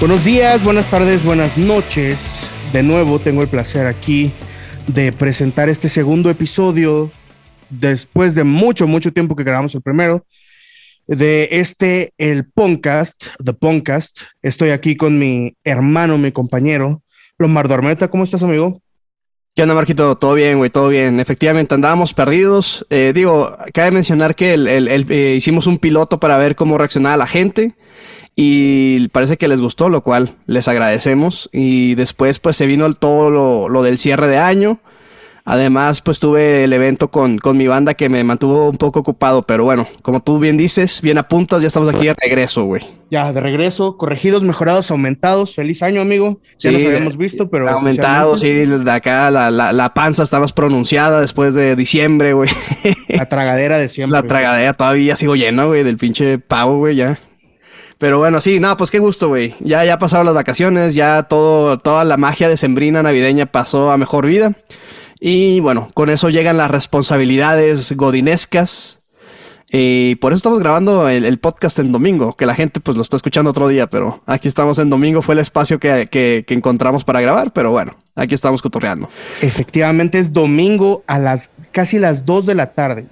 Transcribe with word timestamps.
Buenos 0.00 0.24
días, 0.24 0.62
buenas 0.62 0.88
tardes, 0.88 1.24
buenas 1.24 1.58
noches. 1.58 2.48
De 2.72 2.84
nuevo 2.84 3.18
tengo 3.18 3.42
el 3.42 3.48
placer 3.48 3.88
aquí 3.88 4.32
de 4.86 5.10
presentar 5.12 5.68
este 5.68 5.88
segundo 5.88 6.30
episodio 6.30 7.10
después 7.68 8.36
de 8.36 8.44
mucho, 8.44 8.86
mucho 8.86 9.12
tiempo 9.12 9.34
que 9.34 9.42
grabamos 9.42 9.74
el 9.74 9.82
primero 9.82 10.24
de 11.08 11.48
este, 11.50 12.12
el 12.16 12.48
podcast, 12.48 13.26
The 13.44 13.54
Podcast. 13.54 14.20
Estoy 14.40 14.70
aquí 14.70 14.94
con 14.94 15.18
mi 15.18 15.56
hermano, 15.64 16.16
mi 16.16 16.30
compañero, 16.30 17.02
Lombardo 17.36 17.74
Armeta. 17.74 18.06
¿Cómo 18.06 18.22
estás, 18.22 18.44
amigo? 18.44 18.80
¿Qué 19.56 19.62
onda, 19.62 19.74
Marquito? 19.74 20.16
Todo 20.16 20.34
bien, 20.34 20.58
güey, 20.58 20.70
todo 20.70 20.90
bien. 20.90 21.18
Efectivamente, 21.18 21.74
andábamos 21.74 22.14
perdidos. 22.14 22.86
Eh, 22.90 23.10
digo, 23.12 23.50
cabe 23.74 23.90
mencionar 23.90 24.36
que 24.36 24.54
eh, 24.54 25.34
hicimos 25.36 25.66
un 25.66 25.78
piloto 25.78 26.20
para 26.20 26.38
ver 26.38 26.54
cómo 26.54 26.78
reaccionaba 26.78 27.16
la 27.16 27.26
gente 27.26 27.74
y 28.40 29.08
parece 29.08 29.36
que 29.36 29.48
les 29.48 29.60
gustó, 29.60 29.88
lo 29.88 30.04
cual 30.04 30.36
les 30.46 30.68
agradecemos. 30.68 31.50
Y 31.52 31.96
después 31.96 32.38
pues 32.38 32.56
se 32.56 32.66
vino 32.66 32.94
todo 32.94 33.30
lo, 33.68 33.82
del 33.82 33.98
cierre 33.98 34.28
de 34.28 34.38
año. 34.38 34.78
Además 35.44 36.02
pues 36.02 36.20
tuve 36.20 36.62
el 36.62 36.72
evento 36.72 37.10
con, 37.10 37.38
con, 37.38 37.56
mi 37.56 37.66
banda 37.66 37.94
que 37.94 38.08
me 38.08 38.22
mantuvo 38.22 38.70
un 38.70 38.76
poco 38.76 39.00
ocupado, 39.00 39.42
pero 39.42 39.64
bueno, 39.64 39.88
como 40.02 40.22
tú 40.22 40.38
bien 40.38 40.56
dices, 40.56 41.02
bien 41.02 41.18
apuntas, 41.18 41.62
ya 41.62 41.66
estamos 41.66 41.92
aquí 41.92 42.06
de 42.06 42.14
regreso, 42.14 42.62
güey. 42.62 42.86
Ya, 43.10 43.32
de 43.32 43.40
regreso, 43.40 43.96
corregidos, 43.96 44.44
mejorados, 44.44 44.88
aumentados. 44.92 45.56
Feliz 45.56 45.82
año, 45.82 46.00
amigo. 46.00 46.40
Ya 46.60 46.70
nos 46.70 46.84
habíamos 46.84 47.16
visto, 47.16 47.50
pero... 47.50 47.68
Aumentados, 47.68 48.38
sí, 48.38 48.52
de 48.52 48.90
acá 48.92 49.32
la, 49.32 49.50
la, 49.50 49.72
la, 49.72 49.94
panza 49.94 50.22
está 50.22 50.38
más 50.38 50.52
pronunciada 50.52 51.20
después 51.20 51.54
de 51.54 51.74
diciembre, 51.74 52.34
güey. 52.34 52.50
La 53.08 53.26
tragadera 53.26 53.78
de 53.78 53.88
siempre. 53.88 54.20
La 54.20 54.28
tragadera 54.28 54.74
todavía 54.74 55.16
sigo 55.16 55.34
lleno, 55.34 55.66
güey, 55.66 55.82
del 55.82 55.96
pinche 55.96 56.38
pavo, 56.38 56.78
güey, 56.78 56.94
ya. 56.94 57.18
Pero 57.98 58.18
bueno, 58.18 58.40
sí, 58.40 58.60
no, 58.60 58.76
pues 58.76 58.92
qué 58.92 59.00
gusto, 59.00 59.28
güey. 59.28 59.54
Ya, 59.58 59.84
ya 59.84 59.98
pasaron 59.98 60.24
las 60.24 60.34
vacaciones, 60.34 60.94
ya 60.94 61.24
todo, 61.24 61.78
toda 61.78 62.04
la 62.04 62.16
magia 62.16 62.48
de 62.48 62.56
sembrina 62.56 63.02
navideña 63.02 63.46
pasó 63.46 63.90
a 63.90 63.98
mejor 63.98 64.26
vida. 64.26 64.54
Y 65.18 65.58
bueno, 65.60 65.88
con 65.94 66.08
eso 66.08 66.30
llegan 66.30 66.56
las 66.56 66.70
responsabilidades 66.70 67.92
godinescas. 67.96 69.00
Y 69.70 70.14
por 70.16 70.32
eso 70.32 70.38
estamos 70.38 70.60
grabando 70.60 71.08
el, 71.08 71.38
podcast 71.38 71.78
en 71.80 71.92
domingo, 71.92 72.34
que 72.34 72.46
la 72.46 72.54
gente 72.54 72.80
pues 72.80 72.96
lo 72.96 73.02
está 73.02 73.16
escuchando 73.16 73.50
otro 73.50 73.68
día, 73.68 73.86
pero 73.90 74.22
aquí 74.24 74.48
estamos 74.48 74.78
en 74.78 74.88
domingo, 74.88 75.20
fue 75.20 75.34
el 75.34 75.40
espacio 75.40 75.78
que, 75.78 76.08
que, 76.10 76.44
que 76.46 76.54
encontramos 76.54 77.04
para 77.04 77.20
grabar, 77.20 77.52
pero 77.52 77.70
bueno, 77.70 77.94
aquí 78.14 78.34
estamos 78.34 78.62
cotorreando. 78.62 79.10
Efectivamente 79.42 80.18
es 80.18 80.32
domingo 80.32 81.02
a 81.06 81.18
las 81.18 81.50
casi 81.70 81.98
las 81.98 82.24
2 82.24 82.46
de 82.46 82.54
la 82.54 82.72
tarde 82.72 83.08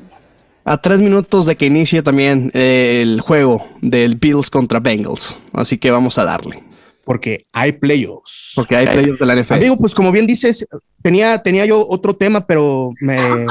a 0.69 0.79
tres 0.79 1.01
minutos 1.01 1.47
de 1.47 1.57
que 1.57 1.67
inicie 1.67 2.03
también 2.03 2.51
eh, 2.53 2.99
el 3.01 3.21
juego 3.21 3.69
del 3.81 4.17
Bills 4.17 4.51
contra 4.51 4.81
Bengals. 4.81 5.37
Así 5.53 5.79
que 5.79 5.93
vamos 5.93 6.19
a 6.19 6.25
darle. 6.25 6.61
Porque 7.05 7.47
hay 7.53 7.71
playoffs. 7.71 8.51
Porque 8.57 8.75
hay 8.75 8.85
playoffs 8.85 9.21
de 9.21 9.27
la 9.27 9.37
NFL. 9.37 9.55
Amigo, 9.55 9.77
pues 9.77 9.95
como 9.95 10.11
bien 10.11 10.27
dices, 10.27 10.67
tenía, 11.03 11.41
tenía 11.41 11.65
yo 11.67 11.87
otro 11.89 12.17
tema, 12.17 12.49
pero 12.49 12.91
me, 13.01 13.17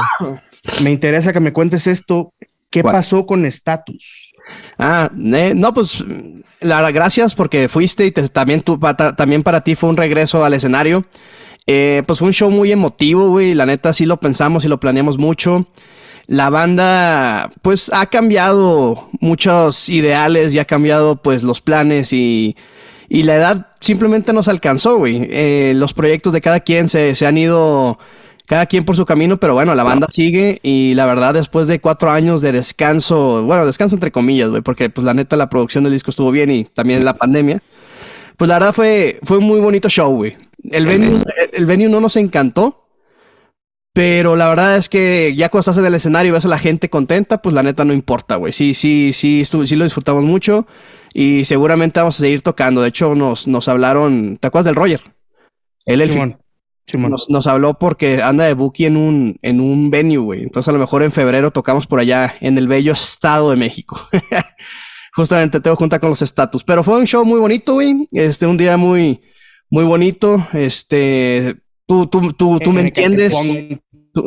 me 0.82 0.90
interesa 0.90 1.32
que 1.32 1.40
me 1.40 1.54
cuentes 1.54 1.86
esto. 1.86 2.34
¿Qué 2.68 2.82
pasó 2.82 3.24
con 3.24 3.46
Status? 3.46 4.34
Ah, 4.78 5.10
no, 5.14 5.72
pues 5.72 6.04
la 6.60 6.90
gracias 6.90 7.34
porque 7.34 7.70
fuiste 7.70 8.04
y 8.04 8.10
también, 8.10 8.60
tú, 8.60 8.78
también 9.16 9.42
para 9.42 9.62
ti 9.62 9.74
fue 9.74 9.88
un 9.88 9.96
regreso 9.96 10.44
al 10.44 10.52
escenario. 10.52 11.06
Eh, 11.66 12.02
pues 12.06 12.18
fue 12.18 12.28
un 12.28 12.34
show 12.34 12.50
muy 12.50 12.72
emotivo, 12.72 13.30
güey. 13.30 13.54
La 13.54 13.64
neta 13.64 13.94
sí 13.94 14.04
lo 14.04 14.20
pensamos 14.20 14.66
y 14.66 14.68
lo 14.68 14.78
planeamos 14.78 15.16
mucho 15.16 15.66
la 16.26 16.50
banda 16.50 17.52
pues 17.62 17.90
ha 17.92 18.06
cambiado 18.06 19.08
muchos 19.20 19.88
ideales 19.88 20.54
y 20.54 20.58
ha 20.58 20.64
cambiado 20.64 21.16
pues 21.16 21.42
los 21.42 21.60
planes 21.60 22.12
y, 22.12 22.56
y 23.08 23.22
la 23.22 23.36
edad 23.36 23.66
simplemente 23.80 24.32
nos 24.32 24.48
alcanzó, 24.48 24.98
güey. 24.98 25.26
Eh, 25.30 25.72
los 25.76 25.94
proyectos 25.94 26.32
de 26.32 26.40
cada 26.40 26.60
quien 26.60 26.88
se, 26.88 27.14
se, 27.14 27.26
han 27.26 27.38
ido, 27.38 27.98
cada 28.46 28.66
quien 28.66 28.84
por 28.84 28.96
su 28.96 29.04
camino, 29.04 29.38
pero 29.38 29.54
bueno, 29.54 29.74
la 29.74 29.84
banda 29.84 30.08
sigue 30.10 30.58
y 30.62 30.94
la 30.94 31.06
verdad 31.06 31.34
después 31.34 31.68
de 31.68 31.80
cuatro 31.80 32.10
años 32.10 32.40
de 32.40 32.52
descanso, 32.52 33.44
bueno, 33.44 33.64
descanso 33.64 33.94
entre 33.94 34.10
comillas, 34.10 34.50
güey, 34.50 34.62
porque 34.62 34.90
pues 34.90 35.04
la 35.04 35.14
neta 35.14 35.36
la 35.36 35.48
producción 35.48 35.84
del 35.84 35.92
disco 35.92 36.10
estuvo 36.10 36.32
bien 36.32 36.50
y 36.50 36.64
también 36.64 37.04
la 37.04 37.14
pandemia. 37.14 37.62
Pues 38.36 38.48
la 38.48 38.58
verdad 38.58 38.74
fue, 38.74 39.18
fue 39.22 39.38
un 39.38 39.44
muy 39.44 39.60
bonito 39.60 39.88
show, 39.88 40.14
güey. 40.14 40.36
El 40.70 40.84
venue, 40.84 41.22
el 41.52 41.64
venue 41.64 41.88
no 41.88 42.00
nos 42.00 42.16
encantó, 42.16 42.85
pero 43.96 44.36
la 44.36 44.50
verdad 44.50 44.76
es 44.76 44.90
que 44.90 45.34
ya 45.34 45.48
cuando 45.48 45.62
estás 45.62 45.78
en 45.78 45.86
el 45.86 45.94
escenario 45.94 46.28
y 46.28 46.32
ves 46.32 46.44
a 46.44 46.48
la 46.48 46.58
gente 46.58 46.90
contenta, 46.90 47.40
pues 47.40 47.54
la 47.54 47.62
neta 47.62 47.82
no 47.82 47.94
importa, 47.94 48.36
güey. 48.36 48.52
Sí, 48.52 48.74
sí, 48.74 49.14
sí, 49.14 49.42
sí 49.46 49.74
lo 49.74 49.84
disfrutamos 49.84 50.22
mucho 50.22 50.66
y 51.14 51.46
seguramente 51.46 51.98
vamos 51.98 52.18
a 52.18 52.20
seguir 52.20 52.42
tocando. 52.42 52.82
De 52.82 52.88
hecho, 52.88 53.14
nos, 53.14 53.48
nos 53.48 53.68
hablaron, 53.68 54.36
¿te 54.36 54.48
acuerdas 54.48 54.66
del 54.66 54.74
Roger? 54.74 55.00
Él, 55.86 56.02
el 56.02 56.10
Simón. 56.10 56.38
Nos, 57.10 57.30
nos, 57.30 57.46
habló 57.46 57.78
porque 57.78 58.20
anda 58.20 58.44
de 58.44 58.52
Buki 58.52 58.84
en 58.84 58.98
un, 58.98 59.38
en 59.40 59.62
un 59.62 59.90
venue, 59.90 60.18
güey. 60.18 60.42
Entonces 60.42 60.68
a 60.68 60.72
lo 60.72 60.78
mejor 60.78 61.02
en 61.02 61.10
febrero 61.10 61.50
tocamos 61.50 61.86
por 61.86 61.98
allá 61.98 62.34
en 62.42 62.58
el 62.58 62.68
bello 62.68 62.92
estado 62.92 63.48
de 63.48 63.56
México. 63.56 63.98
Justamente 65.14 65.58
tengo 65.60 65.76
junta 65.76 66.00
con 66.00 66.10
los 66.10 66.20
estatus. 66.20 66.62
Pero 66.64 66.84
fue 66.84 66.98
un 66.98 67.06
show 67.06 67.24
muy 67.24 67.40
bonito, 67.40 67.72
güey. 67.72 68.06
Este, 68.12 68.46
un 68.46 68.58
día 68.58 68.76
muy, 68.76 69.22
muy 69.70 69.84
bonito. 69.84 70.46
Este, 70.52 71.56
tú, 71.86 72.08
tú, 72.08 72.34
tú, 72.34 72.58
tú 72.58 72.72
me 72.72 72.82
entiendes 72.82 73.32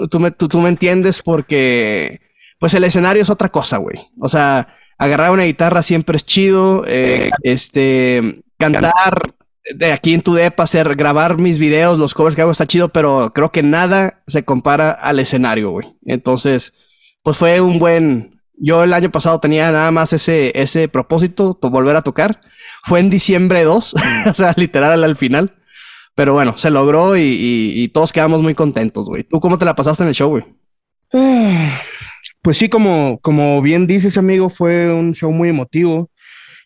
tú, 0.09 0.19
me, 0.19 0.31
tú, 0.31 0.61
me 0.61 0.69
entiendes 0.69 1.21
porque, 1.21 2.21
pues 2.59 2.73
el 2.73 2.83
escenario 2.83 3.21
es 3.21 3.29
otra 3.29 3.49
cosa, 3.49 3.77
güey. 3.77 3.99
O 4.19 4.29
sea, 4.29 4.75
agarrar 4.97 5.31
una 5.31 5.43
guitarra 5.43 5.81
siempre 5.81 6.17
es 6.17 6.25
chido, 6.25 6.83
eh, 6.87 7.31
este, 7.43 8.41
cantar 8.57 9.33
de 9.73 9.91
aquí 9.91 10.13
en 10.13 10.21
tu 10.21 10.33
depa, 10.33 10.63
hacer, 10.63 10.95
grabar 10.95 11.39
mis 11.39 11.59
videos, 11.59 11.99
los 11.99 12.13
covers 12.13 12.35
que 12.35 12.41
hago 12.41 12.51
está 12.51 12.65
chido, 12.65 12.89
pero 12.89 13.31
creo 13.33 13.51
que 13.51 13.63
nada 13.63 14.21
se 14.27 14.43
compara 14.43 14.91
al 14.91 15.19
escenario, 15.19 15.71
güey. 15.71 15.87
Entonces, 16.05 16.73
pues 17.23 17.37
fue 17.37 17.61
un 17.61 17.79
buen, 17.79 18.41
yo 18.57 18.83
el 18.83 18.93
año 18.93 19.11
pasado 19.11 19.39
tenía 19.39 19.71
nada 19.71 19.91
más 19.91 20.13
ese, 20.13 20.51
ese 20.55 20.87
propósito, 20.87 21.57
volver 21.61 21.95
a 21.95 22.01
tocar. 22.01 22.41
Fue 22.83 22.99
en 22.99 23.09
diciembre 23.09 23.63
2, 23.63 23.95
o 24.29 24.33
sea, 24.33 24.53
literal 24.57 25.03
al 25.03 25.15
final. 25.15 25.55
Pero 26.19 26.33
bueno, 26.33 26.57
se 26.57 26.69
logró 26.69 27.15
y, 27.15 27.89
todos 27.93 28.11
quedamos 28.11 28.41
muy 28.41 28.53
contentos, 28.53 29.07
güey. 29.07 29.23
¿Tú 29.23 29.39
cómo 29.39 29.57
te 29.57 29.63
la 29.63 29.73
pasaste 29.73 30.03
en 30.03 30.09
el 30.09 30.15
show, 30.15 30.29
güey? 30.29 30.43
Pues 32.41 32.57
sí, 32.57 32.67
como, 32.67 33.19
como 33.21 33.61
bien 33.61 33.87
dices, 33.87 34.17
amigo, 34.17 34.49
fue 34.49 34.93
un 34.93 35.13
show 35.13 35.31
muy 35.31 35.47
emotivo. 35.47 36.09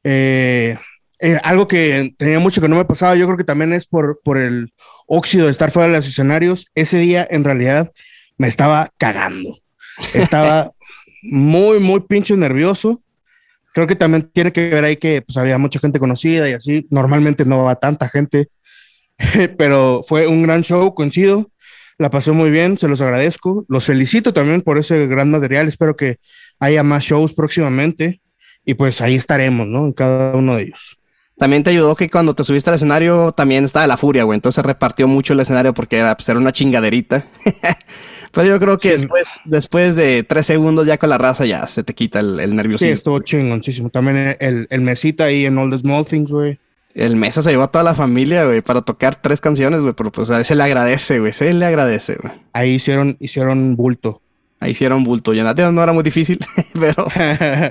Eh, 0.03 0.75
eh, 1.19 1.39
algo 1.43 1.67
que 1.67 2.15
tenía 2.17 2.39
mucho 2.39 2.61
que 2.61 2.67
no 2.67 2.77
me 2.77 2.85
pasaba, 2.85 3.15
yo 3.15 3.27
creo 3.27 3.37
que 3.37 3.43
también 3.43 3.73
es 3.73 3.85
por, 3.85 4.19
por 4.23 4.39
el 4.39 4.73
óxido 5.05 5.45
de 5.45 5.51
estar 5.51 5.69
fuera 5.69 5.87
de 5.87 5.97
los 5.97 6.07
escenarios. 6.07 6.65
Ese 6.73 6.97
día, 6.97 7.27
en 7.29 7.43
realidad, 7.43 7.91
me 8.39 8.47
estaba 8.47 8.89
cagando. 8.97 9.55
Estaba 10.15 10.71
muy, 11.21 11.77
muy 11.77 11.99
pinche 11.99 12.35
nervioso. 12.35 13.03
Creo 13.71 13.85
que 13.85 13.95
también 13.95 14.31
tiene 14.33 14.51
que 14.51 14.69
ver 14.69 14.83
ahí 14.83 14.97
que 14.97 15.21
pues, 15.21 15.37
había 15.37 15.59
mucha 15.59 15.79
gente 15.79 15.99
conocida 15.99 16.49
y 16.49 16.53
así. 16.53 16.87
Normalmente 16.89 17.45
no 17.45 17.65
va 17.65 17.75
tanta 17.75 18.09
gente. 18.09 18.49
pero 19.57 20.01
fue 20.07 20.27
un 20.27 20.43
gran 20.43 20.63
show, 20.63 20.93
coincido. 20.93 21.49
La 21.97 22.09
pasé 22.09 22.31
muy 22.31 22.49
bien, 22.49 22.77
se 22.77 22.87
los 22.87 23.01
agradezco. 23.01 23.65
Los 23.67 23.85
felicito 23.85 24.33
también 24.33 24.61
por 24.61 24.77
ese 24.77 25.07
gran 25.07 25.29
material. 25.29 25.67
Espero 25.67 25.95
que 25.95 26.17
haya 26.59 26.83
más 26.83 27.03
shows 27.03 27.33
próximamente 27.33 28.21
y 28.65 28.73
pues 28.73 29.01
ahí 29.01 29.15
estaremos, 29.15 29.67
¿no? 29.67 29.85
En 29.85 29.93
cada 29.93 30.35
uno 30.35 30.55
de 30.55 30.63
ellos. 30.63 30.97
También 31.37 31.63
te 31.63 31.71
ayudó 31.71 31.95
que 31.95 32.09
cuando 32.09 32.35
te 32.35 32.43
subiste 32.43 32.69
al 32.69 32.75
escenario 32.75 33.31
también 33.31 33.65
estaba 33.65 33.87
la 33.87 33.97
furia, 33.97 34.23
güey. 34.23 34.37
Entonces 34.37 34.63
repartió 34.63 35.07
mucho 35.07 35.33
el 35.33 35.39
escenario 35.39 35.73
porque 35.73 35.97
era, 35.97 36.15
pues, 36.15 36.29
era 36.29 36.39
una 36.39 36.51
chingaderita. 36.51 37.25
Pero 38.31 38.47
yo 38.47 38.59
creo 38.59 38.79
que 38.79 38.91
después, 38.91 39.39
después 39.45 39.95
de 39.95 40.23
tres 40.23 40.47
segundos 40.47 40.87
ya 40.87 40.97
con 40.97 41.09
la 41.09 41.19
raza 41.19 41.45
ya 41.45 41.67
se 41.67 41.83
te 41.83 41.93
quita 41.93 42.19
el, 42.19 42.39
el 42.39 42.55
nerviosismo. 42.55 42.87
Sí, 42.87 42.93
estuvo 42.93 43.19
chingoncísimo. 43.19 43.89
También 43.91 44.35
el, 44.39 44.67
el 44.71 44.81
mesita 44.81 45.25
ahí 45.25 45.45
en 45.45 45.57
All 45.59 45.69
the 45.69 45.77
Small 45.77 46.05
Things, 46.05 46.31
güey. 46.31 46.57
El 46.93 47.15
Mesa 47.15 47.41
se 47.41 47.49
llevó 47.51 47.63
a 47.63 47.71
toda 47.71 47.83
la 47.83 47.95
familia, 47.95 48.45
güey, 48.45 48.61
para 48.61 48.81
tocar 48.81 49.15
tres 49.15 49.41
canciones, 49.41 49.81
güey, 49.81 49.93
pero 49.93 50.11
pues 50.11 50.29
a 50.29 50.39
ese 50.39 50.55
le 50.55 50.63
agradece, 50.63 51.19
güey, 51.19 51.33
se 51.33 51.51
le 51.53 51.65
agradece, 51.65 52.17
güey. 52.21 52.33
Ahí 52.53 52.71
hicieron, 52.75 53.17
hicieron 53.19 53.75
bulto. 53.75 54.21
Ahí 54.59 54.71
hicieron 54.71 55.03
bulto. 55.03 55.33
Ya 55.33 55.43
no 55.53 55.83
era 55.83 55.93
muy 55.93 56.03
difícil, 56.03 56.39
pero 56.79 57.07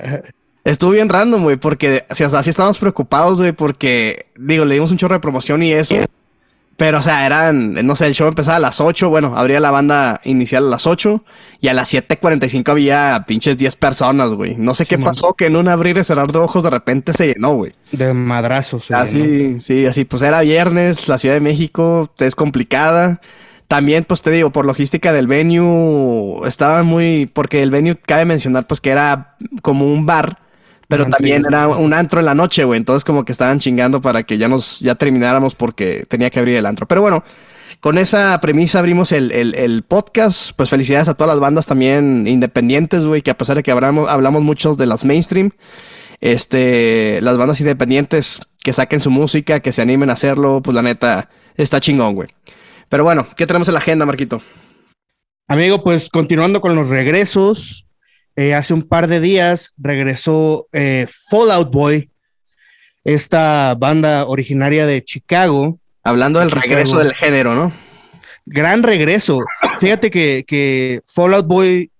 estuvo 0.63 0.91
bien 0.91 1.09
random, 1.09 1.43
güey, 1.43 1.55
porque 1.55 2.05
o 2.09 2.15
sea, 2.15 2.27
así 2.27 2.49
estábamos 2.49 2.79
preocupados, 2.79 3.39
güey, 3.39 3.53
porque, 3.53 4.27
digo, 4.37 4.65
le 4.65 4.75
dimos 4.75 4.91
un 4.91 4.97
chorro 4.97 5.15
de 5.15 5.21
promoción 5.21 5.63
y 5.63 5.71
eso. 5.71 5.95
Pero, 6.75 6.99
o 6.99 7.01
sea, 7.03 7.25
eran, 7.25 7.73
no 7.85 7.95
sé, 7.95 8.07
el 8.07 8.15
show 8.15 8.27
empezaba 8.27 8.57
a 8.57 8.59
las 8.59 8.81
8, 8.81 9.09
bueno, 9.09 9.37
abría 9.37 9.59
la 9.59 9.69
banda 9.69 10.19
inicial 10.23 10.65
a 10.65 10.69
las 10.71 10.87
8 10.87 11.23
y 11.61 11.67
a 11.67 11.73
las 11.73 11.93
7.45 11.93 12.67
había 12.69 13.23
pinches 13.27 13.57
10 13.57 13.75
personas, 13.75 14.33
güey. 14.33 14.55
No 14.57 14.73
sé 14.73 14.87
qué 14.87 14.97
pasó, 14.97 15.33
que 15.33 15.45
en 15.45 15.55
un 15.55 15.67
abrir 15.67 15.97
y 15.97 16.03
cerrar 16.03 16.31
de 16.31 16.39
ojos 16.39 16.63
de 16.63 16.71
repente 16.71 17.13
se 17.13 17.27
llenó, 17.27 17.53
güey. 17.53 17.73
De 17.91 18.13
madrazos. 18.13 18.89
Así, 18.89 19.59
sí, 19.59 19.85
así, 19.85 20.03
pues 20.03 20.23
era 20.23 20.41
viernes, 20.41 21.07
la 21.07 21.19
Ciudad 21.19 21.35
de 21.35 21.41
México 21.41 22.11
es 22.17 22.35
complicada. 22.35 23.21
También, 23.67 24.03
pues 24.03 24.21
te 24.23 24.31
digo, 24.31 24.51
por 24.51 24.65
logística 24.65 25.13
del 25.13 25.27
venue, 25.27 26.47
estaba 26.47 26.81
muy, 26.83 27.29
porque 27.31 27.61
el 27.61 27.69
venue 27.69 27.95
cabe 27.95 28.25
mencionar, 28.25 28.65
pues 28.67 28.81
que 28.81 28.89
era 28.89 29.35
como 29.61 29.85
un 29.85 30.05
bar 30.05 30.42
Pero 30.87 31.07
también 31.07 31.43
era 31.47 31.67
un 31.67 31.93
antro 31.93 32.19
en 32.19 32.25
la 32.25 32.35
noche, 32.35 32.63
güey. 32.65 32.77
Entonces 32.77 33.03
como 33.05 33.25
que 33.25 33.31
estaban 33.31 33.59
chingando 33.59 34.01
para 34.01 34.23
que 34.23 34.37
ya 34.37 34.47
nos, 34.47 34.79
ya 34.79 34.95
termináramos 34.95 35.55
porque 35.55 36.05
tenía 36.09 36.29
que 36.29 36.39
abrir 36.39 36.57
el 36.57 36.65
antro. 36.65 36.87
Pero 36.87 37.01
bueno, 37.01 37.23
con 37.79 37.97
esa 37.97 38.39
premisa 38.41 38.79
abrimos 38.79 39.11
el, 39.11 39.31
el- 39.31 39.55
el 39.55 39.83
podcast. 39.83 40.51
Pues 40.55 40.69
felicidades 40.69 41.07
a 41.07 41.13
todas 41.15 41.33
las 41.33 41.39
bandas 41.39 41.65
también 41.65 42.27
independientes, 42.27 43.05
güey, 43.05 43.21
que 43.21 43.31
a 43.31 43.37
pesar 43.37 43.55
de 43.55 43.63
que 43.63 43.71
hablamos, 43.71 44.09
hablamos 44.09 44.43
muchos 44.43 44.77
de 44.77 44.85
las 44.85 45.03
mainstream, 45.05 45.51
este, 46.21 47.19
las 47.21 47.37
bandas 47.37 47.59
independientes 47.61 48.39
que 48.63 48.73
saquen 48.73 48.99
su 49.01 49.09
música, 49.11 49.59
que 49.61 49.71
se 49.71 49.81
animen 49.81 50.09
a 50.09 50.13
hacerlo, 50.13 50.61
pues 50.63 50.75
la 50.75 50.81
neta, 50.81 51.29
está 51.55 51.79
chingón, 51.79 52.15
güey. 52.15 52.29
Pero 52.89 53.03
bueno, 53.03 53.27
¿qué 53.35 53.47
tenemos 53.47 53.67
en 53.67 53.73
la 53.73 53.79
agenda, 53.79 54.05
Marquito? 54.05 54.41
Amigo, 55.47 55.83
pues 55.83 56.09
continuando 56.09 56.61
con 56.61 56.75
los 56.75 56.89
regresos, 56.89 57.87
eh, 58.35 58.53
hace 58.53 58.73
un 58.73 58.83
par 58.83 59.07
de 59.07 59.19
días 59.19 59.73
regresó 59.77 60.67
eh, 60.71 61.07
Fallout 61.29 61.71
Boy, 61.71 62.09
esta 63.03 63.75
banda 63.75 64.25
originaria 64.25 64.85
de 64.85 65.03
Chicago. 65.03 65.79
Hablando 66.03 66.39
del 66.39 66.49
Chicago. 66.49 66.67
regreso 66.67 66.97
del 66.99 67.13
género, 67.13 67.55
¿no? 67.55 67.71
Gran 68.45 68.83
regreso. 68.83 69.41
Fíjate 69.79 70.09
que, 70.09 70.43
que 70.47 71.01
Fallout 71.05 71.45
Boy 71.45 71.91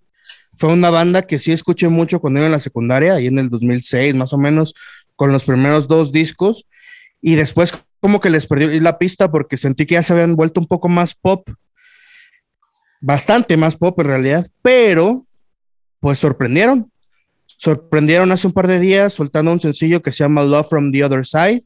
fue 0.57 0.71
una 0.71 0.89
banda 0.89 1.21
que 1.21 1.39
sí 1.39 1.51
escuché 1.51 1.88
mucho 1.88 2.19
cuando 2.19 2.39
iba 2.39 2.47
en 2.47 2.51
la 2.51 2.59
secundaria, 2.59 3.13
ahí 3.13 3.27
en 3.27 3.39
el 3.39 3.50
2006 3.50 4.15
más 4.15 4.33
o 4.33 4.38
menos, 4.38 4.74
con 5.15 5.31
los 5.31 5.45
primeros 5.45 5.88
dos 5.88 6.12
discos. 6.12 6.65
Y 7.21 7.35
después 7.35 7.74
como 8.00 8.19
que 8.19 8.30
les 8.30 8.47
perdí 8.47 8.80
la 8.81 8.97
pista 8.97 9.31
porque 9.31 9.56
sentí 9.56 9.85
que 9.85 9.95
ya 9.95 10.03
se 10.03 10.12
habían 10.12 10.35
vuelto 10.35 10.59
un 10.59 10.68
poco 10.68 10.89
más 10.89 11.15
pop. 11.15 11.47
Bastante 13.00 13.56
más 13.56 13.77
pop 13.77 13.97
en 14.00 14.07
realidad, 14.07 14.47
pero 14.62 15.25
pues 16.04 16.20
sorprendieron. 16.20 16.92
Sorprendieron 17.46 18.30
hace 18.34 18.46
un 18.46 18.52
par 18.52 18.68
de 18.68 18.78
días 18.78 19.14
soltando 19.14 19.54
un 19.54 19.62
sencillo 19.62 20.02
que 20.02 20.12
se 20.12 20.26
llama 20.26 20.44
Love 20.44 20.68
from 20.68 20.92
the 20.92 21.02
Other 21.02 21.26
Side. 21.26 21.64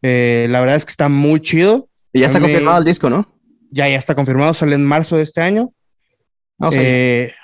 Eh, 0.00 0.46
la 0.48 0.60
verdad 0.60 0.76
es 0.76 0.86
que 0.86 0.92
está 0.92 1.10
muy 1.10 1.40
chido. 1.40 1.86
Y 2.10 2.20
ya 2.20 2.26
está 2.28 2.40
confirmado 2.40 2.78
el 2.78 2.86
disco, 2.86 3.10
¿no? 3.10 3.30
Ya, 3.70 3.86
ya 3.86 3.98
está 3.98 4.14
confirmado, 4.14 4.54
sale 4.54 4.76
en 4.76 4.82
marzo 4.82 5.18
de 5.18 5.24
este 5.24 5.42
año. 5.42 5.74
Vamos 6.56 6.74
a 6.74 6.78
ver. 6.78 6.86
Eh, 6.88 7.34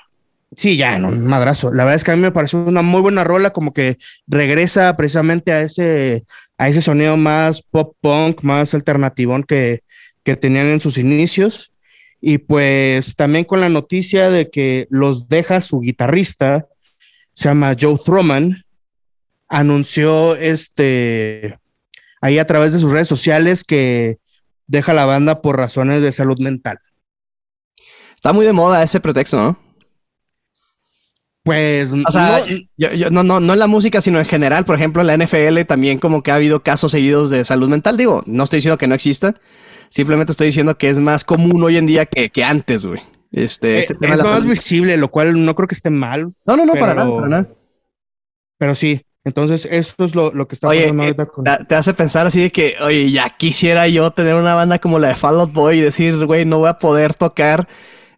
sí, 0.56 0.78
ya, 0.78 0.98
no, 0.98 1.08
un 1.08 1.26
madrazo. 1.26 1.70
La 1.70 1.84
verdad 1.84 1.96
es 1.96 2.04
que 2.04 2.12
a 2.12 2.16
mí 2.16 2.22
me 2.22 2.32
pareció 2.32 2.60
una 2.60 2.80
muy 2.80 3.02
buena 3.02 3.24
rola, 3.24 3.50
como 3.50 3.74
que 3.74 3.98
regresa 4.26 4.96
precisamente 4.96 5.52
a 5.52 5.60
ese, 5.60 6.24
a 6.56 6.70
ese 6.70 6.80
sonido 6.80 7.18
más 7.18 7.60
pop 7.60 7.94
punk, 8.00 8.40
más 8.40 8.72
alternativón 8.72 9.42
que, 9.42 9.82
que 10.22 10.34
tenían 10.36 10.68
en 10.68 10.80
sus 10.80 10.96
inicios. 10.96 11.71
Y 12.24 12.38
pues 12.38 13.16
también 13.16 13.44
con 13.44 13.60
la 13.60 13.68
noticia 13.68 14.30
de 14.30 14.48
que 14.48 14.86
los 14.90 15.28
deja 15.28 15.60
su 15.60 15.80
guitarrista, 15.80 16.68
se 17.34 17.48
llama 17.48 17.74
Joe 17.78 17.98
Throman, 18.02 18.64
anunció 19.48 20.36
este 20.36 21.58
ahí 22.20 22.38
a 22.38 22.46
través 22.46 22.72
de 22.72 22.78
sus 22.78 22.92
redes 22.92 23.08
sociales 23.08 23.64
que 23.64 24.18
deja 24.68 24.94
la 24.94 25.04
banda 25.04 25.42
por 25.42 25.56
razones 25.56 26.00
de 26.00 26.12
salud 26.12 26.38
mental. 26.38 26.78
Está 28.14 28.32
muy 28.32 28.46
de 28.46 28.52
moda 28.52 28.84
ese 28.84 29.00
pretexto, 29.00 29.36
¿no? 29.36 29.58
Pues 31.44 31.92
O 31.92 32.12
sea, 32.12 32.38
no, 32.38 32.46
yo- 32.76 32.92
yo- 32.92 33.10
no, 33.10 33.24
no, 33.24 33.40
no 33.40 33.52
en 33.54 33.58
la 33.58 33.66
música, 33.66 34.00
sino 34.00 34.20
en 34.20 34.26
general. 34.26 34.64
Por 34.64 34.76
ejemplo, 34.76 35.00
en 35.00 35.08
la 35.08 35.14
NFL 35.14 35.64
también 35.66 35.98
como 35.98 36.22
que 36.22 36.30
ha 36.30 36.36
habido 36.36 36.62
casos 36.62 36.92
seguidos 36.92 37.30
de 37.30 37.44
salud 37.44 37.68
mental. 37.68 37.96
Digo, 37.96 38.22
no 38.26 38.44
estoy 38.44 38.58
diciendo 38.58 38.78
que 38.78 38.86
no 38.86 38.94
exista. 38.94 39.34
Simplemente 39.92 40.32
estoy 40.32 40.46
diciendo 40.46 40.78
que 40.78 40.88
es 40.88 40.98
más 40.98 41.22
común 41.22 41.62
hoy 41.62 41.76
en 41.76 41.86
día 41.86 42.06
que, 42.06 42.30
que 42.30 42.42
antes, 42.42 42.82
güey. 42.82 43.02
Este, 43.30 43.76
eh, 43.76 43.80
este 43.80 43.94
tema 43.94 44.14
es 44.14 44.22
más 44.22 44.46
visible, 44.46 44.96
lo 44.96 45.08
cual 45.08 45.44
no 45.44 45.54
creo 45.54 45.68
que 45.68 45.74
esté 45.74 45.90
mal, 45.90 46.32
No, 46.46 46.56
no, 46.56 46.64
no, 46.64 46.72
para 46.72 46.94
nada, 46.94 47.14
para 47.14 47.28
nada. 47.28 47.48
pero 48.56 48.74
sí. 48.74 49.04
Entonces, 49.24 49.68
esto 49.70 50.04
es 50.04 50.14
lo, 50.14 50.32
lo 50.32 50.48
que 50.48 50.54
está 50.54 50.68
Oye, 50.68 50.80
pasando 50.80 51.02
eh, 51.02 51.06
ahorita 51.06 51.26
con. 51.26 51.44
Te, 51.44 51.74
hace 51.74 51.92
pensar 51.92 52.26
así 52.26 52.40
de 52.40 52.50
que, 52.50 52.74
oye, 52.80 53.10
ya 53.10 53.28
quisiera 53.28 53.86
yo 53.86 54.10
tener 54.12 54.34
una 54.34 54.54
banda 54.54 54.78
como 54.78 54.98
la 54.98 55.08
de 55.08 55.14
Fall 55.14 55.38
Out 55.38 55.52
Boy 55.52 55.78
y 55.78 55.82
decir, 55.82 56.24
güey, 56.24 56.46
no 56.46 56.58
voy 56.60 56.70
a 56.70 56.78
poder 56.78 57.12
tocar 57.12 57.68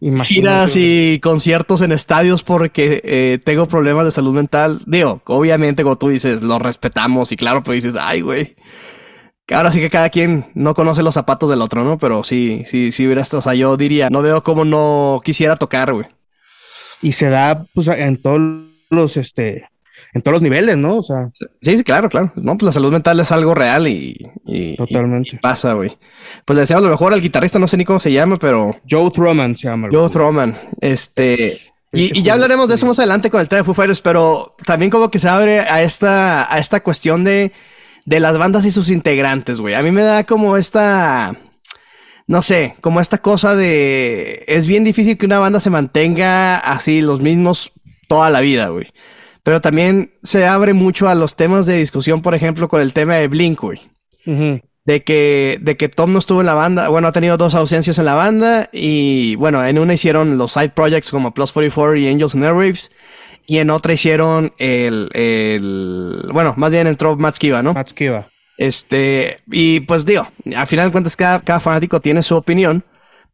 Imagínate, 0.01 0.35
giras 0.35 0.73
y 0.77 1.19
conciertos 1.21 1.83
en 1.83 1.91
estadios 1.91 2.45
porque 2.45 3.03
eh, 3.05 3.41
tengo 3.45 3.67
problemas 3.67 4.05
de 4.05 4.13
salud 4.13 4.33
mental. 4.33 4.81
Digo, 4.87 5.21
obviamente, 5.27 5.83
como 5.83 5.97
tú 5.97 6.09
dices, 6.09 6.41
lo 6.41 6.61
respetamos 6.61 7.33
y 7.33 7.37
claro, 7.37 7.65
pues 7.65 7.83
dices, 7.83 8.01
ay, 8.01 8.21
güey. 8.21 8.55
Ahora 9.51 9.71
sí 9.71 9.79
que 9.81 9.91
cada 9.91 10.09
quien 10.09 10.47
no 10.55 10.75
conoce 10.75 11.03
los 11.03 11.15
zapatos 11.15 11.51
del 11.51 11.61
otro, 11.61 11.85
¿no? 11.85 11.99
Pero 11.99 12.25
sí, 12.25 12.65
sí, 12.67 12.93
sí 12.93 13.05
hubiera 13.05 13.23
esto. 13.23 13.39
O 13.39 13.43
sea, 13.43 13.55
yo 13.55 13.77
diría, 13.77 14.09
no 14.09 14.23
veo 14.23 14.43
cómo 14.43 14.65
no 14.65 15.21
quisiera 15.25 15.57
tocar, 15.57 15.93
güey. 15.93 16.07
Y 17.03 17.13
se 17.13 17.29
da 17.29 17.67
pues 17.75 17.89
en 17.89 18.17
todos 18.23 18.41
los 18.91 19.17
este 19.19 19.69
en 20.15 20.23
todos 20.23 20.35
los 20.35 20.43
niveles, 20.43 20.77
¿no? 20.77 20.97
O 20.99 21.03
sea, 21.03 21.29
Sí, 21.61 21.77
sí, 21.77 21.85
claro, 21.85 22.09
claro. 22.09 22.33
No, 22.37 22.57
pues 22.57 22.63
la 22.67 22.73
salud 22.73 22.91
mental 22.93 23.19
es 23.21 23.33
algo 23.33 23.55
real 23.55 23.87
y, 23.89 24.17
y- 24.47 24.77
Totalmente. 24.77 25.31
y 25.37 25.39
pasa, 25.39 25.73
güey. 25.75 25.99
Pues 26.45 26.55
le 26.55 26.61
deseamos 26.61 26.85
lo 26.85 26.91
mejor 26.91 27.13
al 27.13 27.21
guitarrista, 27.21 27.59
no 27.59 27.69
sé 27.69 27.77
ni 27.77 27.85
cómo 27.85 28.01
se 28.01 28.13
llama, 28.13 28.39
pero 28.39 28.77
Joe 28.89 29.11
Throman 29.11 29.57
se 29.57 29.69
llama. 29.69 29.89
Joe. 29.93 30.09
Throman. 30.09 30.57
Este. 30.81 31.59
Y, 31.93 32.19
y 32.19 32.23
ya 32.23 32.33
hablaremos 32.35 32.69
de 32.69 32.77
eso 32.77 32.87
más 32.87 32.99
adelante 32.99 33.29
con 33.31 33.41
el 33.41 33.49
tema 33.49 33.59
de 33.59 33.65
Foo 33.65 33.75
Fighters, 33.75 34.01
pero 34.01 34.55
también 34.65 34.91
como 34.91 35.11
que 35.11 35.19
se 35.19 35.29
abre 35.29 35.61
a 35.61 35.83
esta, 35.83 36.53
a 36.53 36.59
esta 36.59 36.81
cuestión 36.83 37.23
de, 37.25 37.53
de 38.05 38.21
las 38.21 38.37
bandas 38.39 38.65
y 38.67 38.71
sus 38.71 38.91
integrantes, 38.91 39.61
güey. 39.61 39.75
A 39.75 39.83
mí 39.83 39.91
me 39.91 40.03
da 40.03 40.25
como 40.25 40.57
esta, 40.57 41.35
no 42.27 42.43
sé, 42.43 42.75
como 42.81 43.01
esta 43.01 43.19
cosa 43.19 43.57
de, 43.57 44.45
es 44.47 44.67
bien 44.67 44.85
difícil 44.85 45.17
que 45.19 45.27
una 45.27 45.39
banda 45.39 45.61
se 45.61 45.71
mantenga 45.71 46.59
así 46.59 47.01
los 47.01 47.21
mismos 47.21 47.73
toda 48.09 48.31
la 48.31 48.41
vida, 48.41 48.69
güey. 48.69 48.89
Pero 49.43 49.61
también 49.61 50.15
se 50.23 50.47
abre 50.47 50.73
mucho 50.73 51.09
a 51.09 51.15
los 51.15 51.37
temas 51.37 51.67
de 51.67 51.77
discusión, 51.77 52.23
por 52.23 52.35
ejemplo, 52.35 52.69
con 52.69 52.81
el 52.81 52.93
tema 52.93 53.17
de 53.17 53.29
Blink, 53.29 53.61
güey 53.61 53.81
Ujú. 54.27 54.61
de 54.87 55.03
que, 55.03 55.59
de 55.61 55.77
que 55.77 55.91
Tom 55.91 56.15
no 56.15 56.19
estuvo 56.19 56.41
en 56.41 56.47
la 56.47 56.55
banda. 56.55 56.89
Bueno, 56.89 57.09
ha 57.09 57.13
tenido 57.13 57.37
dos 57.37 57.55
ausencias 57.55 57.99
en 57.99 58.07
la 58.07 58.15
banda. 58.15 58.71
Y 58.73 59.35
bueno, 59.37 59.63
en 59.65 59.79
una 59.79 59.93
hicieron 59.93 60.39
los 60.39 60.53
side 60.53 60.71
projects 60.71 61.11
como 61.11 61.35
Plus 61.35 61.53
44 61.53 61.97
y 61.97 62.09
Angels 62.09 62.35
and 62.35 62.45
Airwaves. 62.45 62.91
Y 63.47 63.59
en 63.59 63.71
otra 63.71 63.93
hicieron 63.93 64.53
el, 64.59 65.11
el. 65.13 66.29
Bueno, 66.33 66.55
más 66.57 66.73
bien 66.73 66.87
entró 66.87 67.17
Matt 67.17 67.37
Skiba, 67.37 67.63
¿no? 67.63 67.75
Matt 67.75 67.91
Skiba. 67.91 68.31
Este. 68.57 69.39
Y 69.51 69.81
pues 69.81 70.05
digo, 70.05 70.27
al 70.57 70.67
final 70.67 70.87
de 70.87 70.93
cuentas, 70.93 71.17
cada, 71.17 71.41
cada 71.41 71.61
fanático 71.61 72.01
tiene 72.01 72.23
su 72.23 72.37
opinión. 72.37 72.85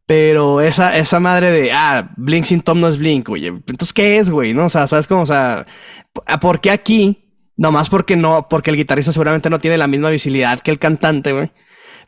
Pero 0.05 0.59
esa, 0.59 0.97
esa 0.97 1.21
madre 1.21 1.51
de, 1.51 1.71
ah, 1.71 2.11
Blink 2.17 2.43
sin 2.43 2.59
Tom 2.59 2.81
no 2.81 2.89
es 2.89 2.97
Blink, 2.97 3.29
güey. 3.29 3.45
Entonces, 3.45 3.93
¿qué 3.93 4.17
es, 4.17 4.29
güey? 4.29 4.53
¿No? 4.53 4.65
O 4.65 4.69
sea, 4.69 4.85
¿sabes 4.85 5.07
cómo? 5.07 5.21
O 5.21 5.25
sea, 5.25 5.65
¿por 6.41 6.59
qué 6.59 6.71
aquí? 6.71 7.23
Nomás 7.55 7.89
porque 7.89 8.17
no, 8.17 8.47
porque 8.49 8.71
el 8.71 8.75
guitarrista 8.75 9.13
seguramente 9.13 9.49
no 9.49 9.59
tiene 9.59 9.77
la 9.77 9.87
misma 9.87 10.09
visibilidad 10.09 10.59
que 10.59 10.71
el 10.71 10.79
cantante, 10.79 11.31
güey. 11.31 11.51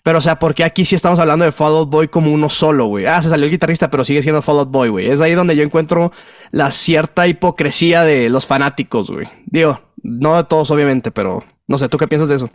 Pero, 0.04 0.18
o 0.18 0.22
sea, 0.22 0.38
¿por 0.38 0.54
qué 0.54 0.66
aquí 0.66 0.84
sí 0.84 0.96
estamos 0.96 1.18
hablando 1.20 1.46
de 1.46 1.52
Fall 1.52 1.74
Out 1.74 1.90
Boy 1.90 2.08
como 2.10 2.32
uno 2.32 2.50
solo, 2.50 2.88
güey? 2.88 3.06
Ah, 3.06 3.22
se 3.22 3.30
salió 3.30 3.46
el 3.46 3.52
guitarrista, 3.52 3.90
pero 3.90 4.04
sigue 4.04 4.22
siendo 4.22 4.42
Fall 4.42 4.60
Out 4.60 4.70
Boy, 4.72 4.90
güey. 4.90 5.10
Es 5.10 5.22
ahí 5.22 5.34
donde 5.34 5.56
yo 5.56 5.64
encuentro 5.64 6.12
la 6.52 6.72
cierta 6.72 7.26
hipocresía 7.28 8.04
de 8.04 8.30
los 8.30 8.46
fanáticos, 8.46 9.10
güey. 9.10 9.28
Digo, 9.46 9.82
no 10.02 10.36
de 10.36 10.44
todos, 10.44 10.70
obviamente, 10.72 11.10
pero 11.10 11.44
no 11.68 11.78
sé, 11.78 11.88
¿tú 11.88 11.98
qué 11.98 12.08
piensas 12.08 12.28
de 12.28 12.36
eso? 12.36 12.50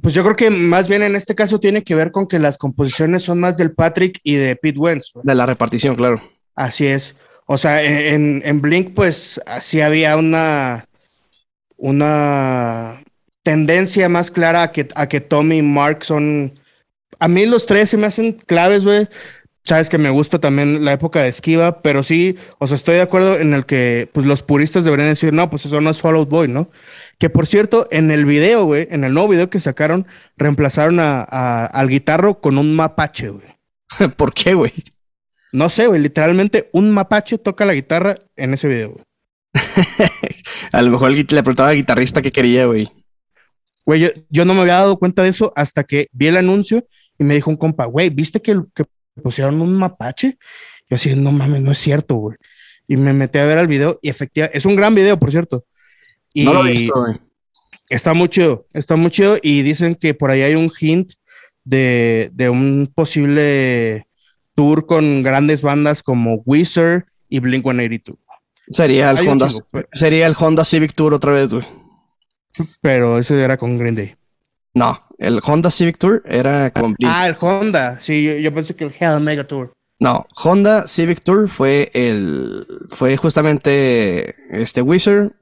Pues 0.00 0.14
yo 0.14 0.22
creo 0.22 0.36
que 0.36 0.50
más 0.50 0.88
bien 0.88 1.02
en 1.02 1.16
este 1.16 1.34
caso 1.34 1.58
tiene 1.58 1.82
que 1.82 1.94
ver 1.94 2.12
con 2.12 2.26
que 2.26 2.38
las 2.38 2.58
composiciones 2.58 3.22
son 3.22 3.40
más 3.40 3.56
del 3.56 3.72
Patrick 3.72 4.20
y 4.22 4.36
de 4.36 4.54
Pete 4.54 4.78
Wentz. 4.78 5.10
De 5.22 5.34
la 5.34 5.46
repartición, 5.46 5.96
claro. 5.96 6.20
Así 6.54 6.86
es. 6.86 7.16
O 7.46 7.58
sea, 7.58 7.82
en, 7.82 8.42
en 8.44 8.60
Blink, 8.60 8.94
pues 8.94 9.40
así 9.46 9.80
había 9.80 10.16
una, 10.16 10.86
una 11.76 13.00
tendencia 13.42 14.08
más 14.08 14.30
clara 14.30 14.64
a 14.64 14.72
que, 14.72 14.88
a 14.94 15.08
que 15.08 15.20
Tommy 15.20 15.58
y 15.58 15.62
Mark 15.62 16.04
son. 16.04 16.58
A 17.18 17.28
mí 17.28 17.46
los 17.46 17.66
tres 17.66 17.90
se 17.90 17.96
me 17.96 18.06
hacen 18.06 18.32
claves, 18.32 18.84
güey. 18.84 19.08
Sabes 19.64 19.88
que 19.88 19.98
me 19.98 20.10
gusta 20.10 20.38
también 20.38 20.84
la 20.84 20.92
época 20.92 21.22
de 21.22 21.28
Esquiva, 21.28 21.82
pero 21.82 22.04
sí, 22.04 22.36
o 22.58 22.68
sea, 22.68 22.76
estoy 22.76 22.94
de 22.96 23.00
acuerdo 23.00 23.36
en 23.36 23.52
el 23.52 23.66
que 23.66 24.08
pues 24.12 24.24
los 24.24 24.44
puristas 24.44 24.84
deberían 24.84 25.08
decir, 25.08 25.32
no, 25.32 25.50
pues 25.50 25.66
eso 25.66 25.80
no 25.80 25.90
es 25.90 26.00
Fall 26.00 26.14
Out 26.14 26.28
Boy, 26.28 26.46
¿no? 26.46 26.70
Que 27.18 27.30
por 27.30 27.48
cierto, 27.48 27.88
en 27.90 28.12
el 28.12 28.26
video, 28.26 28.64
güey, 28.64 28.86
en 28.92 29.02
el 29.02 29.12
nuevo 29.12 29.28
video 29.30 29.50
que 29.50 29.58
sacaron, 29.58 30.06
reemplazaron 30.36 31.00
a, 31.00 31.26
a- 31.28 31.66
al 31.66 31.88
guitarro 31.88 32.40
con 32.40 32.58
un 32.58 32.76
mapache, 32.76 33.30
güey. 33.30 33.56
¿Por 34.16 34.32
qué, 34.34 34.54
güey? 34.54 34.72
No 35.52 35.68
sé, 35.68 35.88
güey, 35.88 36.00
literalmente 36.00 36.68
un 36.72 36.92
mapache 36.92 37.36
toca 37.38 37.64
la 37.64 37.74
guitarra 37.74 38.18
en 38.36 38.54
ese 38.54 38.68
video, 38.68 38.90
güey. 38.92 39.04
A 40.72 40.82
lo 40.82 40.90
mejor 40.92 41.10
le 41.12 41.24
preguntaba 41.24 41.70
al 41.70 41.76
guitarrista 41.76 42.22
qué 42.22 42.30
quería, 42.30 42.66
güey. 42.66 42.88
Güey, 43.86 44.00
yo, 44.00 44.08
yo 44.28 44.44
no 44.44 44.52
me 44.52 44.60
había 44.62 44.74
dado 44.74 44.98
cuenta 44.98 45.22
de 45.22 45.28
eso 45.30 45.52
hasta 45.56 45.84
que 45.84 46.08
vi 46.12 46.26
el 46.26 46.36
anuncio 46.36 46.84
y 47.18 47.24
me 47.24 47.34
dijo 47.34 47.48
un 47.50 47.56
compa, 47.56 47.84
güey, 47.86 48.10
¿viste 48.10 48.42
que, 48.42 48.60
que 48.74 48.84
pusieron 49.22 49.60
un 49.62 49.74
mapache? 49.74 50.36
Yo 50.90 50.96
así, 50.96 51.14
no 51.14 51.30
mames, 51.32 51.62
no 51.62 51.70
es 51.72 51.78
cierto, 51.78 52.16
güey. 52.16 52.36
Y 52.88 52.96
me 52.96 53.12
metí 53.12 53.38
a 53.38 53.44
ver 53.46 53.58
el 53.58 53.66
video 53.68 53.98
y 54.02 54.08
efectivamente, 54.08 54.58
es 54.58 54.66
un 54.66 54.76
gran 54.76 54.94
video, 54.94 55.18
por 55.18 55.30
cierto. 55.30 55.64
Y 56.34 56.44
No 56.44 56.52
lo 56.54 56.66
he 56.66 56.72
visto, 56.72 57.00
güey. 57.00 57.14
está 57.88 58.12
muy 58.12 58.28
chido, 58.28 58.66
está 58.74 58.96
muy 58.96 59.10
chido 59.10 59.38
y 59.42 59.62
dicen 59.62 59.94
que 59.94 60.14
por 60.14 60.30
ahí 60.30 60.42
hay 60.42 60.54
un 60.56 60.70
hint 60.80 61.12
de, 61.64 62.30
de 62.34 62.48
un 62.50 62.92
posible 62.94 64.06
tour 64.54 64.86
con 64.86 65.22
grandes 65.22 65.62
bandas 65.62 66.02
como 66.02 66.42
Wizard 66.44 67.04
y 67.28 67.40
Blink-182. 67.40 68.16
Sería 68.70 69.10
el 69.12 69.28
Honda, 69.28 69.48
pero- 69.70 69.88
sería 69.92 70.26
el 70.26 70.34
Honda 70.38 70.64
Civic 70.64 70.92
Tour 70.94 71.14
otra 71.14 71.32
vez, 71.32 71.52
güey. 71.52 71.64
Pero 72.80 73.18
ese 73.18 73.40
era 73.42 73.56
con 73.56 73.78
Green 73.78 73.94
Day. 73.94 74.16
No, 74.74 75.00
el 75.18 75.40
Honda 75.44 75.70
Civic 75.70 75.98
Tour 75.98 76.22
era 76.26 76.70
con 76.70 76.94
Blink. 76.94 77.10
Ah, 77.10 77.26
el 77.28 77.36
Honda. 77.40 77.98
Sí, 78.00 78.22
yo, 78.22 78.34
yo 78.36 78.52
pensé 78.54 78.76
que 78.76 78.84
el 78.84 78.94
Hell 78.98 79.20
Mega 79.20 79.46
Tour. 79.46 79.72
No, 79.98 80.26
Honda 80.44 80.86
Civic 80.86 81.22
Tour 81.22 81.48
fue 81.48 81.90
el. 81.94 82.66
Fue 82.90 83.16
justamente 83.16 84.34
este 84.50 84.82
Wizard, 84.82 85.32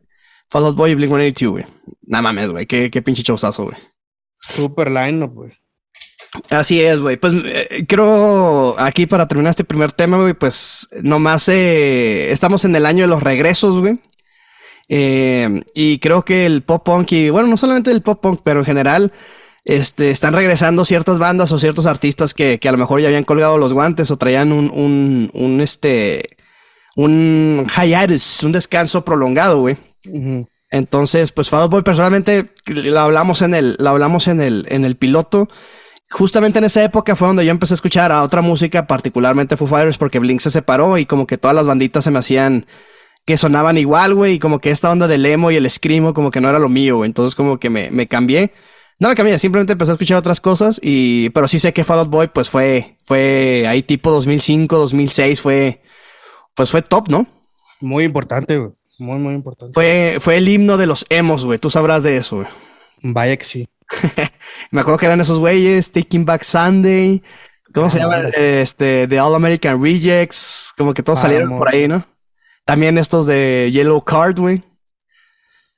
Fall 0.50 0.66
Out 0.66 0.76
Boy 0.76 0.92
y 0.92 0.94
Blink 0.94 1.11
182, 1.11 1.50
güey. 1.50 1.64
Nada 2.02 2.23
mames, 2.23 2.50
güey. 2.52 2.66
Qué, 2.66 2.90
qué 2.90 3.02
pinche 3.02 3.23
chauzazo, 3.23 3.64
güey. 3.64 3.76
Super 4.40 4.90
line 4.90 5.26
güey. 5.26 5.52
Así 6.50 6.80
es, 6.80 7.00
güey. 7.00 7.16
Pues 7.16 7.35
eh, 7.44 7.85
creo 7.88 8.78
aquí 8.78 9.06
para 9.06 9.26
terminar 9.26 9.50
este 9.50 9.64
primer 9.64 9.92
tema, 9.92 10.18
güey, 10.18 10.35
pues 10.35 10.88
nomás 11.02 11.49
eh, 11.49 12.30
estamos 12.30 12.64
en 12.64 12.76
el 12.76 12.87
año 12.87 13.02
de 13.02 13.09
los 13.09 13.23
regresos, 13.23 13.80
güey. 13.80 13.99
Eh, 14.88 15.62
y 15.74 15.98
creo 15.98 16.24
que 16.24 16.44
el 16.46 16.62
pop 16.62 16.84
punk 16.84 17.12
y 17.12 17.30
bueno, 17.30 17.48
no 17.48 17.56
solamente 17.56 17.90
el 17.90 18.02
pop 18.02 18.20
punk, 18.20 18.40
pero 18.44 18.60
en 18.60 18.66
general 18.66 19.12
este, 19.64 20.10
están 20.10 20.34
regresando 20.34 20.84
ciertas 20.84 21.18
bandas 21.18 21.50
o 21.52 21.58
ciertos 21.58 21.86
artistas 21.86 22.34
que, 22.34 22.58
que, 22.58 22.68
a 22.68 22.72
lo 22.72 22.78
mejor 22.78 23.00
ya 23.00 23.08
habían 23.08 23.24
colgado 23.24 23.56
los 23.56 23.72
guantes 23.72 24.10
o 24.10 24.18
traían 24.18 24.52
un, 24.52 24.70
un, 24.70 25.30
un 25.32 25.60
este, 25.62 26.36
un 26.96 27.66
hiatus, 27.74 28.42
un 28.42 28.52
descanso 28.52 29.04
prolongado, 29.04 29.60
güey. 29.60 29.76
Entonces, 30.70 31.32
pues 31.32 31.48
Fall 31.48 31.68
Boy 31.68 31.82
personalmente 31.82 32.50
lo 32.66 33.00
hablamos 33.00 33.42
en 33.42 33.54
el, 33.54 33.76
lo 33.78 33.90
hablamos 33.90 34.28
en 34.28 34.40
el, 34.40 34.66
en 34.68 34.84
el 34.84 34.96
piloto. 34.96 35.48
Justamente 36.10 36.58
en 36.58 36.64
esa 36.64 36.84
época 36.84 37.16
fue 37.16 37.28
donde 37.28 37.44
yo 37.44 37.50
empecé 37.50 37.74
a 37.74 37.76
escuchar 37.76 38.12
a 38.12 38.22
otra 38.22 38.42
música, 38.42 38.86
particularmente 38.86 39.56
Foo 39.56 39.66
Fighters, 39.66 39.98
porque 39.98 40.18
Blink 40.18 40.40
se 40.40 40.50
separó 40.50 40.98
y 40.98 41.06
como 41.06 41.26
que 41.26 41.38
todas 41.38 41.54
las 41.54 41.66
banditas 41.66 42.04
se 42.04 42.10
me 42.10 42.18
hacían 42.18 42.66
que 43.25 43.37
sonaban 43.37 43.78
igual, 43.78 44.14
güey, 44.14 44.35
y 44.35 44.38
como 44.38 44.59
que 44.59 44.71
esta 44.71 44.90
onda 44.90 45.09
del 45.09 45.25
emo 45.25 45.50
y 45.50 45.57
el 45.57 45.71
screamo 45.71 46.12
como 46.12 46.31
que 46.31 46.40
no 46.40 46.49
era 46.49 46.59
lo 46.59 46.69
mío, 46.69 46.97
güey. 46.97 47.09
Entonces 47.09 47.35
como 47.35 47.59
que 47.59 47.71
me, 47.71 47.90
me 47.90 48.07
cambié. 48.07 48.52
No 48.99 49.09
me 49.09 49.14
cambié, 49.14 49.38
simplemente 49.38 49.73
empecé 49.73 49.90
a 49.90 49.95
escuchar 49.95 50.19
otras 50.19 50.40
cosas 50.40 50.78
y... 50.83 51.31
Pero 51.31 51.49
sí 51.49 51.59
sé 51.59 51.73
que 51.73 51.85
Fall 51.85 52.00
Out 52.00 52.11
Boy 52.11 52.28
pues 52.28 52.50
fue... 52.50 52.97
Fue 53.04 53.64
ahí 53.66 53.83
tipo 53.83 54.11
2005, 54.11 54.76
2006, 54.76 55.40
fue... 55.40 55.83
Pues 56.54 56.71
fue 56.71 56.83
top, 56.83 57.09
¿no? 57.09 57.26
Muy 57.81 58.04
importante, 58.04 58.57
güey. 58.59 58.71
Muy, 58.99 59.19
muy 59.19 59.35
importante. 59.35 59.73
Fue, 59.75 60.19
fue 60.21 60.37
el 60.37 60.49
himno 60.49 60.76
de 60.76 60.87
los 60.87 61.04
emos, 61.09 61.45
güey. 61.45 61.59
Tú 61.59 61.71
sabrás 61.71 62.04
de 62.04 62.16
eso, 62.16 62.37
güey. 62.37 62.49
Vaya 63.02 63.37
que 63.37 63.45
sí. 63.45 63.69
me 64.71 64.81
acuerdo 64.81 64.99
que 64.99 65.07
eran 65.07 65.21
esos 65.21 65.40
güeyes, 65.40 65.90
Taking 65.90 66.25
Back 66.25 66.45
Sunday. 66.45 67.23
¿Cómo 67.75 67.90
se 67.90 67.99
llama? 67.99 68.19
Este, 68.28 69.09
The 69.09 69.21
All 69.21 69.35
American 69.35 69.83
Rejects. 69.83 70.73
Como 70.76 70.95
que 70.95 71.02
todos 71.02 71.21
salieron 71.21 71.59
por 71.59 71.69
ahí, 71.69 71.88
¿no? 71.88 72.07
También 72.64 72.99
estos 72.99 73.26
de 73.26 73.71
Yellow 73.73 74.02
Card, 74.02 74.38
güey. 74.38 74.62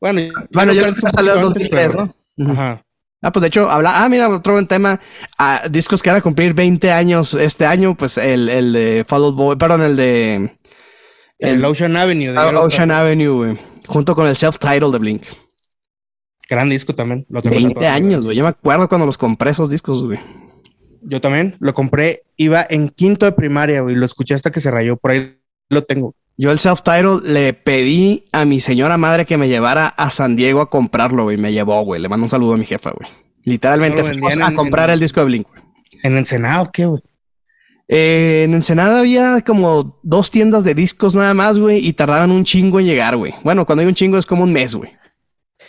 Bueno, 0.00 0.20
bueno, 0.52 0.72
ya 0.72 0.92
salió 0.94 1.40
2003, 1.40 1.94
¿no? 1.94 2.14
Ajá. 2.52 2.82
Ah, 3.22 3.32
pues 3.32 3.40
de 3.40 3.48
hecho, 3.48 3.68
habla. 3.68 4.04
Ah, 4.04 4.08
mira, 4.08 4.28
otro 4.28 4.52
buen 4.52 4.66
tema. 4.66 5.00
Ah, 5.38 5.62
discos 5.70 6.02
que 6.02 6.10
van 6.10 6.18
a 6.18 6.22
cumplir 6.22 6.54
20 6.54 6.92
años 6.92 7.34
este 7.34 7.66
año, 7.66 7.96
pues 7.96 8.18
el, 8.18 8.48
el 8.48 8.72
de 8.72 9.04
Follow 9.08 9.32
Boy, 9.32 9.56
perdón, 9.56 9.82
el 9.82 9.96
de. 9.96 10.50
El, 11.38 11.64
Ocean 11.64 11.96
Avenue. 11.96 12.32
De 12.32 12.38
ah, 12.38 12.60
Ocean 12.60 12.90
Avenue, 12.90 13.28
güey. 13.30 13.58
Junto 13.86 14.14
con 14.14 14.26
el 14.26 14.36
self-title 14.36 14.90
de 14.90 14.98
Blink. 14.98 15.22
Gran 16.48 16.68
disco 16.68 16.94
también. 16.94 17.26
Lo 17.28 17.42
20 17.42 17.86
años, 17.86 18.24
güey. 18.24 18.36
Yo 18.36 18.44
me 18.44 18.50
acuerdo 18.50 18.88
cuando 18.88 19.06
los 19.06 19.18
compré 19.18 19.50
esos 19.50 19.70
discos, 19.70 20.04
güey. 20.04 20.20
Yo 21.02 21.20
también 21.20 21.56
lo 21.58 21.74
compré. 21.74 22.22
Iba 22.36 22.64
en 22.68 22.88
quinto 22.88 23.26
de 23.26 23.32
primaria, 23.32 23.80
güey. 23.80 23.96
Lo 23.96 24.06
escuché 24.06 24.34
hasta 24.34 24.50
que 24.50 24.60
se 24.60 24.70
rayó. 24.70 24.96
Por 24.96 25.10
ahí 25.10 25.40
lo 25.68 25.82
tengo. 25.82 26.14
Yo 26.38 26.50
el 26.50 26.58
self-title 26.58 27.20
le 27.24 27.54
pedí 27.54 28.24
a 28.30 28.44
mi 28.44 28.60
señora 28.60 28.98
madre 28.98 29.24
que 29.24 29.38
me 29.38 29.48
llevara 29.48 29.88
a 29.88 30.10
San 30.10 30.36
Diego 30.36 30.60
a 30.60 30.68
comprarlo, 30.68 31.24
güey. 31.24 31.38
Me 31.38 31.52
llevó, 31.52 31.82
güey. 31.82 32.00
Le 32.00 32.08
mando 32.08 32.24
un 32.24 32.30
saludo 32.30 32.54
a 32.54 32.56
mi 32.58 32.66
jefa, 32.66 32.90
güey. 32.90 33.08
Literalmente 33.44 34.02
fuimos 34.02 34.36
a 34.38 34.52
comprar 34.54 34.90
el 34.90 35.00
disco 35.00 35.20
de 35.20 35.26
Blink, 35.26 35.48
güey. 35.48 35.62
¿En 36.02 36.16
Ensenada 36.16 36.68
qué, 36.72 36.86
güey? 36.86 37.02
Eh, 37.88 38.42
en 38.44 38.54
Ensenada 38.54 39.00
había 39.00 39.40
como 39.42 39.98
dos 40.02 40.30
tiendas 40.30 40.64
de 40.64 40.74
discos 40.74 41.14
nada 41.14 41.32
más, 41.32 41.58
güey, 41.58 41.86
y 41.86 41.92
tardaban 41.92 42.32
un 42.32 42.44
chingo 42.44 42.80
en 42.80 42.86
llegar, 42.86 43.16
güey. 43.16 43.34
Bueno, 43.42 43.64
cuando 43.64 43.82
hay 43.82 43.88
un 43.88 43.94
chingo 43.94 44.18
es 44.18 44.26
como 44.26 44.42
un 44.42 44.52
mes, 44.52 44.74
güey. 44.74 44.90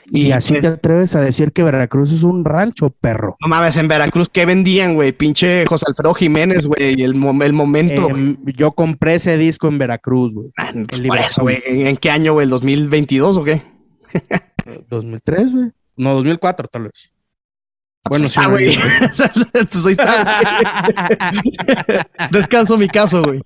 Y, 0.10 0.32
así 0.32 0.60
te 0.62 0.68
atreves 0.68 1.16
a 1.16 1.22
decir 1.22 1.52
que 1.52 1.64
Veracruz 1.64 2.14
es 2.14 2.24
un 2.24 2.46
rancho, 2.46 2.90
perro. 2.90 3.36
No 3.42 3.48
mames, 3.48 3.76
en 3.78 3.90
Veracruz, 3.90 4.30
¿qué 4.32 4.46
vendían, 4.46 4.96
güey? 4.96 5.12
Pinche 5.12 5.66
José 5.66 5.86
Alfredo 5.88 6.14
Jiménez, 6.14 6.66
güey, 6.66 7.02
el, 7.02 7.14
el 7.42 7.54
momento. 7.54 8.10
Em, 8.10 8.38
yo 8.46 8.72
compré 8.72 9.16
ese 9.16 9.38
disco 9.38 9.68
en 9.68 9.78
Veracruz, 9.78 10.34
güey. 10.34 10.50
Ah, 10.58 10.72
güey. 11.42 11.62
¿En 11.66 11.98
qué 11.98 12.10
año, 12.10 12.32
güey? 12.34 12.46
¿El 12.46 12.50
2022 12.52 13.38
o 13.38 13.44
qué? 13.44 13.62
2003, 14.90 15.54
güey. 15.54 15.72
No, 15.98 16.16
2004, 16.16 16.68
tal 16.68 16.84
vez. 16.84 17.12
Ah, 18.04 18.10
pues 18.10 18.22
bueno, 18.22 18.28
sí, 18.28 18.40
güey. 18.50 18.78
Descanso 22.32 22.78
mi 22.78 22.88
caso, 22.88 23.24
güey. 23.24 23.42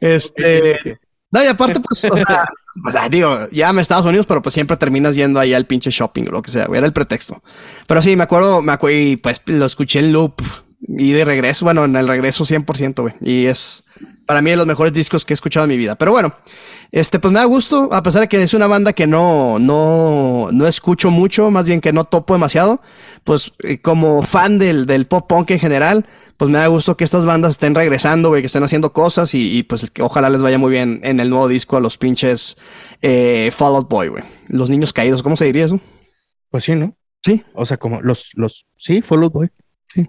Este. 0.00 0.98
No, 1.34 1.42
y 1.42 1.48
aparte, 1.48 1.80
pues, 1.80 2.04
o 2.04 2.16
sea, 2.16 2.46
o 2.86 2.90
sea, 2.92 3.08
digo, 3.08 3.48
ya 3.50 3.72
me 3.72 3.82
Estados 3.82 4.06
Unidos, 4.06 4.24
pero 4.24 4.40
pues 4.40 4.54
siempre 4.54 4.76
terminas 4.76 5.16
yendo 5.16 5.40
ahí 5.40 5.52
al 5.52 5.66
pinche 5.66 5.90
shopping 5.90 6.28
o 6.28 6.30
lo 6.30 6.42
que 6.42 6.52
sea, 6.52 6.66
güey. 6.66 6.78
Era 6.78 6.86
el 6.86 6.92
pretexto. 6.92 7.42
Pero 7.88 8.00
sí, 8.00 8.14
me 8.14 8.22
acuerdo, 8.22 8.62
me 8.62 8.72
acuerdo, 8.72 8.96
y 8.96 9.16
pues 9.16 9.42
lo 9.46 9.66
escuché 9.66 9.98
en 9.98 10.12
loop 10.12 10.40
y 10.86 11.10
de 11.10 11.24
regreso, 11.24 11.64
bueno, 11.64 11.84
en 11.86 11.96
el 11.96 12.06
regreso 12.06 12.44
100%, 12.44 13.00
güey. 13.00 13.14
Y 13.20 13.46
es 13.46 13.82
para 14.26 14.42
mí 14.42 14.50
de 14.50 14.56
los 14.56 14.66
mejores 14.66 14.92
discos 14.92 15.24
que 15.24 15.32
he 15.32 15.34
escuchado 15.34 15.64
en 15.64 15.70
mi 15.70 15.76
vida. 15.76 15.96
Pero 15.96 16.12
bueno, 16.12 16.36
este, 16.92 17.18
pues 17.18 17.34
me 17.34 17.40
da 17.40 17.46
gusto, 17.46 17.88
a 17.92 18.04
pesar 18.04 18.22
de 18.22 18.28
que 18.28 18.40
es 18.40 18.54
una 18.54 18.68
banda 18.68 18.92
que 18.92 19.08
no, 19.08 19.58
no, 19.58 20.50
no 20.52 20.68
escucho 20.68 21.10
mucho, 21.10 21.50
más 21.50 21.66
bien 21.66 21.80
que 21.80 21.92
no 21.92 22.04
topo 22.04 22.34
demasiado, 22.34 22.80
pues 23.24 23.54
eh, 23.64 23.80
como 23.80 24.22
fan 24.22 24.60
del, 24.60 24.86
del 24.86 25.06
pop 25.06 25.26
punk 25.28 25.50
en 25.50 25.58
general, 25.58 26.06
pues 26.36 26.50
me 26.50 26.58
da 26.58 26.66
gusto 26.66 26.96
que 26.96 27.04
estas 27.04 27.26
bandas 27.26 27.52
estén 27.52 27.74
regresando, 27.74 28.28
güey, 28.28 28.42
que 28.42 28.46
estén 28.46 28.64
haciendo 28.64 28.92
cosas 28.92 29.34
y, 29.34 29.62
pues 29.62 29.90
que 29.90 30.02
ojalá 30.02 30.30
les 30.30 30.42
vaya 30.42 30.58
muy 30.58 30.70
bien 30.70 31.00
en 31.04 31.20
el 31.20 31.30
nuevo 31.30 31.48
disco 31.48 31.76
a 31.76 31.80
los 31.80 31.96
pinches 31.96 32.56
eh, 33.02 33.50
Fall 33.54 33.76
Out 33.76 33.88
Boy, 33.88 34.08
güey. 34.08 34.24
Los 34.48 34.70
niños 34.70 34.92
caídos, 34.92 35.22
¿cómo 35.22 35.36
se 35.36 35.44
diría 35.44 35.64
eso? 35.64 35.80
Pues 36.50 36.64
sí, 36.64 36.74
¿no? 36.74 36.96
Sí. 37.24 37.42
O 37.54 37.64
sea, 37.66 37.76
como 37.76 38.00
los, 38.00 38.30
los, 38.34 38.66
sí, 38.76 39.00
Fall 39.02 39.22
Out 39.22 39.32
Boy. 39.32 39.50
Sí. 39.88 40.08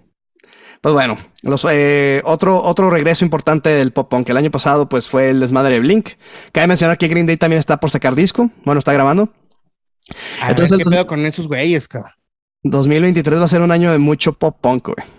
Pues 0.80 0.94
bueno, 0.94 1.16
los, 1.42 1.66
eh, 1.70 2.20
otro, 2.24 2.62
otro 2.62 2.90
regreso 2.90 3.24
importante 3.24 3.70
del 3.70 3.92
pop 3.92 4.10
punk 4.10 4.28
el 4.28 4.36
año 4.36 4.50
pasado, 4.50 4.88
pues 4.88 5.08
fue 5.08 5.30
el 5.30 5.40
desmadre 5.40 5.74
de 5.74 5.80
Blink. 5.80 6.10
Cabe 6.52 6.66
mencionar 6.66 6.98
que 6.98 7.08
Green 7.08 7.26
Day 7.26 7.36
también 7.36 7.60
está 7.60 7.78
por 7.78 7.90
sacar 7.90 8.14
disco. 8.14 8.50
Bueno, 8.64 8.78
está 8.78 8.92
grabando. 8.92 9.32
Entonces, 10.46 10.78
¿qué 10.78 10.84
pedo 10.84 11.06
con 11.06 11.24
esos 11.26 11.48
güeyes, 11.48 11.88
cabrón? 11.88 12.12
2023 12.62 13.40
va 13.40 13.44
a 13.44 13.48
ser 13.48 13.60
un 13.60 13.70
año 13.70 13.92
de 13.92 13.98
mucho 13.98 14.32
pop 14.32 14.58
punk, 14.60 14.88
güey. 14.88 15.15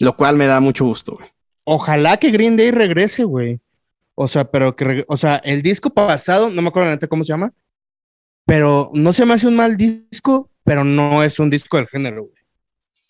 Lo 0.00 0.16
cual 0.16 0.36
me 0.36 0.46
da 0.46 0.58
mucho 0.60 0.84
gusto, 0.84 1.12
güey. 1.12 1.28
Ojalá 1.64 2.16
que 2.16 2.30
Green 2.30 2.56
Day 2.56 2.72
regrese, 2.72 3.22
güey. 3.22 3.60
O 4.14 4.26
sea, 4.28 4.50
pero 4.50 4.74
que, 4.74 5.04
o 5.06 5.16
sea, 5.16 5.36
el 5.36 5.62
disco 5.62 5.90
pasado, 5.90 6.50
no 6.50 6.60
me 6.62 6.68
acuerdo 6.68 6.90
neta 6.90 7.06
cómo 7.06 7.22
se 7.22 7.32
llama, 7.32 7.52
pero 8.44 8.90
no 8.92 9.12
se 9.12 9.24
me 9.24 9.34
hace 9.34 9.46
un 9.46 9.56
mal 9.56 9.76
disco, 9.76 10.50
pero 10.64 10.84
no 10.84 11.22
es 11.22 11.38
un 11.38 11.48
disco 11.50 11.76
del 11.76 11.86
género, 11.86 12.24
güey. 12.24 12.34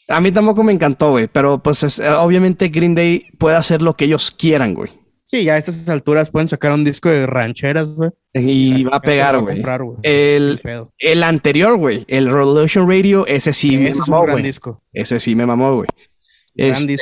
A 0.08 0.20
mí 0.20 0.32
tampoco 0.32 0.62
me 0.62 0.72
encantó, 0.72 1.12
güey, 1.12 1.28
pero 1.28 1.62
pues 1.62 2.00
obviamente 2.00 2.68
Green 2.68 2.94
Day 2.94 3.26
puede 3.38 3.56
hacer 3.56 3.80
lo 3.80 3.94
que 3.94 4.04
ellos 4.06 4.30
quieran, 4.30 4.74
güey. 4.74 4.90
Sí, 5.28 5.44
ya 5.44 5.54
a 5.54 5.58
estas 5.58 5.88
alturas 5.88 6.30
pueden 6.30 6.48
sacar 6.48 6.72
un 6.72 6.82
disco 6.82 7.08
de 7.08 7.24
rancheras, 7.24 7.88
güey. 7.94 8.10
Y 8.34 8.82
va 8.82 8.96
a 8.96 9.00
pegar, 9.00 9.40
güey. 9.40 9.62
El, 10.02 10.60
el 10.98 11.22
anterior, 11.22 11.76
güey, 11.76 12.04
el 12.08 12.26
Revolution 12.28 12.88
Radio, 12.88 13.24
ese 13.28 13.52
sí 13.52 13.76
me 13.76 13.94
mamó, 13.94 14.26
güey. 14.26 14.52
Ese 14.92 15.20
sí 15.20 15.36
me 15.36 15.46
mamó, 15.46 15.76
güey. 15.76 15.88
Este, 16.54 16.96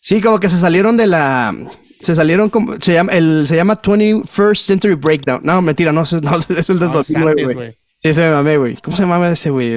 sí, 0.00 0.20
como 0.20 0.40
que 0.40 0.48
se 0.48 0.58
salieron 0.58 0.96
de 0.96 1.06
la. 1.06 1.54
Se 2.00 2.14
salieron 2.14 2.50
como. 2.50 2.80
Se 2.80 2.94
llama, 2.94 3.12
el, 3.12 3.46
se 3.46 3.56
llama 3.56 3.80
21st 3.80 4.56
Century 4.56 4.94
Breakdown. 4.94 5.40
No, 5.42 5.60
mentira, 5.62 5.92
no, 5.92 6.04
no 6.22 6.38
es 6.56 6.70
el 6.70 6.78
de 6.78 6.86
2009, 6.86 7.54
güey. 7.54 7.72
Sí, 7.98 8.08
ese 8.10 8.22
me 8.22 8.30
mamé, 8.30 8.56
güey. 8.56 8.76
¿Cómo 8.76 8.96
se 8.96 9.02
llama 9.02 9.28
ese, 9.28 9.50
güey? 9.50 9.76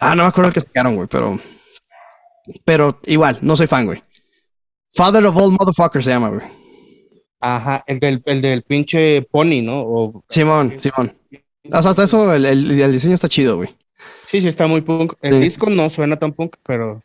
Ah, 0.00 0.14
no 0.14 0.22
me 0.22 0.28
acuerdo 0.28 0.48
el 0.48 0.54
que 0.54 0.60
sacaron, 0.60 0.94
güey, 0.94 1.08
pero. 1.08 1.38
Pero 2.64 3.00
igual, 3.04 3.38
no 3.42 3.56
soy 3.56 3.66
fan, 3.66 3.86
güey. 3.86 4.02
Father 4.94 5.24
of 5.26 5.36
All 5.36 5.52
Motherfuckers 5.52 6.04
se 6.04 6.10
llama, 6.10 6.30
güey. 6.30 6.42
Ajá, 7.40 7.84
el 7.86 8.00
del, 8.00 8.22
el 8.26 8.40
del 8.40 8.62
pinche 8.62 9.22
Pony, 9.22 9.62
¿no? 9.62 10.24
Simón, 10.28 10.76
Simón. 10.80 11.16
hasta 11.70 12.02
eso, 12.02 12.34
el, 12.34 12.44
el, 12.44 12.92
diseño 12.92 13.14
está 13.14 13.28
chido, 13.28 13.56
güey. 13.56 13.68
Sí, 14.24 14.40
sí, 14.40 14.48
está 14.48 14.66
muy 14.66 14.80
punk. 14.80 15.14
El 15.22 15.40
disco 15.40 15.70
no 15.70 15.88
suena 15.90 16.16
tan 16.16 16.32
punk, 16.32 16.56
pero. 16.64 17.02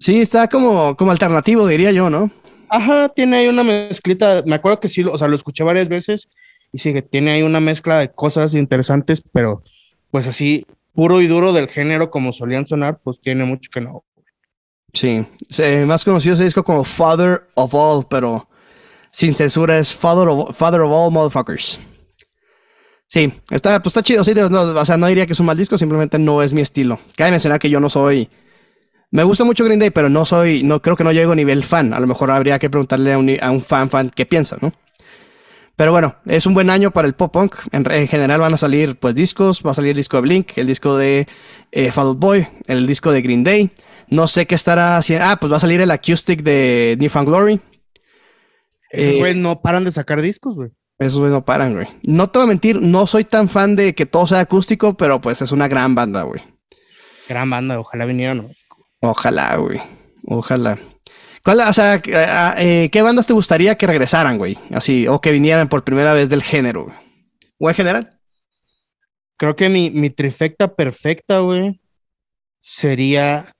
Sí, 0.00 0.18
está 0.22 0.48
como, 0.48 0.96
como 0.96 1.10
alternativo, 1.10 1.66
diría 1.66 1.92
yo, 1.92 2.08
¿no? 2.08 2.30
Ajá, 2.70 3.10
tiene 3.10 3.36
ahí 3.36 3.48
una 3.48 3.62
mezclita. 3.62 4.42
Me 4.46 4.54
acuerdo 4.54 4.80
que 4.80 4.88
sí, 4.88 5.04
o 5.04 5.18
sea, 5.18 5.28
lo 5.28 5.36
escuché 5.36 5.62
varias 5.62 5.88
veces 5.88 6.28
y 6.72 6.78
sí 6.78 6.94
que 6.94 7.02
tiene 7.02 7.32
ahí 7.32 7.42
una 7.42 7.60
mezcla 7.60 7.98
de 7.98 8.10
cosas 8.10 8.54
interesantes, 8.54 9.22
pero 9.30 9.62
pues 10.10 10.26
así, 10.26 10.66
puro 10.94 11.20
y 11.20 11.26
duro 11.26 11.52
del 11.52 11.68
género 11.68 12.10
como 12.10 12.32
solían 12.32 12.66
sonar, 12.66 12.98
pues 13.04 13.20
tiene 13.20 13.44
mucho 13.44 13.70
que 13.70 13.82
no. 13.82 14.04
Sí, 14.94 15.24
más 15.86 16.04
conocido 16.04 16.34
ese 16.34 16.44
disco 16.44 16.64
como 16.64 16.82
Father 16.82 17.48
of 17.54 17.74
All, 17.74 18.06
pero 18.08 18.48
sin 19.12 19.34
censura 19.34 19.78
es 19.78 19.94
Father 19.94 20.28
of, 20.28 20.56
Father 20.56 20.80
of 20.80 20.90
All 20.90 21.12
Motherfuckers. 21.12 21.78
Sí, 23.06 23.32
está, 23.50 23.82
pues 23.82 23.94
está 23.94 24.02
chido, 24.02 24.24
sí, 24.24 24.32
no, 24.34 24.60
o 24.62 24.84
sea, 24.84 24.96
no 24.96 25.08
diría 25.08 25.26
que 25.26 25.34
es 25.34 25.40
un 25.40 25.46
mal 25.46 25.58
disco, 25.58 25.76
simplemente 25.76 26.18
no 26.18 26.42
es 26.42 26.54
mi 26.54 26.62
estilo. 26.62 26.98
Cabe 27.16 27.32
mencionar 27.32 27.58
que 27.58 27.68
yo 27.68 27.80
no 27.80 27.90
soy... 27.90 28.30
Me 29.10 29.24
gusta 29.24 29.44
mucho 29.44 29.64
Green 29.64 29.80
Day, 29.80 29.90
pero 29.90 30.08
no 30.08 30.24
soy, 30.24 30.62
no 30.62 30.80
creo 30.80 30.96
que 30.96 31.04
no 31.04 31.12
llego 31.12 31.32
a 31.32 31.36
nivel 31.36 31.64
fan. 31.64 31.92
A 31.92 32.00
lo 32.00 32.06
mejor 32.06 32.30
habría 32.30 32.58
que 32.58 32.70
preguntarle 32.70 33.12
a 33.12 33.18
un, 33.18 33.36
a 33.40 33.50
un 33.50 33.62
fan 33.62 33.90
fan 33.90 34.10
qué 34.14 34.24
piensa, 34.24 34.56
¿no? 34.60 34.72
Pero 35.74 35.92
bueno, 35.92 36.16
es 36.26 36.46
un 36.46 36.54
buen 36.54 36.70
año 36.70 36.90
para 36.90 37.08
el 37.08 37.14
pop 37.14 37.32
punk. 37.32 37.56
En, 37.72 37.90
en, 37.90 38.06
general 38.06 38.40
van 38.40 38.54
a 38.54 38.58
salir 38.58 38.96
pues 38.96 39.14
discos, 39.14 39.62
va 39.66 39.72
a 39.72 39.74
salir 39.74 39.92
el 39.92 39.96
disco 39.96 40.18
de 40.18 40.20
Blink, 40.20 40.58
el 40.58 40.66
disco 40.66 40.96
de 40.96 41.26
eh, 41.72 41.90
Fall 41.90 42.08
Out 42.08 42.18
Boy, 42.18 42.46
el 42.66 42.86
disco 42.86 43.10
de 43.10 43.22
Green 43.22 43.42
Day. 43.42 43.70
No 44.08 44.28
sé 44.28 44.46
qué 44.46 44.54
estará 44.54 44.96
haciendo. 44.96 45.24
Ah, 45.24 45.38
pues 45.40 45.50
va 45.50 45.56
a 45.56 45.60
salir 45.60 45.80
el 45.80 45.90
acoustic 45.90 46.42
de 46.42 46.96
New 47.00 47.08
Found 47.08 47.28
Glory. 47.28 47.60
Esos 48.90 49.16
güey 49.16 49.34
no 49.36 49.62
paran 49.62 49.84
de 49.84 49.92
sacar 49.92 50.20
discos, 50.20 50.56
güey. 50.56 50.70
Esos 50.98 51.18
güey 51.18 51.30
no 51.30 51.44
paran, 51.44 51.74
güey. 51.74 51.86
No 52.02 52.28
te 52.28 52.38
voy 52.38 52.44
a 52.44 52.48
mentir, 52.48 52.82
no 52.82 53.06
soy 53.06 53.24
tan 53.24 53.48
fan 53.48 53.74
de 53.74 53.94
que 53.94 54.04
todo 54.04 54.26
sea 54.26 54.40
acústico, 54.40 54.96
pero 54.96 55.20
pues 55.20 55.40
es 55.40 55.50
una 55.50 55.66
gran 55.66 55.94
banda, 55.94 56.22
güey. 56.22 56.42
Gran 57.28 57.48
banda, 57.48 57.80
ojalá 57.80 58.04
vinieran. 58.04 58.52
Ojalá, 59.00 59.56
güey. 59.56 59.80
Ojalá. 60.26 60.78
¿Cuál, 61.42 61.60
o 61.60 61.72
sea, 61.72 62.00
eh, 62.58 62.90
¿qué 62.92 63.02
bandas 63.02 63.26
te 63.26 63.32
gustaría 63.32 63.76
que 63.76 63.86
regresaran, 63.86 64.36
güey? 64.36 64.58
Así, 64.72 65.08
o 65.08 65.20
que 65.20 65.32
vinieran 65.32 65.68
por 65.68 65.84
primera 65.84 66.12
vez 66.12 66.28
del 66.28 66.42
género, 66.42 66.84
güey. 66.84 66.96
¿O 67.58 67.68
en 67.68 67.74
general? 67.74 68.18
Creo 69.36 69.56
que 69.56 69.70
mi, 69.70 69.90
mi 69.90 70.10
trifecta 70.10 70.74
perfecta, 70.74 71.38
güey, 71.38 71.80
sería 72.58 73.54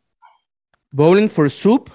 Bowling 0.90 1.28
for 1.28 1.50
Soup. 1.50 1.90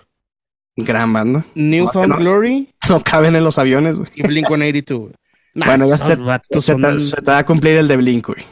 Gran 0.75 1.14
banda. 1.14 1.46
Newfound 1.54 2.10
no, 2.10 2.18
Glory. 2.18 2.74
No 2.90 3.04
caben 3.04 3.36
en 3.36 3.44
los 3.44 3.58
aviones, 3.58 3.96
güey. 3.96 4.10
Y 4.16 4.24
Blink 4.24 4.48
182, 4.48 5.00
güey. 5.00 5.14
Nah, 5.54 5.68
bueno, 5.68 5.88
ya 5.88 5.98
se, 5.98 6.62
se, 6.62 7.00
se, 7.00 7.16
te, 7.22 7.32
va 7.32 7.38
a 7.38 7.46
cumplir 7.46 7.78
el 7.78 7.88
de 7.88 7.96
Blink, 7.96 8.28
güey. 8.28 8.46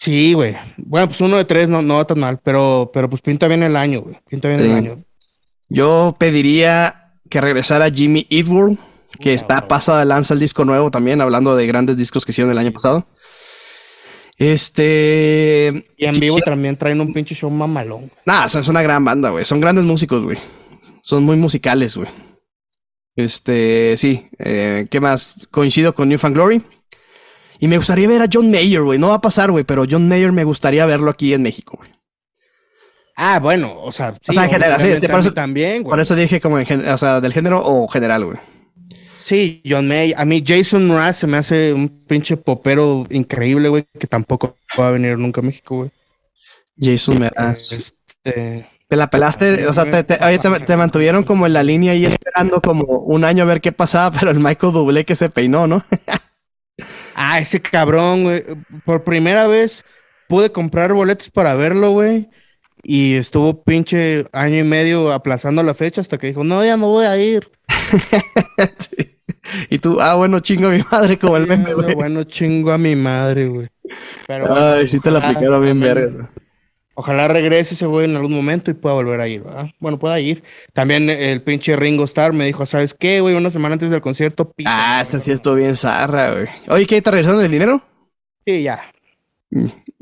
Sí, 0.00 0.32
güey. 0.32 0.56
Bueno, 0.78 1.08
pues 1.08 1.20
uno 1.20 1.36
de 1.36 1.44
tres 1.44 1.68
no, 1.68 1.82
no 1.82 1.96
va 1.96 2.06
tan 2.06 2.18
mal, 2.18 2.40
pero, 2.42 2.90
pero 2.92 3.10
pues 3.10 3.20
pinta 3.20 3.46
bien 3.48 3.62
el 3.62 3.76
año, 3.76 4.00
güey. 4.00 4.16
Pinta 4.26 4.48
bien 4.48 4.60
sí. 4.60 4.66
el 4.66 4.72
año. 4.72 5.04
Yo 5.68 6.16
pediría 6.18 7.12
que 7.28 7.38
regresara 7.42 7.90
Jimmy 7.90 8.26
Eat 8.30 8.48
World, 8.48 8.78
que 9.20 9.34
está 9.34 9.68
pasada 9.68 10.00
de 10.00 10.06
lanza 10.06 10.32
el 10.32 10.40
disco 10.40 10.64
nuevo 10.64 10.90
también, 10.90 11.20
hablando 11.20 11.54
de 11.54 11.66
grandes 11.66 11.98
discos 11.98 12.24
que 12.24 12.32
hicieron 12.32 12.50
el 12.50 12.56
año 12.56 12.72
pasado. 12.72 13.06
Este. 14.38 15.84
Y 15.98 16.06
en 16.06 16.18
vivo 16.18 16.38
también 16.40 16.78
traen 16.78 17.02
un 17.02 17.12
pinche 17.12 17.34
show 17.34 17.50
mamalón. 17.50 18.10
Nah, 18.24 18.46
es 18.46 18.68
una 18.68 18.80
gran 18.80 19.04
banda, 19.04 19.28
güey. 19.28 19.44
Son 19.44 19.60
grandes 19.60 19.84
músicos, 19.84 20.24
güey. 20.24 20.38
Son 21.02 21.24
muy 21.24 21.36
musicales, 21.36 21.94
güey. 21.94 22.08
Este, 23.16 23.98
sí. 23.98 24.30
Eh, 24.38 24.86
¿Qué 24.90 24.98
más? 24.98 25.46
Coincido 25.50 25.94
con 25.94 26.08
New 26.08 26.16
Fan 26.16 26.32
Glory. 26.32 26.62
Y 27.60 27.68
me 27.68 27.76
gustaría 27.76 28.08
ver 28.08 28.22
a 28.22 28.26
John 28.32 28.50
Mayer, 28.50 28.82
güey. 28.82 28.98
No 28.98 29.10
va 29.10 29.16
a 29.16 29.20
pasar, 29.20 29.50
güey, 29.50 29.64
pero 29.64 29.84
John 29.88 30.08
Mayer 30.08 30.32
me 30.32 30.44
gustaría 30.44 30.86
verlo 30.86 31.10
aquí 31.10 31.34
en 31.34 31.42
México, 31.42 31.76
güey. 31.76 31.90
Ah, 33.16 33.38
bueno, 33.38 33.78
o 33.82 33.92
sea, 33.92 34.14
sí, 34.14 34.30
o 34.30 34.32
sea, 34.32 34.44
en 34.44 34.50
general, 34.50 34.80
sí, 34.80 35.06
por 35.06 35.20
eso, 35.20 35.34
también, 35.34 35.82
güey. 35.82 35.90
Por 35.90 36.00
eso 36.00 36.16
dije 36.16 36.40
como 36.40 36.58
en, 36.58 36.88
o 36.88 36.96
sea, 36.96 37.20
del 37.20 37.34
género 37.34 37.60
o 37.62 37.86
general, 37.86 38.24
güey. 38.24 38.38
Sí, 39.18 39.62
John 39.68 39.86
May. 39.86 40.14
A 40.16 40.24
mí 40.24 40.42
Jason 40.44 40.88
Mraz 40.88 41.18
se 41.18 41.26
me 41.26 41.36
hace 41.36 41.74
un 41.74 41.88
pinche 42.06 42.38
popero 42.38 43.04
increíble, 43.10 43.68
güey, 43.68 43.84
que 43.98 44.06
tampoco 44.06 44.56
va 44.78 44.88
a 44.88 44.92
venir 44.92 45.18
nunca 45.18 45.42
a 45.42 45.44
México, 45.44 45.76
güey. 45.76 45.90
Jason 46.80 47.18
Mraz. 47.18 47.72
Este... 47.72 48.66
Te 48.88 48.96
la 48.96 49.10
pelaste, 49.10 49.68
o 49.68 49.74
sea, 49.74 49.84
te, 49.84 50.02
te, 50.02 50.24
oye, 50.24 50.38
te, 50.38 50.50
te, 50.50 50.76
mantuvieron 50.76 51.22
como 51.22 51.46
en 51.46 51.52
la 51.52 51.62
línea 51.62 51.94
y 51.94 52.06
esperando 52.06 52.60
como 52.60 52.84
un 52.84 53.24
año 53.24 53.44
a 53.44 53.46
ver 53.46 53.60
qué 53.60 53.70
pasaba, 53.70 54.10
pero 54.18 54.30
el 54.30 54.40
Michael 54.40 54.72
Bublé 54.72 55.04
que 55.04 55.14
se 55.14 55.28
peinó, 55.28 55.66
¿no? 55.66 55.84
ah, 57.14 57.38
ese 57.38 57.60
cabrón, 57.60 58.24
güey. 58.24 58.44
Por 58.84 59.04
primera 59.04 59.46
vez 59.46 59.84
pude 60.28 60.52
comprar 60.52 60.92
boletos 60.92 61.30
para 61.30 61.54
verlo, 61.54 61.90
güey. 61.90 62.28
Y 62.82 63.14
estuvo 63.14 63.62
pinche 63.62 64.26
año 64.32 64.58
y 64.58 64.64
medio 64.64 65.12
aplazando 65.12 65.62
la 65.62 65.74
fecha 65.74 66.00
hasta 66.00 66.18
que 66.18 66.28
dijo, 66.28 66.44
no, 66.44 66.64
ya 66.64 66.76
no 66.76 66.86
voy 66.88 67.06
a 67.06 67.16
ir. 67.18 67.50
sí. 68.78 69.18
Y 69.68 69.78
tú, 69.78 70.00
ah, 70.00 70.14
bueno, 70.14 70.40
chingo 70.40 70.68
a 70.68 70.70
mi 70.70 70.82
madre, 70.90 71.18
como 71.18 71.36
el 71.36 71.46
meme, 71.46 71.74
güey. 71.74 71.94
Bueno, 71.94 72.24
chingo 72.24 72.72
a 72.72 72.78
mi 72.78 72.94
madre, 72.96 73.48
güey. 73.48 73.68
Pero, 74.26 74.44
Ay, 74.54 74.72
bueno, 74.72 74.88
sí 74.88 75.00
te 75.00 75.10
la 75.10 75.18
aplicaron 75.18 75.62
bien 75.62 75.80
verga. 75.80 76.30
Ojalá 77.00 77.28
regrese 77.28 77.72
ese 77.72 77.86
güey 77.86 78.04
en 78.04 78.14
algún 78.14 78.34
momento 78.34 78.70
y 78.70 78.74
pueda 78.74 78.94
volver 78.94 79.22
a 79.22 79.26
ir, 79.26 79.42
¿verdad? 79.42 79.70
Bueno, 79.78 79.98
pueda 79.98 80.20
ir. 80.20 80.42
También 80.74 81.08
el 81.08 81.40
pinche 81.40 81.74
Ringo 81.74 82.04
Starr 82.04 82.34
me 82.34 82.44
dijo, 82.44 82.66
¿sabes 82.66 82.92
qué, 82.92 83.22
güey? 83.22 83.34
Una 83.34 83.48
semana 83.48 83.72
antes 83.72 83.90
del 83.90 84.02
concierto. 84.02 84.52
Pisa, 84.52 84.98
ah, 84.98 85.00
esta 85.00 85.18
sí 85.18 85.30
estuvo 85.30 85.54
bien 85.54 85.76
zarra, 85.76 86.32
güey. 86.32 86.48
Oye, 86.68 86.84
¿qué? 86.84 87.00
¿Te 87.00 87.10
regresaron 87.10 87.42
el 87.42 87.50
dinero? 87.50 87.82
Sí, 88.46 88.64
ya. 88.64 88.92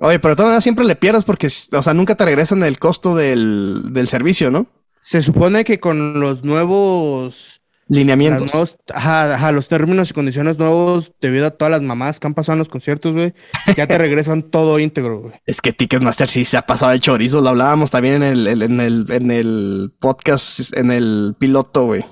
Oye, 0.00 0.18
pero 0.18 0.34
todavía 0.34 0.60
siempre 0.60 0.84
le 0.84 0.96
pierdas 0.96 1.24
porque, 1.24 1.46
o 1.46 1.82
sea, 1.84 1.94
nunca 1.94 2.16
te 2.16 2.24
regresan 2.24 2.64
el 2.64 2.80
costo 2.80 3.14
del, 3.14 3.92
del 3.92 4.08
servicio, 4.08 4.50
¿no? 4.50 4.66
Se 5.00 5.22
supone 5.22 5.62
que 5.62 5.78
con 5.78 6.18
los 6.18 6.42
nuevos 6.42 7.57
lineamientos. 7.88 8.52
Nuevos, 8.52 8.76
ajá, 8.94 9.34
ajá, 9.34 9.52
los 9.52 9.68
términos 9.68 10.10
y 10.10 10.14
condiciones 10.14 10.58
nuevos, 10.58 11.12
debido 11.20 11.46
a 11.46 11.50
todas 11.50 11.72
las 11.72 11.82
mamás 11.82 12.20
que 12.20 12.26
han 12.26 12.34
pasado 12.34 12.54
en 12.54 12.58
los 12.60 12.68
conciertos, 12.68 13.14
güey, 13.14 13.34
ya 13.76 13.86
te 13.86 13.98
regresan 13.98 14.42
todo 14.42 14.78
íntegro, 14.78 15.20
güey. 15.20 15.34
Es 15.46 15.60
que 15.60 15.72
Ticketmaster 15.72 16.28
sí 16.28 16.44
se 16.44 16.56
ha 16.56 16.62
pasado 16.62 16.92
de 16.92 17.00
chorizo, 17.00 17.40
lo 17.40 17.48
hablábamos 17.50 17.90
también 17.90 18.22
en 18.22 18.22
el, 18.22 18.62
en 18.62 18.80
el, 18.80 19.06
en 19.08 19.30
el 19.30 19.92
podcast, 19.98 20.76
en 20.76 20.90
el 20.90 21.34
piloto, 21.38 21.84
güey. 21.84 22.04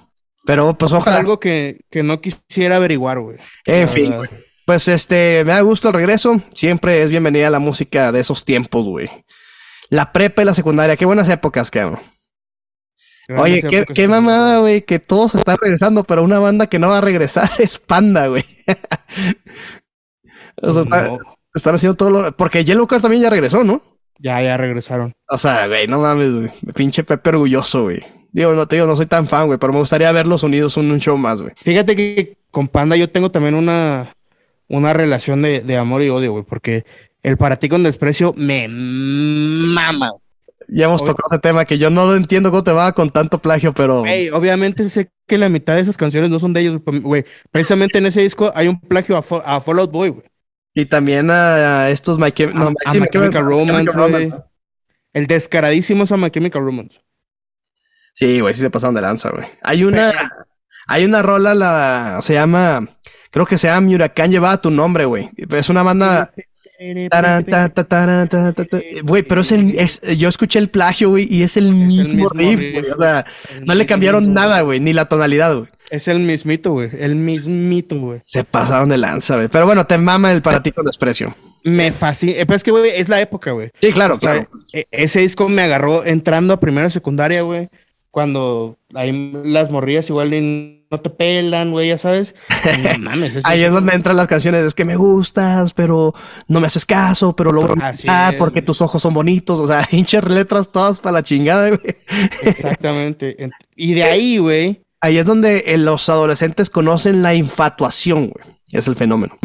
Pero 0.46 0.78
pues 0.78 0.92
ojalá. 0.92 1.16
Es 1.16 1.20
algo 1.20 1.40
que, 1.40 1.80
que 1.90 2.02
no 2.02 2.20
quisiera 2.20 2.76
averiguar, 2.76 3.20
güey. 3.20 3.36
En 3.64 3.88
fin, 3.88 4.16
güey. 4.16 4.30
Pues 4.64 4.88
este, 4.88 5.44
me 5.44 5.52
da 5.52 5.60
gusto 5.60 5.88
el 5.88 5.94
regreso. 5.94 6.40
Siempre 6.54 7.02
es 7.02 7.10
bienvenida 7.10 7.50
la 7.50 7.58
música 7.58 8.10
de 8.12 8.20
esos 8.20 8.44
tiempos, 8.44 8.86
güey. 8.86 9.08
La 9.90 10.12
prepa 10.12 10.42
y 10.42 10.44
la 10.44 10.54
secundaria, 10.54 10.96
qué 10.96 11.04
buenas 11.04 11.28
épocas, 11.28 11.70
cabrón. 11.70 12.00
Oye, 13.28 13.62
qué, 13.62 13.84
qué 13.86 14.08
mamada, 14.08 14.60
güey, 14.60 14.82
que 14.82 14.98
todos 14.98 15.34
están 15.34 15.56
regresando, 15.60 16.04
pero 16.04 16.22
una 16.22 16.38
banda 16.38 16.68
que 16.68 16.78
no 16.78 16.88
va 16.88 16.98
a 16.98 17.00
regresar 17.02 17.50
es 17.58 17.78
Panda, 17.78 18.28
güey. 18.28 18.44
o 20.62 20.72
sea, 20.72 20.82
está, 20.82 21.08
no. 21.08 21.18
están 21.54 21.74
haciendo 21.74 21.96
todo 21.96 22.10
lo... 22.10 22.36
Porque 22.36 22.64
Yellow 22.64 22.86
Card 22.86 23.02
también 23.02 23.22
ya 23.22 23.30
regresó, 23.30 23.64
¿no? 23.64 23.82
Ya, 24.18 24.40
ya 24.42 24.56
regresaron. 24.56 25.12
O 25.28 25.38
sea, 25.38 25.66
güey, 25.66 25.88
no 25.88 26.00
mames, 26.00 26.34
güey. 26.34 26.50
Pinche 26.74 27.04
Pepe 27.04 27.30
orgulloso, 27.30 27.82
güey. 27.84 28.02
Digo, 28.32 28.54
no 28.54 28.68
te 28.68 28.76
digo, 28.76 28.86
no 28.86 28.96
soy 28.96 29.06
tan 29.06 29.26
fan, 29.26 29.46
güey, 29.46 29.58
pero 29.58 29.72
me 29.72 29.80
gustaría 29.80 30.12
verlos 30.12 30.42
unidos 30.42 30.76
en 30.76 30.90
un 30.90 31.00
show 31.00 31.16
más, 31.16 31.42
güey. 31.42 31.52
Fíjate 31.56 31.96
que 31.96 32.36
con 32.50 32.68
Panda 32.68 32.96
yo 32.96 33.10
tengo 33.10 33.30
también 33.30 33.54
una, 33.54 34.14
una 34.68 34.92
relación 34.92 35.42
de, 35.42 35.60
de 35.60 35.76
amor 35.76 36.02
y 36.02 36.10
odio, 36.10 36.32
güey, 36.32 36.44
porque 36.44 36.84
el 37.22 37.36
para 37.36 37.56
ti 37.56 37.68
con 37.68 37.82
desprecio 37.82 38.32
me 38.36 38.68
mama, 38.68 40.10
güey. 40.10 40.25
Ya 40.68 40.86
hemos 40.86 41.02
Obvio. 41.02 41.14
tocado 41.14 41.28
ese 41.34 41.40
tema 41.40 41.64
que 41.64 41.78
yo 41.78 41.90
no 41.90 42.06
lo 42.06 42.16
entiendo 42.16 42.50
cómo 42.50 42.64
te 42.64 42.72
va 42.72 42.92
con 42.92 43.10
tanto 43.10 43.38
plagio, 43.38 43.72
pero. 43.72 44.04
Hey, 44.06 44.30
obviamente 44.30 44.88
sé 44.88 45.10
que 45.26 45.38
la 45.38 45.48
mitad 45.48 45.74
de 45.74 45.80
esas 45.80 45.96
canciones 45.96 46.30
no 46.30 46.38
son 46.38 46.52
de 46.52 46.60
ellos, 46.62 46.80
güey. 47.02 47.24
Precisamente 47.50 47.98
en 47.98 48.06
ese 48.06 48.22
disco 48.22 48.52
hay 48.54 48.68
un 48.68 48.80
plagio 48.80 49.16
a, 49.16 49.20
a 49.44 49.60
Fall 49.60 49.78
Out 49.78 49.92
Boy, 49.92 50.08
güey. 50.10 50.24
Y 50.74 50.86
también 50.86 51.30
a 51.30 51.88
estos 51.88 52.18
My, 52.18 52.32
Chem 52.32 52.52
no, 52.52 52.72
a, 52.84 52.90
sí, 52.90 52.98
a 52.98 53.00
My 53.00 53.08
Chemical 53.08 53.44
Romance, 53.44 53.90
güey. 53.92 54.32
El 55.12 55.26
descaradísimo 55.26 56.04
es 56.04 56.12
a 56.12 56.16
My 56.16 56.30
Chemical 56.30 56.62
Romance. 56.62 57.00
Sí, 58.12 58.40
güey, 58.40 58.52
sí 58.54 58.60
se 58.60 58.70
pasaron 58.70 58.94
de 58.94 59.02
lanza, 59.02 59.30
güey. 59.30 59.46
Hay 59.62 59.84
una. 59.84 60.32
hay 60.86 61.04
una 61.04 61.22
rola, 61.22 61.54
la. 61.54 62.18
Se 62.22 62.34
llama. 62.34 62.98
Creo 63.30 63.46
que 63.46 63.58
se 63.58 63.68
llama 63.68 63.90
Huracán 63.90 64.30
llevaba 64.30 64.60
tu 64.60 64.70
nombre, 64.70 65.04
güey. 65.04 65.30
Es 65.36 65.68
una 65.68 65.82
banda. 65.82 66.32
Güey, 69.02 69.22
pero 69.22 69.40
es 69.40 69.52
el. 69.52 69.78
Es, 69.78 70.00
yo 70.16 70.28
escuché 70.28 70.58
el 70.58 70.68
plagio, 70.68 71.10
güey, 71.10 71.26
y 71.30 71.42
es 71.42 71.56
el, 71.56 71.72
mismo, 71.72 72.14
mismo, 72.14 72.28
riff, 72.30 72.58
güey. 72.58 72.90
O 72.90 72.96
sea, 72.96 73.24
no 73.64 73.74
le 73.74 73.86
cambiaron 73.86 74.34
nada, 74.34 74.60
güey, 74.62 74.80
ni 74.80 74.92
la 74.92 75.06
tonalidad, 75.06 75.56
güey. 75.56 75.68
Es 75.90 76.08
el 76.08 76.18
mismito, 76.18 76.72
güey. 76.72 76.90
El 76.98 77.14
mismito, 77.14 77.98
güey. 77.98 78.20
Se 78.24 78.44
pasaron 78.44 78.88
de 78.88 78.98
lanza, 78.98 79.36
güey. 79.36 79.48
Pero 79.48 79.66
bueno, 79.66 79.86
te 79.86 79.98
mama 79.98 80.32
el 80.32 80.42
para 80.42 80.62
ti 80.62 80.72
con 80.72 80.84
desprecio. 80.84 81.34
Me 81.62 81.92
fascina. 81.92 82.34
Pero 82.38 82.54
es 82.54 82.62
que, 82.62 82.70
güey, 82.70 82.90
es 82.94 83.08
la 83.08 83.20
época, 83.20 83.52
güey. 83.52 83.70
Sí, 83.80 83.92
claro, 83.92 84.18
claro. 84.18 84.48
Ese 84.72 85.20
disco 85.20 85.48
me 85.48 85.62
agarró 85.62 86.04
entrando 86.04 86.54
a 86.54 86.60
primera 86.60 86.90
secundaria, 86.90 87.42
güey. 87.42 87.68
Cuando 88.10 88.78
hay 88.94 89.32
las 89.44 89.70
morrillas 89.70 90.08
igual 90.08 90.30
no 90.90 91.00
te 91.00 91.10
pelan, 91.10 91.72
güey, 91.72 91.88
ya 91.88 91.98
sabes. 91.98 92.34
No 92.82 92.98
mames. 92.98 93.36
Es 93.36 93.44
Ahí 93.46 93.62
es 93.62 93.70
donde 93.70 93.94
entran 93.94 94.16
las 94.16 94.28
canciones. 94.28 94.64
Es 94.64 94.74
que 94.74 94.84
me 94.84 94.96
gustas, 94.96 95.74
pero 95.74 96.14
no 96.48 96.60
me 96.60 96.68
haces 96.68 96.86
caso, 96.86 97.34
pero 97.34 97.52
logro 97.52 97.74
ah, 98.08 98.32
porque 98.38 98.62
tus 98.62 98.80
ojos 98.80 99.02
son 99.02 99.14
bonitos. 99.14 99.58
O 99.58 99.66
sea, 99.66 99.86
hinchas 99.90 100.24
letras 100.24 100.70
todas 100.70 101.00
para 101.00 101.14
la 101.14 101.22
chingada, 101.22 101.70
güey. 101.70 101.96
Exactamente. 102.42 103.36
Y 103.74 103.94
de 103.94 104.04
ahí, 104.04 104.38
güey. 104.38 104.82
Ahí 105.00 105.18
es 105.18 105.26
donde 105.26 105.64
eh, 105.66 105.76
los 105.76 106.08
adolescentes 106.08 106.70
conocen 106.70 107.22
la 107.22 107.34
infatuación, 107.34 108.28
güey. 108.28 108.56
Es 108.72 108.88
el 108.88 108.96
fenómeno. 108.96 109.38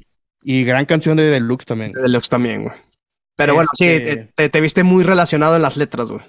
Y 0.44 0.64
gran 0.64 0.86
canción 0.86 1.18
de 1.18 1.24
Deluxe 1.24 1.66
también. 1.66 1.92
De 1.92 2.02
Deluxe 2.02 2.30
también, 2.30 2.64
güey. 2.64 2.76
Pero 3.36 3.56
bueno, 3.56 3.70
sí, 3.78 3.86
te, 3.86 4.32
te, 4.36 4.50
te 4.50 4.62
viste 4.62 4.84
muy 4.84 5.04
relacionado 5.04 5.56
en 5.56 5.62
las 5.62 5.78
letras, 5.78 6.10
güey. 6.10 6.22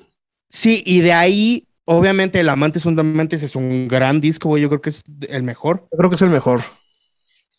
Sí, 0.48 0.83
y 0.87 1.01
de 1.01 1.12
ahí 1.12 1.66
Obviamente, 1.85 2.40
El 2.40 2.49
Amante 2.49 2.79
es 2.79 2.87
un 2.87 2.99
Amantes 2.99 3.42
es 3.42 3.57
un 3.57 3.88
gran 3.88 4.21
disco, 4.21 4.49
güey. 4.49 4.62
Yo 4.62 4.68
creo 4.68 4.81
que 4.81 4.90
es 4.90 5.03
el 5.29 5.42
mejor. 5.42 5.88
Yo 5.90 5.99
creo 5.99 6.11
que 6.11 6.16
es 6.16 6.23
el 6.23 6.31
mejor. 6.31 6.62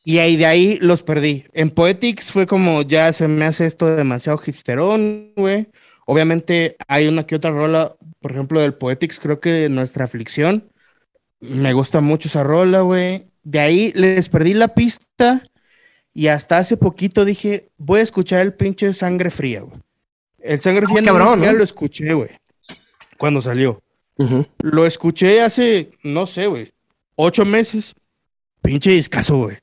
Y 0.05 0.17
ahí 0.17 0.35
de 0.35 0.45
ahí 0.45 0.77
los 0.81 1.03
perdí. 1.03 1.45
En 1.53 1.69
Poetics 1.69 2.31
fue 2.31 2.45
como 2.45 2.81
ya 2.81 3.11
se 3.13 3.27
me 3.27 3.45
hace 3.45 3.65
esto 3.65 3.95
demasiado 3.95 4.37
hipsterón, 4.37 5.31
güey. 5.35 5.67
Obviamente 6.05 6.75
hay 6.87 7.07
una 7.07 7.25
que 7.25 7.35
otra 7.35 7.51
rola, 7.51 7.95
por 8.19 8.31
ejemplo, 8.31 8.59
del 8.59 8.73
Poetics, 8.73 9.19
creo 9.19 9.39
que 9.39 9.69
Nuestra 9.69 10.03
Aflicción. 10.03 10.69
Me 11.39 11.73
gusta 11.73 12.01
mucho 12.01 12.27
esa 12.27 12.43
rola, 12.43 12.81
güey. 12.81 13.27
De 13.43 13.59
ahí 13.59 13.91
les 13.95 14.29
perdí 14.29 14.53
la 14.53 14.69
pista 14.69 15.43
y 16.13 16.27
hasta 16.27 16.57
hace 16.57 16.77
poquito 16.77 17.25
dije, 17.25 17.69
voy 17.77 18.01
a 18.01 18.03
escuchar 18.03 18.41
el 18.41 18.53
pinche 18.53 18.91
Sangre 18.93 19.31
Fría, 19.31 19.61
güey. 19.61 19.79
El 20.39 20.59
Sangre 20.59 20.85
Fría 20.85 21.03
cabrón, 21.03 21.41
ya 21.41 21.51
¿no? 21.53 21.59
lo 21.59 21.63
escuché, 21.63 22.13
güey. 22.13 22.29
Cuando 23.17 23.41
salió. 23.41 23.81
Lo 24.59 24.85
escuché 24.85 25.41
hace, 25.41 25.91
no 26.03 26.25
sé, 26.25 26.47
güey, 26.47 26.73
ocho 27.15 27.45
meses. 27.45 27.95
Pinche 28.61 28.91
discazo, 28.91 29.37
güey. 29.37 29.57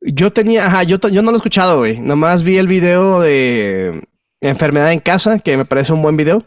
Yo 0.00 0.32
tenía, 0.32 0.66
ajá, 0.66 0.82
yo, 0.82 0.98
yo 1.08 1.22
no 1.22 1.30
lo 1.30 1.36
he 1.36 1.38
escuchado, 1.38 1.78
güey. 1.78 2.00
Nomás 2.00 2.42
vi 2.42 2.58
el 2.58 2.68
video 2.68 3.20
de 3.20 4.06
Enfermedad 4.40 4.92
en 4.92 5.00
Casa, 5.00 5.38
que 5.38 5.56
me 5.56 5.64
parece 5.64 5.92
un 5.92 6.02
buen 6.02 6.16
video. 6.16 6.44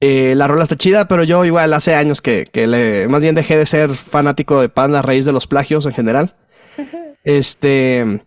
Eh, 0.00 0.34
la 0.36 0.46
rola 0.46 0.62
está 0.62 0.76
chida, 0.76 1.08
pero 1.08 1.24
yo 1.24 1.44
igual 1.44 1.72
hace 1.74 1.96
años 1.96 2.22
que, 2.22 2.44
que 2.44 2.68
le, 2.68 3.08
más 3.08 3.20
bien 3.20 3.34
dejé 3.34 3.56
de 3.56 3.66
ser 3.66 3.94
fanático 3.94 4.60
de 4.60 4.68
Panda 4.68 5.00
a 5.00 5.02
raíz 5.02 5.24
de 5.24 5.32
los 5.32 5.46
plagios 5.46 5.86
en 5.86 5.92
general. 5.92 6.36
Este, 7.24 8.22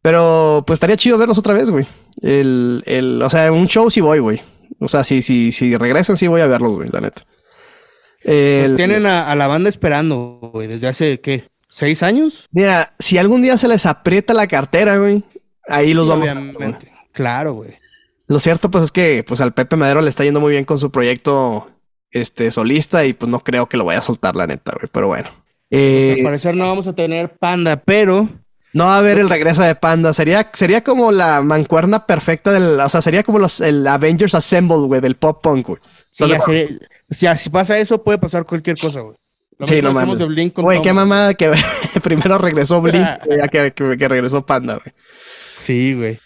pero 0.00 0.64
pues 0.66 0.78
estaría 0.78 0.96
chido 0.96 1.16
verlos 1.16 1.38
otra 1.38 1.54
vez, 1.54 1.70
güey. 1.70 1.86
El, 2.22 2.82
el, 2.86 3.22
o 3.22 3.30
sea, 3.30 3.52
un 3.52 3.68
show 3.68 3.88
sí 3.88 4.00
voy, 4.00 4.18
güey. 4.18 4.40
O 4.80 4.88
sea, 4.88 5.04
si, 5.04 5.22
si, 5.22 5.52
si 5.52 5.76
regresan, 5.76 6.16
sí 6.16 6.26
voy 6.26 6.40
a 6.40 6.48
verlos, 6.48 6.72
güey, 6.72 6.88
la 6.90 7.02
neta. 7.02 7.22
Pues 8.24 8.76
tienen 8.76 9.06
a, 9.06 9.30
a 9.30 9.34
la 9.34 9.46
banda 9.46 9.68
esperando, 9.68 10.50
güey, 10.52 10.68
desde 10.68 10.88
hace, 10.88 11.20
¿qué? 11.20 11.44
¿Seis 11.68 12.02
años? 12.02 12.48
Mira, 12.52 12.94
si 12.98 13.18
algún 13.18 13.42
día 13.42 13.56
se 13.56 13.68
les 13.68 13.86
aprieta 13.86 14.34
la 14.34 14.46
cartera, 14.46 14.98
güey, 14.98 15.24
ahí 15.68 15.94
los 15.94 16.06
vamos 16.06 16.28
a 16.28 16.34
ver, 16.34 16.42
güey. 16.42 16.56
Obviamente. 16.56 16.92
Claro, 17.12 17.54
güey. 17.54 17.78
Lo 18.28 18.38
cierto, 18.38 18.70
pues, 18.70 18.84
es 18.84 18.92
que 18.92 19.24
pues 19.26 19.40
al 19.40 19.54
Pepe 19.54 19.76
Madero 19.76 20.00
le 20.00 20.08
está 20.08 20.24
yendo 20.24 20.40
muy 20.40 20.52
bien 20.52 20.64
con 20.64 20.78
su 20.78 20.90
proyecto 20.90 21.70
este, 22.10 22.50
solista 22.50 23.04
y 23.04 23.12
pues 23.14 23.30
no 23.30 23.40
creo 23.40 23.68
que 23.68 23.76
lo 23.76 23.84
vaya 23.84 23.98
a 24.00 24.02
soltar, 24.02 24.36
la 24.36 24.46
neta, 24.46 24.72
güey. 24.72 24.88
Pero 24.92 25.08
bueno. 25.08 25.30
Eh, 25.70 26.16
Al 26.18 26.24
parecer 26.24 26.54
no 26.54 26.68
vamos 26.68 26.86
a 26.86 26.94
tener 26.94 27.36
panda, 27.36 27.76
pero 27.76 28.28
no 28.74 28.86
va 28.86 28.96
a 28.96 28.98
haber 28.98 29.18
el 29.18 29.28
regreso 29.28 29.62
de 29.62 29.74
Panda. 29.74 30.14
Sería, 30.14 30.50
sería 30.54 30.82
como 30.82 31.12
la 31.12 31.42
mancuerna 31.42 32.06
perfecta 32.06 32.52
del... 32.52 32.80
O 32.80 32.88
sea, 32.88 33.02
sería 33.02 33.22
como 33.22 33.38
los, 33.38 33.60
el 33.60 33.86
Avengers 33.86 34.34
Assemble, 34.34 34.76
güey, 34.86 35.00
del 35.00 35.16
pop 35.16 35.42
punk, 35.42 35.66
güey. 35.66 35.78
sí, 36.10 36.24
sé- 36.46 36.78
si 37.10 37.26
así 37.26 37.50
pasa 37.50 37.78
eso, 37.78 38.02
puede 38.02 38.18
pasar 38.18 38.44
cualquier 38.46 38.78
cosa, 38.78 39.00
güey. 39.00 39.16
Lo 39.58 39.68
Sí, 39.68 39.82
no 39.82 39.92
mames. 39.92 40.18
Güey, 40.64 40.82
qué 40.82 40.92
mamada 40.92 41.34
que 41.34 41.52
primero 42.02 42.38
regresó 42.38 42.80
Blink, 42.80 43.06
ya 43.38 43.48
que, 43.48 43.72
que- 43.72 43.96
que 43.98 44.08
regresó 44.08 44.44
Panda, 44.46 44.74
güey. 44.82 44.94
Sí, 45.50 45.94
güey. 45.94 46.18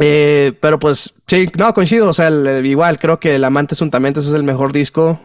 Eh, 0.00 0.52
pero 0.60 0.78
pues, 0.78 1.14
sí, 1.26 1.48
no, 1.56 1.72
coincido. 1.74 2.08
O 2.10 2.14
sea, 2.14 2.28
el- 2.28 2.46
el- 2.46 2.66
igual 2.66 2.98
creo 2.98 3.18
que 3.20 3.34
El 3.36 3.44
Amantes 3.44 3.78
Juntamente 3.78 4.20
es 4.20 4.28
el 4.28 4.42
mejor 4.44 4.72
disco. 4.72 5.20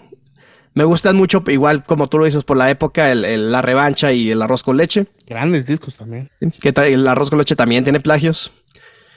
Me 0.76 0.84
gustan 0.84 1.16
mucho, 1.16 1.44
igual 1.48 1.84
como 1.84 2.08
tú 2.08 2.18
lo 2.18 2.26
dices, 2.26 2.44
por 2.44 2.58
la 2.58 2.70
época, 2.70 3.12
el, 3.12 3.26
el- 3.26 3.52
la 3.52 3.62
revancha 3.62 4.12
y 4.12 4.32
el 4.32 4.42
arroz 4.42 4.64
con 4.64 4.78
leche. 4.78 5.06
Grandes 5.28 5.68
discos 5.68 5.96
también. 5.96 6.30
Que 6.62 6.74
el 6.76 7.08
arroz 7.08 7.30
con 7.30 7.38
leche 7.40 7.56
también 7.56 7.84
tiene 7.84 8.00
plagios. 8.00 8.52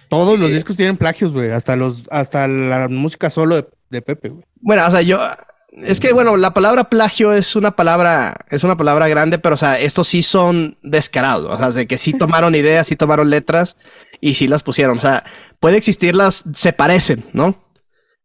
Todos 0.08 0.38
los 0.38 0.50
discos 0.52 0.76
tienen 0.76 0.96
plagios, 0.96 1.32
güey. 1.32 1.50
Hasta 1.50 1.74
los, 1.76 2.04
hasta 2.10 2.46
la 2.46 2.88
música 2.88 3.28
solo 3.30 3.56
de, 3.56 3.66
de 3.90 4.02
Pepe, 4.02 4.28
güey. 4.28 4.44
Bueno, 4.60 4.86
o 4.86 4.90
sea, 4.90 5.02
yo. 5.02 5.18
Es 5.72 6.00
que, 6.00 6.12
bueno, 6.12 6.36
la 6.38 6.54
palabra 6.54 6.84
plagio 6.88 7.32
es 7.34 7.54
una 7.56 7.76
palabra, 7.76 8.34
es 8.50 8.64
una 8.64 8.76
palabra 8.78 9.08
grande, 9.08 9.38
pero, 9.38 9.56
o 9.56 9.58
sea, 9.58 9.78
estos 9.78 10.08
sí 10.08 10.22
son 10.22 10.78
descarados. 10.82 11.52
O 11.52 11.58
sea, 11.58 11.70
de 11.70 11.86
que 11.86 11.98
sí 11.98 12.12
tomaron 12.18 12.54
ideas, 12.54 12.86
sí 12.86 12.96
tomaron 12.96 13.28
letras 13.30 13.76
y 14.20 14.34
sí 14.34 14.46
las 14.48 14.62
pusieron. 14.62 14.96
O 14.98 15.00
sea, 15.00 15.24
puede 15.60 15.76
existirlas, 15.76 16.44
se 16.54 16.72
parecen, 16.72 17.24
¿no? 17.32 17.62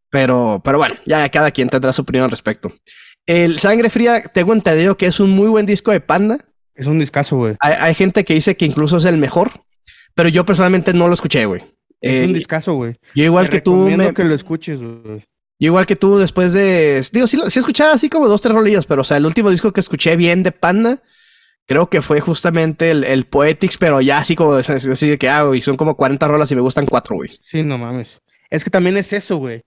Pero, 0.10 0.62
pero 0.64 0.78
bueno, 0.78 0.96
ya 1.06 1.28
cada 1.30 1.52
quien 1.52 1.70
tendrá 1.70 1.92
su 1.94 2.02
opinión 2.04 2.26
al 2.26 2.32
respecto. 2.32 2.72
El 3.26 3.60
Sangre 3.60 3.90
Fría, 3.90 4.24
tengo 4.24 4.54
entendido 4.54 4.98
que 4.98 5.06
es 5.06 5.20
un 5.20 5.30
muy 5.32 5.48
buen 5.48 5.66
disco 5.66 5.92
de 5.92 6.00
Panda. 6.02 6.46
Es 6.76 6.88
un 6.88 7.00
discazo, 7.00 7.38
güey. 7.38 7.56
Hay, 7.60 7.74
hay 7.80 7.94
gente 7.96 8.24
que 8.26 8.34
dice 8.34 8.58
que 8.58 8.66
incluso 8.66 8.98
es 8.98 9.06
el 9.06 9.18
mejor, 9.18 9.52
pero 10.16 10.30
yo 10.30 10.46
personalmente 10.46 10.94
no 10.94 11.08
lo 11.08 11.14
escuché, 11.14 11.46
güey. 11.46 11.62
Es 12.02 12.22
Eh, 12.22 12.26
un 12.26 12.34
discazo, 12.34 12.74
güey. 12.74 12.96
yo 13.14 13.24
igual 13.24 13.46
Te 13.46 13.52
que 13.58 13.62
tú, 13.62 13.76
me- 13.76 14.14
que 14.14 14.24
lo 14.24 14.34
escuches, 14.34 14.82
güey. 14.82 15.20
yo 15.60 15.66
igual 15.68 15.86
que 15.86 15.96
tú, 15.96 16.18
después 16.18 16.52
de. 16.54 17.06
Digo, 17.12 17.28
sí, 17.28 17.40
sí 17.50 17.60
escuchaba 17.60 17.94
así 17.94 18.10
como 18.10 18.28
dos, 18.28 18.42
tres 18.42 18.56
rolillas, 18.56 18.86
pero 18.88 19.02
o 19.02 19.06
sea, 19.06 19.18
el 19.18 19.26
último 19.26 19.52
disco 19.52 19.72
que 19.72 19.80
escuché 19.82 20.16
bien 20.16 20.42
de 20.42 20.52
Panda, 20.52 21.04
creo 21.68 21.90
que 21.92 22.02
fue 22.02 22.20
justamente 22.20 22.90
el, 22.90 23.04
el 23.04 23.26
Poetics, 23.28 23.78
pero 23.78 24.02
ya 24.02 24.18
así 24.18 24.36
como 24.36 24.54
así 24.56 25.08
de 25.10 25.18
que, 25.20 25.30
ah, 25.30 25.44
güey, 25.44 25.62
son 25.62 25.78
como 25.78 25.96
40 25.96 26.28
rolas 26.28 26.52
y 26.52 26.56
me 26.56 26.62
gustan 26.62 26.88
cuatro, 26.88 27.16
güey. 27.18 27.30
Sí, 27.42 27.62
no 27.62 27.78
mames. 27.78 28.20
Es 28.50 28.64
que 28.64 28.72
también 28.72 28.98
es 28.98 29.14
eso, 29.14 29.38
güey. 29.38 29.62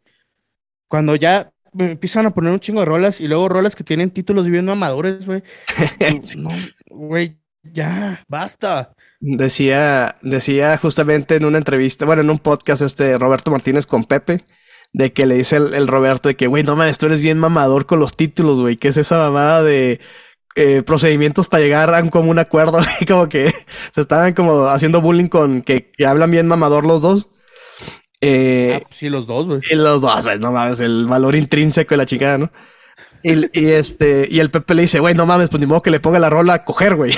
Cuando 0.88 1.14
ya 1.16 1.50
me 1.74 1.92
empiezan 1.92 2.26
a 2.26 2.30
poner 2.30 2.52
un 2.52 2.60
chingo 2.60 2.80
de 2.80 2.86
rolas 2.86 3.20
y 3.20 3.28
luego 3.28 3.48
rolas 3.48 3.76
que 3.76 3.84
tienen 3.84 4.10
títulos 4.10 4.48
bien 4.48 4.68
amadores, 4.68 5.26
güey. 5.26 5.42
No, 6.36 6.50
güey, 6.88 7.36
ya, 7.62 8.24
basta. 8.28 8.94
Decía, 9.20 10.16
decía 10.22 10.76
justamente 10.78 11.36
en 11.36 11.44
una 11.44 11.58
entrevista, 11.58 12.04
bueno, 12.04 12.22
en 12.22 12.30
un 12.30 12.38
podcast 12.38 12.82
este 12.82 13.18
Roberto 13.18 13.50
Martínez 13.50 13.86
con 13.86 14.04
Pepe, 14.04 14.44
de 14.92 15.12
que 15.12 15.26
le 15.26 15.36
dice 15.36 15.56
el, 15.56 15.74
el 15.74 15.88
Roberto 15.88 16.28
de 16.28 16.36
que, 16.36 16.46
güey, 16.46 16.62
no 16.62 16.76
mames, 16.76 16.98
tú 16.98 17.06
eres 17.06 17.20
bien 17.20 17.38
mamador 17.38 17.86
con 17.86 17.98
los 18.00 18.16
títulos, 18.16 18.60
güey, 18.60 18.76
¿qué 18.76 18.88
es 18.88 18.96
esa 18.96 19.18
mamada 19.18 19.62
de 19.62 20.00
eh, 20.56 20.82
procedimientos 20.82 21.48
para 21.48 21.62
llegar 21.64 21.92
a 21.94 22.02
un 22.02 22.10
común 22.10 22.38
acuerdo? 22.38 22.80
Como 23.08 23.28
que 23.28 23.52
se 23.92 24.00
estaban 24.00 24.34
como 24.34 24.66
haciendo 24.66 25.00
bullying 25.00 25.28
con 25.28 25.62
que, 25.62 25.90
que 25.90 26.06
hablan 26.06 26.30
bien 26.30 26.46
mamador 26.46 26.84
los 26.86 27.02
dos. 27.02 27.30
Eh, 28.26 28.74
Ah, 28.76 28.80
pues 28.86 28.96
sí, 28.98 29.08
los 29.08 29.26
dos, 29.26 29.46
güey. 29.46 29.60
y 29.70 29.74
los 29.74 30.00
dos, 30.00 30.24
güey, 30.24 30.38
no 30.38 30.52
mames, 30.52 30.80
el 30.80 31.06
valor 31.06 31.36
intrínseco 31.36 31.90
de 31.90 31.96
la 31.98 32.06
chingada, 32.06 32.38
¿no? 32.38 32.50
Y, 33.22 33.32
y 33.58 33.70
este, 33.70 34.26
y 34.30 34.40
el 34.40 34.50
Pepe 34.50 34.74
le 34.74 34.82
dice, 34.82 35.00
güey, 35.00 35.14
no 35.14 35.26
mames, 35.26 35.48
pues 35.48 35.60
ni 35.60 35.66
modo 35.66 35.82
que 35.82 35.90
le 35.90 36.00
ponga 36.00 36.18
la 36.18 36.30
rola 36.30 36.54
a 36.54 36.64
coger, 36.64 36.96
güey. 36.96 37.12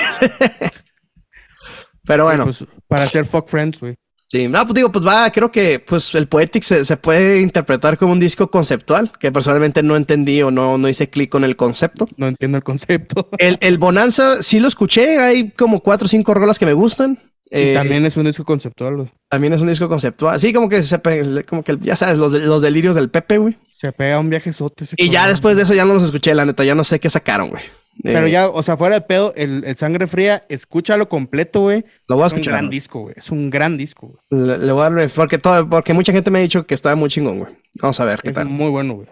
Pero 2.05 2.25
bueno. 2.25 2.45
Pues, 2.45 2.65
para 2.89 3.05
hacer 3.05 3.25
fuck 3.25 3.49
friends, 3.49 3.81
güey. 3.81 3.97
Sí, 4.29 4.49
no, 4.49 4.61
pues 4.65 4.75
digo, 4.75 4.91
pues 4.91 5.07
va, 5.07 5.31
creo 5.31 5.53
que 5.53 5.79
pues 5.79 6.13
el 6.17 6.27
Poetic 6.27 6.65
se, 6.65 6.85
se 6.85 6.97
puede 6.97 7.41
interpretar 7.41 7.97
como 7.97 8.11
un 8.13 8.19
disco 8.19 8.51
conceptual, 8.51 9.13
que 9.21 9.31
personalmente 9.31 9.85
no 9.85 9.97
entendí 9.97 10.43
o 10.43 10.51
no, 10.51 10.79
no 10.79 10.89
hice 10.89 11.09
clic 11.09 11.31
con 11.31 11.45
el 11.45 11.55
concepto. 11.55 12.09
No 12.17 12.27
entiendo 12.27 12.57
el 12.57 12.65
concepto. 12.65 13.29
El, 13.39 13.57
el 13.61 13.79
Bonanza 13.79 14.43
sí 14.43 14.59
lo 14.59 14.67
escuché, 14.67 15.19
hay 15.21 15.53
como 15.53 15.81
cuatro 15.81 16.07
o 16.07 16.09
cinco 16.09 16.35
rolas 16.35 16.59
que 16.59 16.67
me 16.67 16.73
gustan. 16.73 17.21
Y 17.51 17.59
Eh, 17.71 17.75
también 17.75 18.05
es 18.07 18.17
un 18.17 18.25
disco 18.25 18.45
conceptual, 18.45 18.97
güey. 18.97 19.11
también 19.31 19.53
es 19.53 19.61
un 19.61 19.69
disco 19.69 19.89
conceptual. 19.89 20.39
Sí, 20.41 20.53
como 20.53 20.69
que 20.69 20.83
se 20.83 21.01
como 21.47 21.63
que 21.63 21.77
ya 21.81 21.97
sabes, 21.97 22.19
los, 22.19 22.33
los 22.33 22.63
delirios 22.63 22.95
del 22.95 23.11
Pepe, 23.11 23.39
güey. 23.39 23.57
Se 23.71 23.93
pega 23.93 24.19
un 24.19 24.31
viaje 24.31 24.53
sote. 24.53 24.85
Y 24.97 25.11
ya 25.11 25.29
después 25.29 25.55
de 25.57 25.63
eso 25.63 25.75
ya 25.75 25.85
no 25.85 25.95
los 25.95 26.03
escuché, 26.03 26.35
la 26.35 26.45
neta, 26.47 26.65
ya 26.65 26.75
no 26.75 26.83
sé 26.85 26.99
qué 26.99 27.11
sacaron, 27.11 27.51
güey. 27.51 27.63
Pero 28.03 28.27
Eh, 28.27 28.31
ya, 28.31 28.49
o 28.49 28.63
sea, 28.63 28.77
fuera 28.77 28.95
de 28.97 29.01
pedo, 29.03 29.33
el, 29.37 29.65
el 29.65 29.77
Sangre 29.77 30.07
Fría, 30.07 30.43
escúchalo 30.49 31.09
completo, 31.09 31.61
güey. 31.61 31.85
lo 32.09 32.17
voy 32.17 32.25
a 32.25 32.27
Es 32.27 32.33
un 32.33 32.39
escuchar. 32.39 32.53
gran 32.55 32.65
güey. 32.67 32.71
disco, 32.77 33.01
güey. 33.01 33.15
Es 33.17 33.31
un 33.31 33.49
gran 33.51 33.77
disco, 33.77 34.09
güey. 34.09 34.47
Le, 34.47 34.59
le 34.59 34.73
voy 34.73 34.85
a 34.87 34.91
dar, 34.91 35.11
porque, 35.15 35.39
todo, 35.39 35.69
porque 35.69 35.93
mucha 35.95 36.13
gente 36.13 36.31
me 36.31 36.39
ha 36.39 36.43
dicho 36.43 36.67
que 36.67 36.75
estaba 36.75 36.95
muy 36.97 37.09
chingón, 37.11 37.39
güey. 37.41 37.53
Vamos 37.75 37.99
a 38.01 38.05
ver 38.05 38.21
qué 38.23 38.33
tal. 38.33 38.47
muy 38.47 38.71
bueno, 38.71 38.95
güey. 38.95 39.09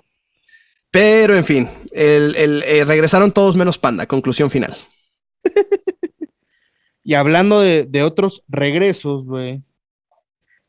Pero 0.91 1.35
en 1.35 1.45
fin, 1.45 1.69
el, 1.93 2.35
el, 2.37 2.63
eh, 2.67 2.85
regresaron 2.85 3.33
todos 3.33 3.57
menos 3.57 3.79
Panda. 3.79 4.07
Conclusión 4.07 4.51
final. 4.51 4.77
Y 7.05 7.15
hablando 7.15 7.61
de, 7.61 7.85
de 7.85 8.03
otros 8.03 8.43
regresos, 8.49 9.25
güey. 9.25 9.63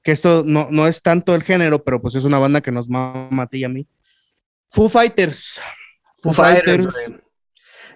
Que 0.04 0.12
esto 0.12 0.44
no, 0.46 0.68
no 0.70 0.88
es 0.88 1.02
tanto 1.02 1.34
el 1.34 1.42
género, 1.44 1.84
pero 1.84 2.00
pues 2.02 2.14
es 2.16 2.26
una 2.26 2.38
banda 2.38 2.62
que 2.62 2.72
nos 2.72 2.90
mama 2.90 3.44
a 3.44 3.48
ti 3.48 3.60
y 3.60 3.64
a 3.64 3.70
mí. 3.70 3.88
Foo 4.70 4.90
Fighters. 4.90 5.60
Foo, 6.22 6.34
Fighters. 6.34 6.88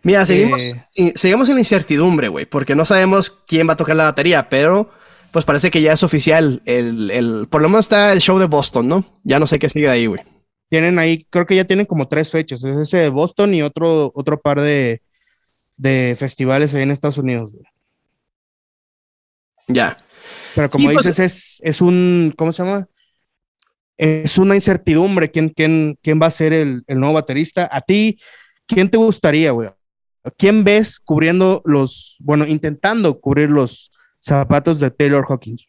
Mira, 0.02 0.26
seguimos, 0.26 0.64
Eh. 0.64 0.86
y- 0.96 1.12
seguimos 1.16 1.50
en 1.50 1.56
la 1.56 1.62
incertidumbre, 1.62 2.30
güey, 2.30 2.46
porque 2.46 2.74
no 2.74 2.86
sabemos 2.86 3.30
quién 3.46 3.68
va 3.68 3.74
a 3.74 3.78
tocar 3.78 3.96
la 3.96 4.06
batería, 4.06 4.48
pero 4.50 4.90
pues 5.32 5.46
parece 5.46 5.70
que 5.70 5.82
ya 5.82 5.92
es 5.94 6.02
oficial. 6.02 6.62
El, 6.66 7.12
el, 7.12 7.48
por 7.50 7.62
lo 7.62 7.68
menos 7.70 7.86
está 7.86 8.12
el 8.14 8.22
show 8.22 8.40
de 8.40 8.46
Boston, 8.46 8.88
¿no? 8.88 9.20
Ya 9.24 9.38
no 9.40 9.46
sé 9.46 9.60
qué 9.60 9.68
sigue 9.70 9.86
de 9.88 9.92
ahí, 9.92 10.06
güey. 10.08 10.22
Tienen 10.70 10.98
ahí, 11.00 11.26
creo 11.30 11.46
que 11.46 11.56
ya 11.56 11.66
tienen 11.66 11.86
como 11.86 12.08
tres 12.08 12.30
fechas. 12.32 12.64
Es 12.64 12.78
ese 12.78 12.98
de 12.98 13.10
Boston 13.10 13.54
y 13.54 13.62
otro, 13.62 14.12
otro 14.16 14.40
par 14.40 14.62
de, 14.62 15.02
de 15.78 16.16
festivales 16.18 16.74
ahí 16.74 16.84
en 16.84 16.92
Estados 16.92 17.18
Unidos, 17.18 17.52
güey. 17.52 17.66
Ya. 19.70 19.98
Pero 20.56 20.70
como 20.70 20.90
Sí, 20.90 20.94
pues- 20.94 21.06
dices, 21.06 21.20
es, 21.20 21.60
es 21.64 21.82
un, 21.82 22.34
¿cómo 22.38 22.52
se 22.52 22.64
llama? 22.64 22.88
Es 23.98 24.38
una 24.38 24.56
incertidumbre 24.56 25.30
quién, 25.30 25.50
quién, 25.50 25.98
quién 26.02 26.20
va 26.22 26.28
a 26.28 26.32
ser 26.32 26.54
el, 26.54 26.84
el 26.88 27.00
nuevo 27.00 27.16
baterista. 27.16 27.68
A 27.72 27.82
ti, 27.82 28.20
¿quién 28.66 28.90
te 28.90 28.98
gustaría, 28.98 29.52
güey? 29.52 29.70
¿Quién 30.38 30.64
ves 30.64 31.00
cubriendo 31.00 31.62
los, 31.66 32.18
bueno, 32.20 32.46
intentando 32.46 33.20
cubrir 33.20 33.50
los 33.50 33.92
zapatos 34.20 34.80
de 34.80 34.92
Taylor 34.92 35.26
Hawkins? 35.28 35.66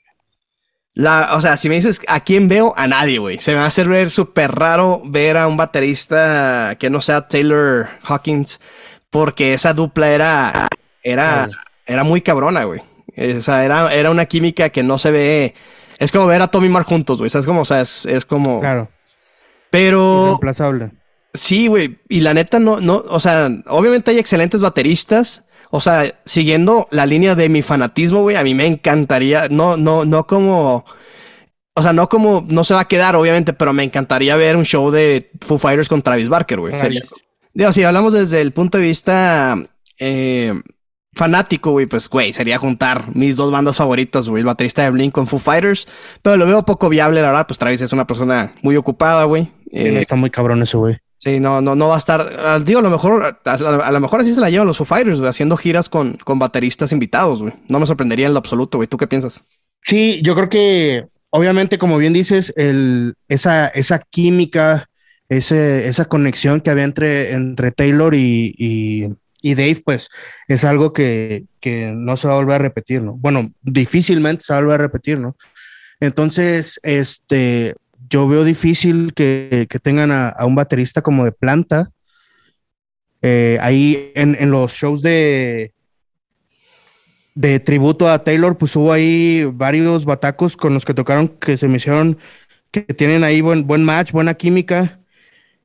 La, 0.95 1.35
o 1.35 1.41
sea, 1.41 1.57
si 1.57 1.69
me 1.69 1.77
dices 1.77 2.01
a 2.09 2.21
quién 2.21 2.49
veo, 2.49 2.73
a 2.77 2.87
nadie, 2.89 3.19
güey. 3.19 3.39
Se 3.39 3.53
me 3.53 3.59
va 3.59 3.65
a 3.65 3.69
hacer 3.69 3.89
ver 3.89 4.11
súper 4.11 4.51
raro 4.53 5.01
ver 5.05 5.37
a 5.37 5.47
un 5.47 5.57
baterista 5.57 6.77
que 6.79 6.91
no 6.91 7.01
sea 7.01 7.29
Taylor 7.29 7.89
Hawkins, 8.03 8.61
porque 9.09 9.55
esa 9.55 9.73
dupla 9.73 10.11
era, 10.13 10.69
era, 11.03 11.49
era 11.87 12.05
muy 12.05 12.21
cabrona, 12.21 12.65
güey. 12.65 12.81
O 13.17 13.43
sea, 13.43 13.65
era, 13.65 13.93
era 13.95 14.11
una 14.11 14.27
química 14.27 14.71
que 14.71 14.83
no 14.83 14.99
se 14.99 15.11
ve. 15.11 15.55
Es 15.99 16.13
como 16.13 16.27
ver 16.27 16.43
a 16.43 16.49
Tommy 16.49 16.69
Mark 16.69 16.87
juntos, 16.87 17.19
güey. 17.19 17.31
¿Sabes 17.31 17.47
cómo? 17.47 17.63
O 17.63 17.65
sea, 17.65 17.81
es, 17.81 18.07
es 18.07 18.25
como. 18.25 18.61
Claro. 18.61 18.91
Pero. 19.71 20.27
Reemplazable. 20.27 20.93
Sí, 21.35 21.69
güey. 21.69 21.99
Y 22.09 22.21
la 22.21 22.35
neta, 22.35 22.59
no, 22.59 22.81
no. 22.81 23.05
O 23.09 23.21
sea, 23.21 23.49
obviamente 23.69 24.11
hay 24.11 24.19
excelentes 24.19 24.61
bateristas. 24.61 25.45
O 25.71 25.81
sea, 25.81 26.15
siguiendo 26.25 26.89
la 26.91 27.07
línea 27.07 27.37
de 27.37 27.49
mi 27.49 27.63
fanatismo, 27.63 28.23
güey, 28.23 28.37
a 28.37 28.43
mí 28.43 28.55
me 28.55 28.67
encantaría. 28.67 29.49
No, 29.49 29.77
no, 29.77 30.05
no 30.05 30.27
como. 30.27 30.85
O 31.75 31.83
sea, 31.83 31.93
no 31.93 32.09
como. 32.09 32.45
No 32.49 32.65
se 32.65 32.75
va 32.75 32.81
a 32.81 32.89
quedar, 32.89 33.15
obviamente, 33.15 33.53
pero 33.53 33.73
me 33.73 33.85
encantaría 33.85 34.35
ver 34.37 34.57
un 34.57 34.65
show 34.65 34.91
de 34.91 35.31
Foo 35.41 35.59
Fighters 35.59 35.89
con 35.89 36.03
Travis 36.03 36.29
Barker, 36.29 36.59
güey. 36.59 36.79
Sería. 36.79 37.03
Digo, 37.53 37.73
si 37.73 37.83
hablamos 37.83 38.13
desde 38.13 38.41
el 38.41 38.53
punto 38.53 38.79
de 38.79 38.85
vista. 38.85 39.57
Eh, 39.99 40.55
fanático, 41.15 41.73
güey, 41.73 41.87
pues, 41.87 42.09
güey, 42.09 42.33
sería 42.33 42.59
juntar 42.59 43.15
mis 43.15 43.37
dos 43.37 43.51
bandas 43.51 43.77
favoritas, 43.77 44.29
güey, 44.29 44.41
el 44.41 44.47
baterista 44.47 44.83
de 44.83 44.91
Blink 44.91 45.13
con 45.13 45.27
Foo 45.27 45.39
Fighters, 45.39 45.89
pero 46.23 46.37
lo 46.37 46.47
veo 46.47 46.65
poco 46.65 46.89
viable, 46.89 47.21
la 47.21 47.29
verdad, 47.29 47.47
pues 47.47 47.59
Travis 47.59 47.81
es 47.81 47.93
una 47.93 48.07
persona 48.07 48.53
muy 48.63 48.77
ocupada, 48.77 49.25
güey. 49.25 49.51
Eh, 49.73 49.99
está 50.01 50.17
muy 50.17 50.31
cabrón 50.31 50.63
ese, 50.63 50.77
güey. 50.77 50.99
Sí, 51.17 51.39
no, 51.39 51.61
no, 51.61 51.75
no 51.75 51.89
va 51.89 51.97
a 51.97 51.99
estar, 51.99 52.21
ah, 52.39 52.59
digo, 52.65 52.79
a 52.79 52.83
lo 52.83 52.91
mejor, 52.91 53.41
a, 53.45 53.93
lo 53.93 54.01
mejor 54.01 54.21
así 54.21 54.33
se 54.33 54.41
la 54.41 54.49
llevan 54.49 54.67
los 54.67 54.79
Foo 54.79 54.87
Fighters, 54.87 55.19
güey, 55.19 55.29
haciendo 55.29 55.57
giras 55.57 55.89
con, 55.89 56.15
con 56.25 56.39
bateristas 56.39 56.93
invitados, 56.93 57.43
güey. 57.43 57.53
No 57.69 57.79
me 57.79 57.87
sorprendería 57.87 58.27
en 58.27 58.33
lo 58.33 58.39
absoluto, 58.39 58.79
güey. 58.79 58.89
¿Tú 58.89 58.97
qué 58.97 59.07
piensas? 59.07 59.45
Sí, 59.83 60.21
yo 60.23 60.35
creo 60.35 60.49
que, 60.49 61.07
obviamente, 61.29 61.79
como 61.79 61.99
bien 61.99 62.13
dices, 62.13 62.55
el, 62.57 63.15
esa, 63.29 63.69
esa 63.69 63.99
química, 63.99 64.89
ese, 65.29 65.87
esa 65.89 66.07
conexión 66.07 66.61
que 66.61 66.71
había 66.71 66.85
entre, 66.85 67.33
entre 67.33 67.71
Taylor 67.71 68.15
y 68.15 68.55
y 68.57 69.09
Dave, 69.43 69.83
pues, 69.85 70.09
es 70.49 70.65
algo 70.65 70.93
que, 70.93 71.45
no 71.95 72.17
se 72.17 72.29
va 72.29 72.35
a 72.35 72.37
volver 72.37 72.57
a 72.57 72.59
repetir, 72.59 73.03
¿no? 73.03 73.17
Bueno, 73.17 73.51
difícilmente 73.63 74.45
se 74.45 74.53
va 74.53 74.59
a 74.59 74.63
volver 74.63 74.81
a 74.81 74.85
repetir, 74.85 75.19
¿no? 75.19 75.37
Entonces, 76.01 76.81
este, 76.83 77.75
yo 78.09 78.29
veo 78.29 78.45
difícil 78.45 79.13
que, 79.15 79.67
tengan 79.83 80.11
a, 80.13 80.35
un 80.45 80.55
baterista 80.55 81.03
como 81.03 81.25
de 81.25 81.33
planta. 81.33 81.91
Eh, 83.23 83.59
ahí 83.61 84.13
en, 84.15 84.51
los 84.51 84.73
shows 84.73 85.03
de, 85.03 85.73
de 87.35 87.61
tributo 87.61 88.09
a 88.09 88.25
Taylor, 88.25 88.57
pues 88.57 88.75
hubo 88.77 88.93
ahí 88.93 89.45
varios 89.53 90.05
batacos 90.05 90.57
con 90.57 90.75
los 90.75 90.85
que 90.85 90.95
tocaron 90.95 91.29
que 91.29 91.57
se 91.57 91.69
me 91.69 91.77
hicieron 91.77 92.19
que 92.71 92.83
tienen 92.83 93.25
ahí 93.25 93.41
buen, 93.41 93.67
buen 93.67 93.85
match, 93.85 94.13
buena 94.13 94.35
química. 94.35 95.00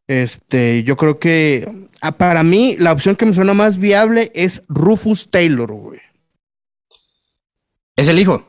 Este, 0.08 0.84
yo 0.84 0.98
creo 0.98 1.20
que 1.20 1.88
ah, 2.02 2.12
para 2.18 2.44
mí 2.44 2.76
la 2.78 2.92
opción 2.92 3.16
que 3.16 3.26
me 3.26 3.34
suena 3.34 3.54
más 3.54 3.78
viable 3.78 4.32
es 4.36 4.62
Rufus 4.68 5.32
Taylor, 5.32 5.72
güey. 5.72 6.00
¿Es 7.96 8.08
el 8.08 8.20
hijo? 8.20 8.46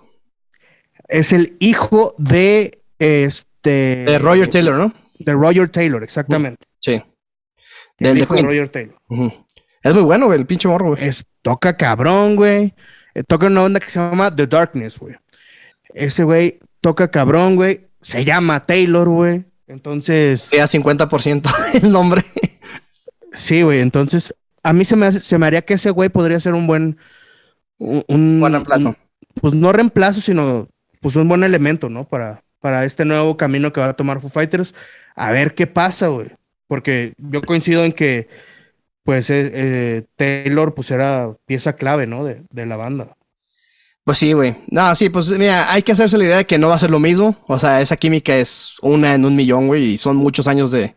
Es 1.08 1.32
el 1.32 1.56
hijo 1.60 2.14
de 2.18 2.82
este. 2.98 4.04
De 4.04 4.18
Roger 4.18 4.50
Taylor, 4.50 4.76
¿no? 4.76 4.92
De 5.18 5.32
Roger 5.32 5.68
Taylor, 5.68 6.02
exactamente. 6.02 6.66
Sí. 6.80 7.02
Del 7.98 8.18
hijo 8.18 8.34
de 8.34 8.42
Roger 8.42 8.68
Taylor. 8.68 8.96
Es 9.82 9.94
muy 9.94 10.02
bueno, 10.02 10.26
güey, 10.26 10.38
el 10.38 10.46
pinche 10.46 10.68
morro, 10.68 10.88
güey. 10.88 11.04
Es, 11.04 11.24
toca 11.42 11.76
cabrón, 11.76 12.36
güey. 12.36 12.74
Eh, 13.14 13.22
toca 13.22 13.46
una 13.46 13.62
onda 13.62 13.80
que 13.80 13.88
se 13.88 13.98
llama 13.98 14.34
The 14.34 14.46
Darkness, 14.46 14.98
güey. 14.98 15.14
Ese 15.94 16.24
güey 16.24 16.58
toca 16.80 17.10
cabrón, 17.10 17.56
güey. 17.56 17.86
Se 18.02 18.24
llama 18.24 18.60
Taylor, 18.64 19.08
güey. 19.08 19.44
Entonces. 19.66 20.48
Queda 20.50 20.66
50% 20.66 21.50
el 21.82 21.90
nombre. 21.90 22.24
Sí, 23.32 23.62
güey. 23.62 23.80
Entonces, 23.80 24.34
a 24.62 24.72
mí 24.72 24.84
se 24.84 24.96
me, 24.96 25.12
se 25.12 25.38
me 25.38 25.46
haría 25.46 25.62
que 25.62 25.74
ese 25.74 25.90
güey 25.90 26.08
podría 26.08 26.40
ser 26.40 26.54
un 26.54 26.66
buen. 26.66 26.98
Un, 27.78 28.40
buen 28.40 28.52
reemplazo. 28.52 28.96
pues 29.34 29.52
no 29.52 29.70
reemplazo, 29.70 30.20
sino 30.20 30.68
pues 31.00 31.14
un 31.16 31.28
buen 31.28 31.44
elemento, 31.44 31.90
¿no? 31.90 32.04
Para, 32.08 32.42
para 32.60 32.84
este 32.84 33.04
nuevo 33.04 33.36
camino 33.36 33.72
que 33.72 33.80
va 33.80 33.90
a 33.90 33.96
tomar 33.96 34.20
Foo 34.20 34.30
Fighters. 34.30 34.74
A 35.14 35.30
ver 35.30 35.54
qué 35.54 35.66
pasa, 35.66 36.08
güey. 36.08 36.30
Porque 36.66 37.14
yo 37.18 37.42
coincido 37.42 37.84
en 37.84 37.92
que, 37.92 38.28
pues, 39.04 39.30
eh, 39.30 39.50
eh, 39.52 40.02
Taylor, 40.16 40.74
pues 40.74 40.90
era 40.90 41.32
pieza 41.46 41.74
clave, 41.74 42.06
¿no? 42.06 42.24
De, 42.24 42.42
de 42.50 42.66
la 42.66 42.76
banda. 42.76 43.15
Pues 44.06 44.18
sí, 44.18 44.32
güey. 44.34 44.54
No, 44.68 44.94
sí, 44.94 45.08
pues 45.08 45.28
mira, 45.32 45.72
hay 45.72 45.82
que 45.82 45.90
hacerse 45.90 46.16
la 46.16 46.22
idea 46.22 46.36
de 46.36 46.46
que 46.46 46.58
no 46.58 46.68
va 46.68 46.76
a 46.76 46.78
ser 46.78 46.92
lo 46.92 47.00
mismo. 47.00 47.36
O 47.48 47.58
sea, 47.58 47.80
esa 47.80 47.96
química 47.96 48.36
es 48.36 48.76
una 48.80 49.16
en 49.16 49.24
un 49.24 49.34
millón, 49.34 49.66
güey, 49.66 49.82
y 49.94 49.98
son 49.98 50.14
muchos 50.14 50.46
años 50.46 50.70
de, 50.70 50.94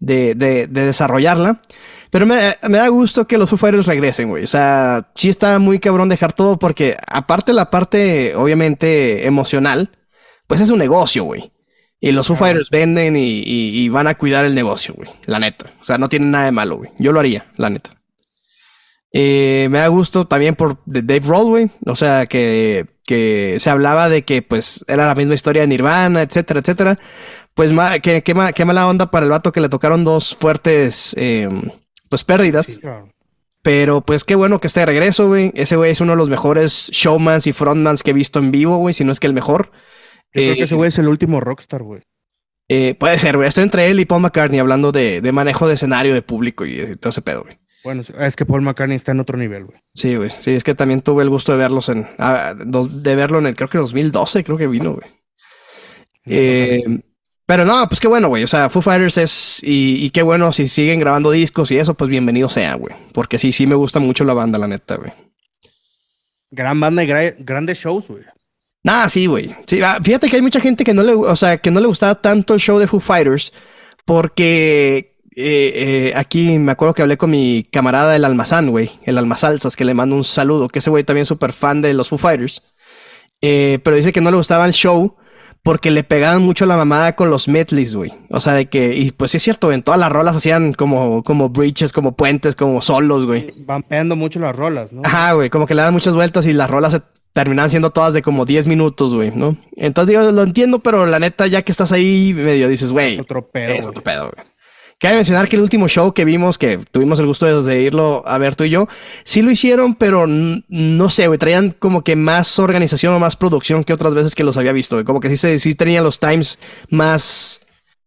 de, 0.00 0.34
de, 0.34 0.66
desarrollarla. 0.66 1.60
Pero 2.08 2.24
me, 2.24 2.56
me, 2.62 2.78
da 2.78 2.88
gusto 2.88 3.26
que 3.26 3.36
los 3.36 3.50
Foo 3.50 3.58
Fighters 3.58 3.84
regresen, 3.84 4.30
güey. 4.30 4.44
O 4.44 4.46
sea, 4.46 5.10
sí 5.14 5.28
está 5.28 5.58
muy 5.58 5.78
cabrón 5.78 6.08
dejar 6.08 6.32
todo 6.32 6.58
porque 6.58 6.96
aparte 7.06 7.52
la 7.52 7.68
parte, 7.68 8.34
obviamente, 8.34 9.26
emocional, 9.26 9.90
pues 10.46 10.62
es 10.62 10.70
un 10.70 10.78
negocio, 10.78 11.24
güey. 11.24 11.52
Y 12.00 12.12
los 12.12 12.28
Foo 12.28 12.36
Fighters 12.36 12.70
venden 12.70 13.18
y, 13.18 13.42
y, 13.42 13.78
y, 13.78 13.90
van 13.90 14.06
a 14.06 14.14
cuidar 14.14 14.46
el 14.46 14.54
negocio, 14.54 14.94
güey. 14.94 15.10
La 15.26 15.38
neta. 15.38 15.66
O 15.82 15.84
sea, 15.84 15.98
no 15.98 16.08
tienen 16.08 16.30
nada 16.30 16.46
de 16.46 16.52
malo, 16.52 16.78
güey. 16.78 16.92
Yo 16.98 17.12
lo 17.12 17.20
haría, 17.20 17.44
la 17.58 17.68
neta. 17.68 17.97
Eh, 19.12 19.68
me 19.70 19.78
da 19.78 19.88
gusto 19.88 20.26
también 20.26 20.54
por 20.54 20.78
Dave 20.84 21.22
Roll, 21.24 21.70
O 21.86 21.94
sea, 21.94 22.26
que, 22.26 22.86
que, 23.04 23.56
se 23.58 23.70
hablaba 23.70 24.08
de 24.08 24.24
que 24.24 24.42
pues 24.42 24.84
era 24.86 25.06
la 25.06 25.14
misma 25.14 25.34
historia 25.34 25.62
de 25.62 25.68
Nirvana, 25.68 26.22
etcétera, 26.22 26.60
etcétera. 26.60 26.98
Pues 27.54 27.72
qué, 28.02 28.22
qué, 28.22 28.64
mala 28.64 28.86
onda 28.86 29.10
para 29.10 29.24
el 29.24 29.30
vato 29.30 29.50
que 29.50 29.60
le 29.60 29.68
tocaron 29.68 30.04
dos 30.04 30.36
fuertes 30.36 31.14
em, 31.18 31.62
pues 32.08 32.22
pérdidas. 32.24 32.80
Pero 33.62 34.02
pues 34.02 34.22
qué 34.22 34.36
bueno 34.36 34.60
que 34.60 34.68
esté 34.68 34.80
de 34.80 34.86
regreso, 34.86 35.26
güey. 35.26 35.50
Ese 35.54 35.76
güey 35.76 35.90
es 35.90 36.00
uno 36.00 36.12
de 36.12 36.18
los 36.18 36.28
mejores 36.28 36.88
showmans 36.92 37.46
y 37.46 37.52
frontmans 37.52 38.02
que 38.02 38.12
he 38.12 38.14
visto 38.14 38.38
en 38.38 38.52
vivo, 38.52 38.76
güey, 38.76 38.92
si 38.92 39.04
no 39.04 39.10
es 39.10 39.18
que 39.18 39.26
el 39.26 39.32
mejor. 39.32 39.72
Yo 40.32 40.42
creo 40.42 40.54
que 40.56 40.62
ese 40.62 40.74
eh, 40.74 40.76
güey 40.76 40.88
es 40.88 40.98
el 40.98 41.08
último 41.08 41.40
rockstar, 41.40 41.82
güey. 41.82 42.02
Eh, 42.68 42.94
puede 42.94 43.18
ser, 43.18 43.36
güey. 43.36 43.48
Estoy 43.48 43.64
entre 43.64 43.88
él 43.88 43.98
y 43.98 44.04
Paul 44.04 44.22
McCartney 44.22 44.60
hablando 44.60 44.92
de, 44.92 45.20
de 45.20 45.32
manejo 45.32 45.66
de 45.66 45.74
escenario 45.74 46.14
de 46.14 46.22
público 46.22 46.66
y 46.66 46.94
todo 46.96 47.10
ese 47.10 47.22
pedo, 47.22 47.42
güey. 47.42 47.58
Bueno, 47.84 48.02
es 48.18 48.36
que 48.36 48.44
Paul 48.44 48.62
McCartney 48.62 48.96
está 48.96 49.12
en 49.12 49.20
otro 49.20 49.38
nivel, 49.38 49.64
güey. 49.64 49.78
Sí, 49.94 50.16
güey. 50.16 50.30
Sí, 50.30 50.52
es 50.52 50.64
que 50.64 50.74
también 50.74 51.00
tuve 51.00 51.22
el 51.22 51.30
gusto 51.30 51.52
de 51.52 51.58
verlos 51.58 51.88
en. 51.88 52.06
Ah, 52.18 52.54
de 52.56 53.16
verlo 53.16 53.38
en 53.38 53.46
el, 53.46 53.56
creo 53.56 53.68
que 53.68 53.78
2012, 53.78 54.44
creo 54.44 54.58
que 54.58 54.66
vino, 54.66 54.94
güey. 54.94 55.06
Eh, 56.26 57.00
pero 57.46 57.64
no, 57.64 57.88
pues 57.88 58.00
qué 58.00 58.08
bueno, 58.08 58.28
güey. 58.28 58.42
O 58.42 58.46
sea, 58.46 58.68
Foo 58.68 58.82
Fighters 58.82 59.16
es. 59.16 59.60
Y, 59.62 60.10
qué 60.10 60.22
bueno 60.22 60.52
si 60.52 60.66
siguen 60.66 61.00
grabando 61.00 61.30
discos 61.30 61.70
y 61.70 61.78
eso, 61.78 61.94
pues 61.94 62.10
bienvenido 62.10 62.48
sea, 62.48 62.74
güey. 62.74 62.94
Porque 63.12 63.38
sí, 63.38 63.52
sí 63.52 63.66
me 63.66 63.74
gusta 63.74 64.00
mucho 64.00 64.24
la 64.24 64.34
banda, 64.34 64.58
la 64.58 64.66
neta, 64.66 64.96
güey. 64.96 65.12
Gran 66.50 66.80
banda 66.80 67.04
y 67.04 67.06
grandes 67.38 67.78
shows, 67.78 68.08
güey. 68.08 68.24
Nah, 68.82 69.08
sí, 69.08 69.26
güey. 69.26 69.54
Sí, 69.66 69.80
ah, 69.82 69.98
fíjate 70.02 70.28
que 70.28 70.36
hay 70.36 70.42
mucha 70.42 70.60
gente 70.60 70.84
que 70.84 70.94
no 70.94 71.02
le, 71.02 71.14
o 71.14 71.36
sea, 71.36 71.58
que 71.58 71.70
no 71.70 71.80
le 71.80 71.86
gustaba 71.86 72.16
tanto 72.16 72.54
el 72.54 72.60
show 72.60 72.78
de 72.78 72.86
Foo 72.86 73.00
Fighters 73.00 73.52
porque 74.04 75.17
eh, 75.40 76.08
eh, 76.08 76.12
aquí 76.16 76.58
me 76.58 76.72
acuerdo 76.72 76.94
que 76.94 77.02
hablé 77.02 77.16
con 77.16 77.30
mi 77.30 77.64
camarada 77.70 78.16
el 78.16 78.24
Almazán, 78.24 78.70
güey, 78.70 78.90
el 79.04 79.18
Almazalzas, 79.18 79.76
que 79.76 79.84
le 79.84 79.94
mando 79.94 80.16
un 80.16 80.24
saludo, 80.24 80.68
que 80.68 80.80
ese 80.80 80.90
güey 80.90 81.04
también 81.04 81.22
es 81.22 81.28
súper 81.28 81.52
fan 81.52 81.80
de 81.80 81.94
los 81.94 82.08
Foo 82.08 82.18
Fighters. 82.18 82.64
Eh, 83.40 83.78
pero 83.84 83.94
dice 83.94 84.10
que 84.10 84.20
no 84.20 84.32
le 84.32 84.36
gustaba 84.36 84.66
el 84.66 84.72
show 84.72 85.16
porque 85.62 85.92
le 85.92 86.02
pegaban 86.02 86.42
mucho 86.42 86.66
la 86.66 86.76
mamada 86.76 87.14
con 87.14 87.30
los 87.30 87.46
medleys, 87.46 87.94
güey. 87.94 88.12
O 88.30 88.40
sea, 88.40 88.54
de 88.54 88.66
que, 88.66 88.96
y 88.96 89.12
pues 89.12 89.30
sí 89.30 89.36
es 89.36 89.44
cierto, 89.44 89.70
en 89.70 89.84
todas 89.84 90.00
las 90.00 90.10
rolas 90.10 90.34
hacían 90.34 90.72
como, 90.72 91.22
como 91.22 91.50
bridges, 91.50 91.92
como 91.92 92.16
puentes, 92.16 92.56
como 92.56 92.82
solos, 92.82 93.24
güey. 93.24 93.54
Van 93.58 93.84
pegando 93.84 94.16
mucho 94.16 94.40
las 94.40 94.56
rolas, 94.56 94.92
¿no? 94.92 95.02
Ajá, 95.04 95.34
güey, 95.34 95.50
como 95.50 95.68
que 95.68 95.76
le 95.76 95.82
dan 95.82 95.94
muchas 95.94 96.14
vueltas 96.14 96.48
y 96.48 96.52
las 96.52 96.68
rolas 96.68 96.94
se 96.94 97.02
terminan 97.32 97.70
siendo 97.70 97.90
todas 97.90 98.12
de 98.12 98.22
como 98.22 98.44
10 98.44 98.66
minutos, 98.66 99.14
güey, 99.14 99.30
¿no? 99.30 99.56
Entonces 99.76 100.16
digo, 100.16 100.32
lo 100.32 100.42
entiendo, 100.42 100.80
pero 100.80 101.06
la 101.06 101.20
neta, 101.20 101.46
ya 101.46 101.62
que 101.62 101.70
estás 101.70 101.92
ahí 101.92 102.32
medio 102.34 102.68
dices, 102.68 102.90
güey. 102.90 103.20
Otro 103.20 103.48
pedo. 103.48 103.74
Es 103.74 103.84
otro 103.84 104.02
pedo, 104.02 104.32
güey. 104.34 104.57
Cabe 105.00 105.14
mencionar 105.14 105.48
que 105.48 105.54
el 105.54 105.62
último 105.62 105.86
show 105.86 106.12
que 106.12 106.24
vimos, 106.24 106.58
que 106.58 106.78
tuvimos 106.78 107.20
el 107.20 107.26
gusto 107.26 107.62
de, 107.62 107.82
irlo 107.82 108.24
a 108.26 108.36
ver 108.38 108.56
tú 108.56 108.64
y 108.64 108.70
yo, 108.70 108.88
sí 109.22 109.42
lo 109.42 109.50
hicieron, 109.52 109.94
pero 109.94 110.26
no 110.26 111.10
sé, 111.10 111.28
güey, 111.28 111.38
traían 111.38 111.70
como 111.70 112.02
que 112.02 112.16
más 112.16 112.58
organización 112.58 113.14
o 113.14 113.20
más 113.20 113.36
producción 113.36 113.84
que 113.84 113.92
otras 113.92 114.14
veces 114.14 114.34
que 114.34 114.42
los 114.42 114.56
había 114.56 114.72
visto, 114.72 114.96
güey. 114.96 115.04
Como 115.04 115.20
que 115.20 115.28
sí, 115.28 115.36
se, 115.36 115.60
sí 115.60 115.76
tenían 115.76 116.02
los 116.02 116.18
times 116.18 116.58
más, 116.90 117.60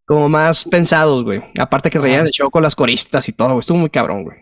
como 0.05 0.27
más 0.27 0.65
pensados, 0.65 1.23
güey. 1.23 1.41
Aparte 1.57 1.89
que 1.89 1.97
traían 1.97 2.27
el 2.27 2.33
show 2.33 2.51
con 2.51 2.61
las 2.61 2.75
coristas 2.75 3.29
y 3.29 3.31
todo, 3.31 3.49
güey. 3.49 3.59
Estuvo 3.61 3.77
muy 3.77 3.89
cabrón, 3.89 4.25
güey. 4.25 4.39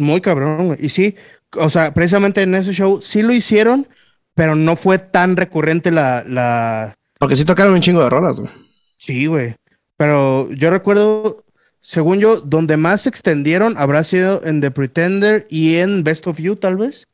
Muy 0.00 0.20
cabrón, 0.20 0.66
güey. 0.66 0.84
Y 0.84 0.88
sí, 0.88 1.14
o 1.56 1.70
sea, 1.70 1.94
precisamente 1.94 2.42
en 2.42 2.56
ese 2.56 2.72
show 2.72 3.00
sí 3.00 3.22
lo 3.22 3.32
hicieron, 3.32 3.86
pero 4.34 4.56
no 4.56 4.74
fue 4.74 4.98
tan 4.98 5.36
recurrente 5.36 5.92
la... 5.92 6.24
la... 6.26 6.96
Porque 7.20 7.36
sí 7.36 7.44
tocaron 7.44 7.74
un 7.74 7.80
chingo 7.80 8.02
de 8.02 8.10
rolas, 8.10 8.40
güey. 8.40 8.50
Sí, 8.98 9.26
güey. 9.26 9.54
Pero 9.96 10.50
yo 10.50 10.70
recuerdo 10.70 11.45
según 11.86 12.18
yo, 12.18 12.40
donde 12.40 12.76
más 12.76 13.02
se 13.02 13.08
extendieron 13.08 13.76
habrá 13.78 14.02
sido 14.02 14.44
en 14.44 14.60
The 14.60 14.72
Pretender 14.72 15.46
y 15.48 15.76
en 15.76 16.02
Best 16.02 16.26
of 16.26 16.38
You, 16.38 16.56
tal 16.56 16.76
vez. 16.76 17.06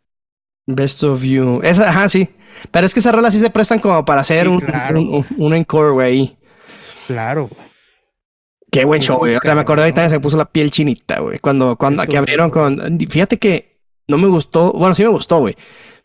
Best 0.67 1.05
of 1.05 1.23
You. 1.23 1.61
Esa, 1.63 1.91
ajá, 1.91 2.09
sí. 2.09 2.31
Pero 2.71 2.87
es 2.87 2.95
que 2.95 3.01
esas 3.01 3.15
rolas 3.15 3.35
sí 3.35 3.41
se 3.41 3.51
prestan 3.51 3.81
como 3.81 4.03
para 4.07 4.23
hacer 4.23 4.49
un, 4.49 5.27
un, 5.37 5.55
encore, 5.55 5.91
güey. 5.91 6.39
Claro. 7.07 7.51
Qué 8.71 8.87
buen 8.87 9.03
show, 9.03 9.19
güey. 9.19 9.37
O 9.37 9.41
sea, 9.43 9.55
me 9.55 9.61
acuerdo 9.61 9.83
ahorita 9.83 10.09
se 10.09 10.21
puso 10.21 10.39
la 10.39 10.47
piel 10.47 10.71
chinita, 10.71 11.21
güey. 11.21 11.39
Cuando, 11.39 11.77
cuando 11.77 12.01
aquí 12.01 12.17
abrieron 12.17 12.49
con. 12.49 12.99
Fíjate 13.11 13.39
que 13.39 13.79
no 14.09 14.17
me 14.17 14.29
gustó. 14.29 14.73
Bueno, 14.73 14.95
sí 14.95 15.03
me 15.03 15.11
gustó, 15.11 15.41
güey. 15.41 15.55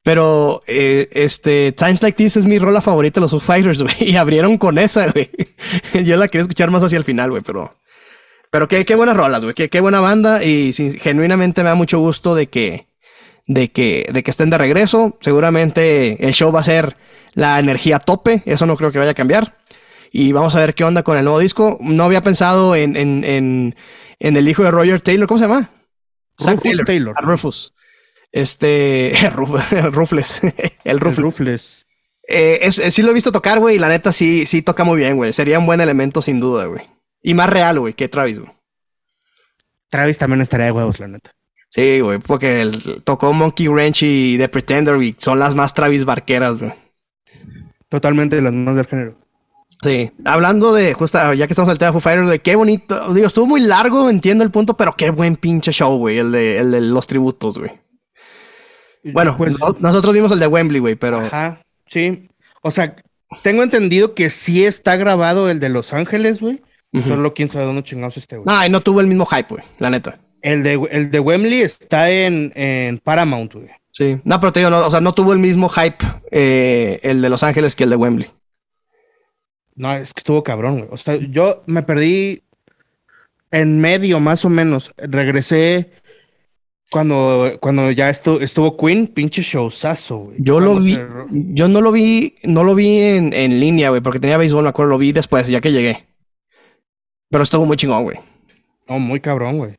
Pero 0.03 0.61
eh, 0.67 1.07
este 1.13 1.71
Times 1.71 2.01
Like 2.01 2.17
This 2.17 2.35
es 2.35 2.45
mi 2.45 2.59
rola 2.59 2.81
favorita 2.81 3.21
de 3.21 3.21
los 3.21 3.31
Foo 3.31 3.39
Fighters, 3.39 3.81
güey. 3.83 3.95
Y 4.01 4.17
abrieron 4.17 4.57
con 4.57 4.77
esa, 4.77 5.09
güey. 5.09 5.29
Yo 6.05 6.17
la 6.17 6.27
quería 6.27 6.41
escuchar 6.41 6.69
más 6.69 6.83
hacia 6.83 6.97
el 6.97 7.05
final, 7.05 7.29
güey, 7.29 7.43
pero. 7.43 7.73
Pero 8.51 8.67
qué, 8.67 8.85
qué 8.85 8.95
buenas 8.95 9.17
rolas, 9.17 9.43
güey. 9.43 9.53
Qué, 9.53 9.69
qué 9.69 9.81
buena 9.81 9.99
banda. 9.99 10.43
Y 10.43 10.73
sí, 10.73 10.97
genuinamente 10.99 11.63
me 11.63 11.69
da 11.69 11.75
mucho 11.75 11.99
gusto 11.99 12.33
de 12.35 12.47
que, 12.47 12.87
de 13.45 13.69
que, 13.71 14.07
de 14.11 14.23
que 14.23 14.31
estén 14.31 14.49
de 14.49 14.57
regreso. 14.57 15.17
Seguramente 15.21 16.25
el 16.25 16.33
show 16.33 16.51
va 16.51 16.61
a 16.61 16.63
ser 16.63 16.95
la 17.33 17.59
energía 17.59 17.97
a 17.97 17.99
tope. 17.99 18.43
Eso 18.45 18.65
no 18.65 18.77
creo 18.77 18.91
que 18.91 18.99
vaya 18.99 19.11
a 19.11 19.15
cambiar. 19.15 19.57
Y 20.11 20.31
vamos 20.31 20.55
a 20.55 20.59
ver 20.59 20.73
qué 20.75 20.83
onda 20.85 21.03
con 21.03 21.17
el 21.17 21.25
nuevo 21.25 21.39
disco. 21.39 21.77
No 21.81 22.05
había 22.05 22.21
pensado 22.21 22.75
en, 22.75 22.95
en, 22.95 23.23
en, 23.25 23.75
en 24.19 24.37
el 24.37 24.47
hijo 24.47 24.63
de 24.63 24.71
Roger 24.71 25.01
Taylor. 25.01 25.27
¿Cómo 25.27 25.39
se 25.39 25.47
llama? 25.47 25.69
Rufus 26.53 26.63
Taylor. 26.85 27.15
Ah, 27.17 27.21
Rufus. 27.21 27.73
Este. 28.31 29.11
Ruf- 29.35 29.91
Rufles. 29.91 30.41
el 30.83 30.99
Rufles. 30.99 31.17
Rufles. 31.23 31.87
Eh, 32.27 32.59
es- 32.61 32.79
eh, 32.79 32.91
sí 32.91 33.01
lo 33.01 33.11
he 33.11 33.13
visto 33.13 33.31
tocar, 33.31 33.59
güey. 33.59 33.75
Y 33.75 33.79
la 33.79 33.89
neta 33.89 34.11
sí, 34.11 34.45
sí 34.45 34.61
toca 34.61 34.83
muy 34.83 34.97
bien, 34.97 35.17
güey. 35.17 35.33
Sería 35.33 35.59
un 35.59 35.65
buen 35.65 35.81
elemento 35.81 36.21
sin 36.21 36.39
duda, 36.39 36.65
güey. 36.65 36.81
Y 37.27 37.33
más 37.33 37.49
real, 37.49 37.79
güey, 37.79 37.93
que 37.93 38.07
Travis, 38.07 38.39
güey. 38.39 38.51
Travis 39.89 40.17
también 40.17 40.41
estaría 40.41 40.67
de 40.67 40.71
huevos, 40.71 40.99
la 40.99 41.07
neta. 41.07 41.31
Sí, 41.69 41.99
güey, 41.99 42.19
porque 42.19 42.61
el- 42.61 43.03
tocó 43.03 43.33
Monkey 43.33 43.67
Wrench 43.67 44.03
y 44.03 44.37
The 44.37 44.47
Pretender, 44.47 45.01
y 45.01 45.13
son 45.17 45.37
las 45.39 45.53
más 45.53 45.73
Travis 45.73 46.05
barqueras, 46.05 46.59
güey. 46.59 46.73
Totalmente 47.89 48.37
de 48.37 48.41
las 48.41 48.53
manos 48.53 48.75
del 48.77 48.85
género. 48.85 49.15
Sí, 49.83 50.09
hablando 50.25 50.73
de, 50.73 50.93
justo 50.93 51.33
ya 51.33 51.45
que 51.47 51.53
estamos 51.53 51.69
el 51.71 51.77
tema 51.77 51.87
de 51.87 51.93
Foo 51.93 52.01
Fighters, 52.01 52.27
güey, 52.27 52.39
qué 52.39 52.55
bonito, 52.55 53.13
digo, 53.13 53.27
estuvo 53.27 53.45
muy 53.45 53.59
largo, 53.61 54.09
entiendo 54.09 54.43
el 54.43 54.51
punto, 54.51 54.75
pero 54.77 54.95
qué 54.95 55.09
buen 55.11 55.35
pinche 55.35 55.71
show, 55.73 55.97
güey, 55.97 56.17
el 56.19 56.31
de, 56.31 56.57
el 56.59 56.71
de 56.71 56.81
los 56.81 57.05
tributos, 57.07 57.57
güey. 57.59 57.71
Bueno, 59.03 59.35
Pues, 59.37 59.59
no- 59.59 59.75
nosotros 59.79 60.13
vimos 60.13 60.31
el 60.31 60.39
de 60.39 60.47
Wembley, 60.47 60.79
güey, 60.79 60.95
pero 60.95 61.19
Ajá, 61.19 61.61
sí. 61.85 62.29
O 62.61 62.71
sea, 62.71 62.95
tengo 63.43 63.63
entendido 63.63 64.15
que 64.15 64.29
sí 64.29 64.65
está 64.65 64.95
grabado 64.95 65.49
el 65.49 65.59
de 65.59 65.69
Los 65.69 65.91
Ángeles, 65.93 66.39
güey. 66.41 66.61
Solo 67.03 67.33
quién 67.33 67.49
sabe 67.49 67.65
dónde 67.65 67.83
chingados 67.83 68.17
esté, 68.17 68.37
güey. 68.37 68.45
no, 68.45 68.65
y 68.65 68.69
no 68.69 68.81
tuvo 68.81 69.01
el 69.01 69.07
mismo 69.07 69.25
hype, 69.25 69.47
güey, 69.49 69.63
la 69.79 69.89
neta. 69.89 70.19
El, 70.41 70.63
de, 70.63 70.79
el 70.91 71.11
de 71.11 71.19
Wembley 71.19 71.61
está 71.61 72.09
en, 72.11 72.51
en 72.55 72.99
Paramount, 72.99 73.53
güey. 73.53 73.69
Sí, 73.91 74.19
no, 74.23 74.39
pero 74.39 74.53
te 74.53 74.59
digo, 74.59 74.69
no, 74.69 74.85
o 74.85 74.89
sea, 74.91 75.01
no 75.01 75.13
tuvo 75.13 75.33
el 75.33 75.39
mismo 75.39 75.69
hype 75.69 76.05
eh, 76.31 76.99
el 77.01 77.21
de 77.21 77.29
Los 77.29 77.41
Ángeles 77.43 77.75
que 77.75 77.85
el 77.85 77.89
de 77.89 77.95
Wembley. 77.95 78.29
No, 79.75 79.93
es 79.93 80.13
que 80.13 80.19
estuvo 80.19 80.43
cabrón, 80.43 80.77
güey. 80.79 80.89
O 80.91 80.97
sea, 80.97 81.15
yo 81.15 81.63
me 81.67 81.83
perdí 81.83 82.43
en 83.51 83.79
medio, 83.79 84.19
más 84.19 84.43
o 84.45 84.49
menos. 84.49 84.91
Regresé 84.97 85.91
cuando, 86.89 87.57
cuando 87.59 87.91
ya 87.91 88.09
estu- 88.09 88.41
estuvo 88.41 88.77
Queen, 88.77 89.07
pinche 89.07 89.41
showzazo, 89.41 90.17
güey. 90.17 90.37
Yo 90.39 90.59
lo 90.59 90.75
vi, 90.75 90.97
yo 91.53 91.67
no 91.67 91.81
lo 91.81 91.91
vi, 91.91 92.35
no 92.43 92.63
lo 92.63 92.75
vi 92.75 92.99
en, 92.99 93.33
en 93.33 93.59
línea, 93.59 93.89
güey, 93.89 94.01
porque 94.01 94.19
tenía 94.19 94.37
béisbol, 94.37 94.63
me 94.63 94.69
acuerdo, 94.69 94.91
lo 94.91 94.97
vi 94.97 95.11
después, 95.11 95.47
ya 95.47 95.59
que 95.61 95.71
llegué. 95.71 96.05
Pero 97.29 97.43
estuvo 97.43 97.65
muy 97.65 97.77
chingón, 97.77 98.03
güey. 98.03 98.17
No, 98.87 98.99
muy 98.99 99.19
cabrón, 99.19 99.57
güey. 99.57 99.75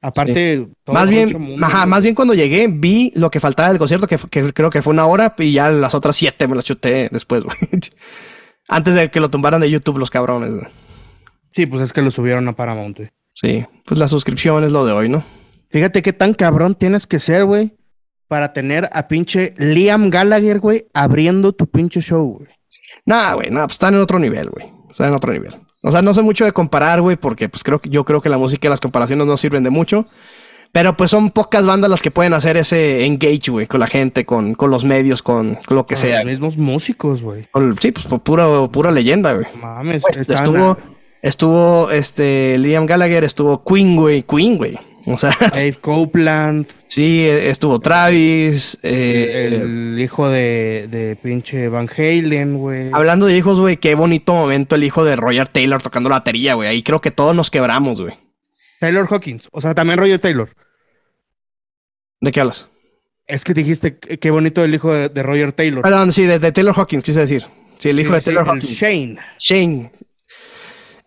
Aparte, 0.00 0.66
todo 0.82 0.94
Más 0.94 1.08
bien, 1.08 1.40
mundo, 1.40 1.64
ajá, 1.64 1.86
más 1.86 2.02
bien 2.02 2.16
cuando 2.16 2.34
llegué, 2.34 2.66
vi 2.68 3.12
lo 3.14 3.30
que 3.30 3.38
faltaba 3.38 3.68
del 3.68 3.78
concierto, 3.78 4.08
que, 4.08 4.18
que 4.18 4.52
creo 4.52 4.68
que 4.68 4.82
fue 4.82 4.92
una 4.92 5.06
hora, 5.06 5.32
y 5.38 5.52
ya 5.52 5.70
las 5.70 5.94
otras 5.94 6.16
siete 6.16 6.48
me 6.48 6.56
las 6.56 6.64
chuté 6.64 7.08
después, 7.12 7.44
güey. 7.44 7.56
Antes 8.68 8.96
de 8.96 9.10
que 9.10 9.20
lo 9.20 9.30
tumbaran 9.30 9.60
de 9.60 9.70
YouTube 9.70 9.98
los 9.98 10.10
cabrones, 10.10 10.54
güey. 10.54 10.66
Sí, 11.52 11.66
pues 11.66 11.82
es 11.82 11.92
que 11.92 12.02
lo 12.02 12.10
subieron 12.10 12.48
a 12.48 12.56
Paramount, 12.56 12.96
güey. 12.96 13.10
Sí, 13.32 13.64
pues 13.86 13.98
la 14.00 14.08
suscripción 14.08 14.64
es 14.64 14.72
lo 14.72 14.84
de 14.84 14.92
hoy, 14.92 15.08
¿no? 15.08 15.24
Fíjate 15.70 16.02
qué 16.02 16.12
tan 16.12 16.34
cabrón 16.34 16.74
tienes 16.74 17.06
que 17.06 17.20
ser, 17.20 17.44
güey, 17.44 17.76
para 18.26 18.52
tener 18.52 18.90
a 18.92 19.06
pinche 19.06 19.54
Liam 19.56 20.10
Gallagher, 20.10 20.58
güey, 20.58 20.86
abriendo 20.94 21.52
tu 21.52 21.68
pinche 21.68 22.00
show, 22.00 22.38
güey. 22.38 22.50
Nah, 23.06 23.34
güey, 23.34 23.50
nah, 23.50 23.66
pues 23.66 23.74
están 23.74 23.94
en 23.94 24.00
otro 24.00 24.18
nivel, 24.18 24.50
güey. 24.50 24.72
Están 24.90 25.08
en 25.08 25.14
otro 25.14 25.32
nivel. 25.32 25.54
O 25.82 25.90
sea, 25.90 26.00
no 26.02 26.14
sé 26.14 26.22
mucho 26.22 26.44
de 26.44 26.52
comparar, 26.52 27.00
güey, 27.00 27.16
porque 27.16 27.48
pues 27.48 27.62
creo 27.64 27.80
que 27.80 27.90
yo 27.90 28.04
creo 28.04 28.20
que 28.20 28.28
la 28.28 28.38
música 28.38 28.68
y 28.68 28.70
las 28.70 28.80
comparaciones 28.80 29.26
no 29.26 29.36
sirven 29.36 29.64
de 29.64 29.70
mucho. 29.70 30.06
Pero 30.70 30.96
pues 30.96 31.10
son 31.10 31.30
pocas 31.30 31.66
bandas 31.66 31.90
las 31.90 32.00
que 32.00 32.10
pueden 32.10 32.32
hacer 32.32 32.56
ese 32.56 33.04
engage, 33.04 33.50
güey, 33.50 33.66
con 33.66 33.78
la 33.80 33.86
gente, 33.86 34.24
con, 34.24 34.54
con 34.54 34.70
los 34.70 34.84
medios, 34.86 35.22
con, 35.22 35.56
con 35.66 35.76
lo 35.76 35.86
que 35.86 35.96
Con 35.96 36.02
sea. 36.02 36.18
Los 36.22 36.26
mismos 36.32 36.56
músicos, 36.56 37.22
güey. 37.22 37.46
Sí, 37.78 37.92
pues 37.92 38.06
por 38.06 38.20
pura, 38.20 38.46
pura 38.68 38.90
leyenda, 38.90 39.34
güey. 39.34 39.44
Mames, 39.60 40.02
Pues, 40.02 40.30
estuvo, 40.30 40.64
a- 40.70 40.78
estuvo 41.20 41.90
este 41.90 42.56
Liam 42.58 42.86
Gallagher, 42.86 43.22
estuvo 43.24 43.62
Queen, 43.64 43.96
güey, 43.96 44.22
Queen, 44.22 44.56
güey. 44.56 44.78
O 45.06 45.18
sea, 45.18 45.30
Dave 45.40 45.74
Copeland, 45.80 46.66
sí, 46.86 47.26
estuvo 47.28 47.80
Travis. 47.80 48.78
eh, 48.82 49.48
el 49.52 49.98
hijo 50.00 50.28
de, 50.28 50.86
de 50.90 51.16
pinche 51.16 51.68
Van 51.68 51.88
Halen, 51.88 52.56
güey. 52.58 52.90
Hablando 52.92 53.26
de 53.26 53.36
hijos, 53.36 53.58
güey, 53.58 53.78
qué 53.78 53.94
bonito 53.94 54.32
momento 54.34 54.74
el 54.76 54.84
hijo 54.84 55.04
de 55.04 55.16
Roger 55.16 55.48
Taylor 55.48 55.82
tocando 55.82 56.08
la 56.08 56.16
batería, 56.16 56.54
güey. 56.54 56.68
Ahí 56.68 56.82
creo 56.82 57.00
que 57.00 57.10
todos 57.10 57.34
nos 57.34 57.50
quebramos, 57.50 58.00
güey. 58.00 58.14
Taylor 58.80 59.06
Hawkins, 59.10 59.48
o 59.52 59.60
sea, 59.60 59.74
también 59.74 59.98
Roger 59.98 60.18
Taylor. 60.20 60.50
¿De 62.20 62.30
qué 62.30 62.40
hablas? 62.40 62.68
Es 63.26 63.44
que 63.44 63.54
dijiste 63.54 63.98
qué 63.98 64.30
bonito 64.30 64.62
el 64.64 64.74
hijo 64.74 64.92
de, 64.92 65.08
de 65.08 65.22
Roger 65.22 65.52
Taylor. 65.52 65.82
Perdón, 65.82 66.12
sí, 66.12 66.24
de, 66.24 66.38
de 66.38 66.52
Taylor 66.52 66.74
Hawkins, 66.76 67.02
quise 67.04 67.20
decir. 67.20 67.44
Sí, 67.78 67.88
el 67.88 67.98
hijo 68.00 68.12
de 68.14 68.20
Taylor 68.20 68.48
Hawkins. 68.48 68.70
Shane. 68.70 69.16
Shane. 69.40 69.92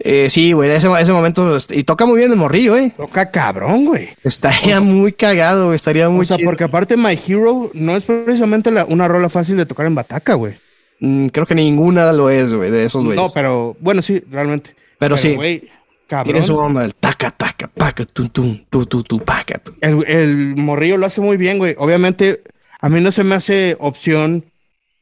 Eh, 0.08 0.30
sí, 0.30 0.52
güey, 0.54 0.70
ese, 0.70 0.88
ese 1.00 1.12
momento. 1.12 1.58
Y 1.72 1.84
toca 1.84 2.06
muy 2.06 2.20
bien 2.20 2.30
el 2.32 2.38
morrillo, 2.38 2.78
eh. 2.78 2.94
Toca 2.96 3.32
cabrón, 3.32 3.86
güey. 3.86 4.10
Estaría 4.24 4.80
muy 4.80 5.14
cagado, 5.14 5.66
güey. 5.66 5.76
Estaría 5.76 6.10
muy 6.10 6.22
O 6.22 6.26
sea, 6.26 6.38
chido. 6.38 6.46
porque 6.48 6.64
aparte 6.64 6.96
My 6.96 7.18
Hero 7.28 7.72
no 7.74 7.96
es 7.96 8.04
precisamente 8.06 8.70
la- 8.70 8.86
una 8.86 9.08
rola 9.08 9.30
fácil 9.30 9.58
de 9.58 9.66
tocar 9.66 9.88
en 9.88 9.96
bataca, 9.96 10.36
güey. 10.36 10.54
Mm, 11.00 11.28
creo 11.30 11.48
que 11.48 11.56
ninguna 11.56 12.14
lo 12.14 12.30
es, 12.30 12.54
güey, 12.54 12.70
de 12.70 12.86
esos 12.86 13.04
güeyes. 13.04 13.22
No, 13.24 13.30
pero 13.34 13.76
bueno, 13.80 14.04
sí, 14.04 14.24
realmente. 14.30 14.76
Pero 15.00 15.18
sí. 15.18 15.34
güey, 15.34 15.70
cabrón. 16.08 16.34
Tiene 16.34 16.46
su 16.46 16.56
onda, 16.56 16.86
el 16.86 16.94
taca, 16.94 17.32
taca, 17.32 17.68
paca, 17.68 18.06
tum, 18.06 18.30
tum, 18.30 18.64
tu, 18.70 18.86
tu, 18.86 19.02
tu, 19.02 19.20
paca, 19.20 19.58
tum. 19.58 19.74
El, 19.82 20.06
el 20.08 20.56
morrillo 20.56 20.98
lo 20.98 21.08
hace 21.08 21.20
muy 21.20 21.36
bien, 21.36 21.58
güey. 21.58 21.74
Obviamente, 21.80 22.44
a 22.80 22.90
mí 22.90 23.02
no 23.02 23.12
se 23.12 23.24
me 23.24 23.34
hace 23.34 23.76
opción 23.80 24.46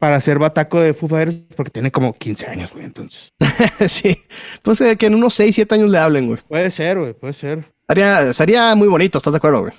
para 0.03 0.17
hacer 0.17 0.37
bataco 0.37 0.81
de 0.81 0.93
Foo 0.93 1.07
Fighters 1.07 1.37
porque 1.55 1.71
tiene 1.71 1.89
como 1.89 2.11
15 2.11 2.47
años, 2.47 2.73
güey. 2.73 2.83
Entonces, 2.83 3.31
sí. 3.87 4.21
Pues 4.61 4.81
eh, 4.81 4.97
que 4.97 5.05
en 5.05 5.15
unos 5.15 5.33
6, 5.35 5.55
7 5.55 5.75
años 5.75 5.89
le 5.89 5.97
hablen, 5.97 6.27
güey. 6.27 6.41
puede 6.45 6.69
ser, 6.71 6.99
güey, 6.99 7.13
puede 7.13 7.31
ser. 7.31 7.71
Estaría, 7.79 8.33
sería 8.33 8.75
muy 8.75 8.89
bonito, 8.89 9.17
¿estás 9.17 9.31
de 9.31 9.37
acuerdo, 9.37 9.61
güey? 9.61 9.71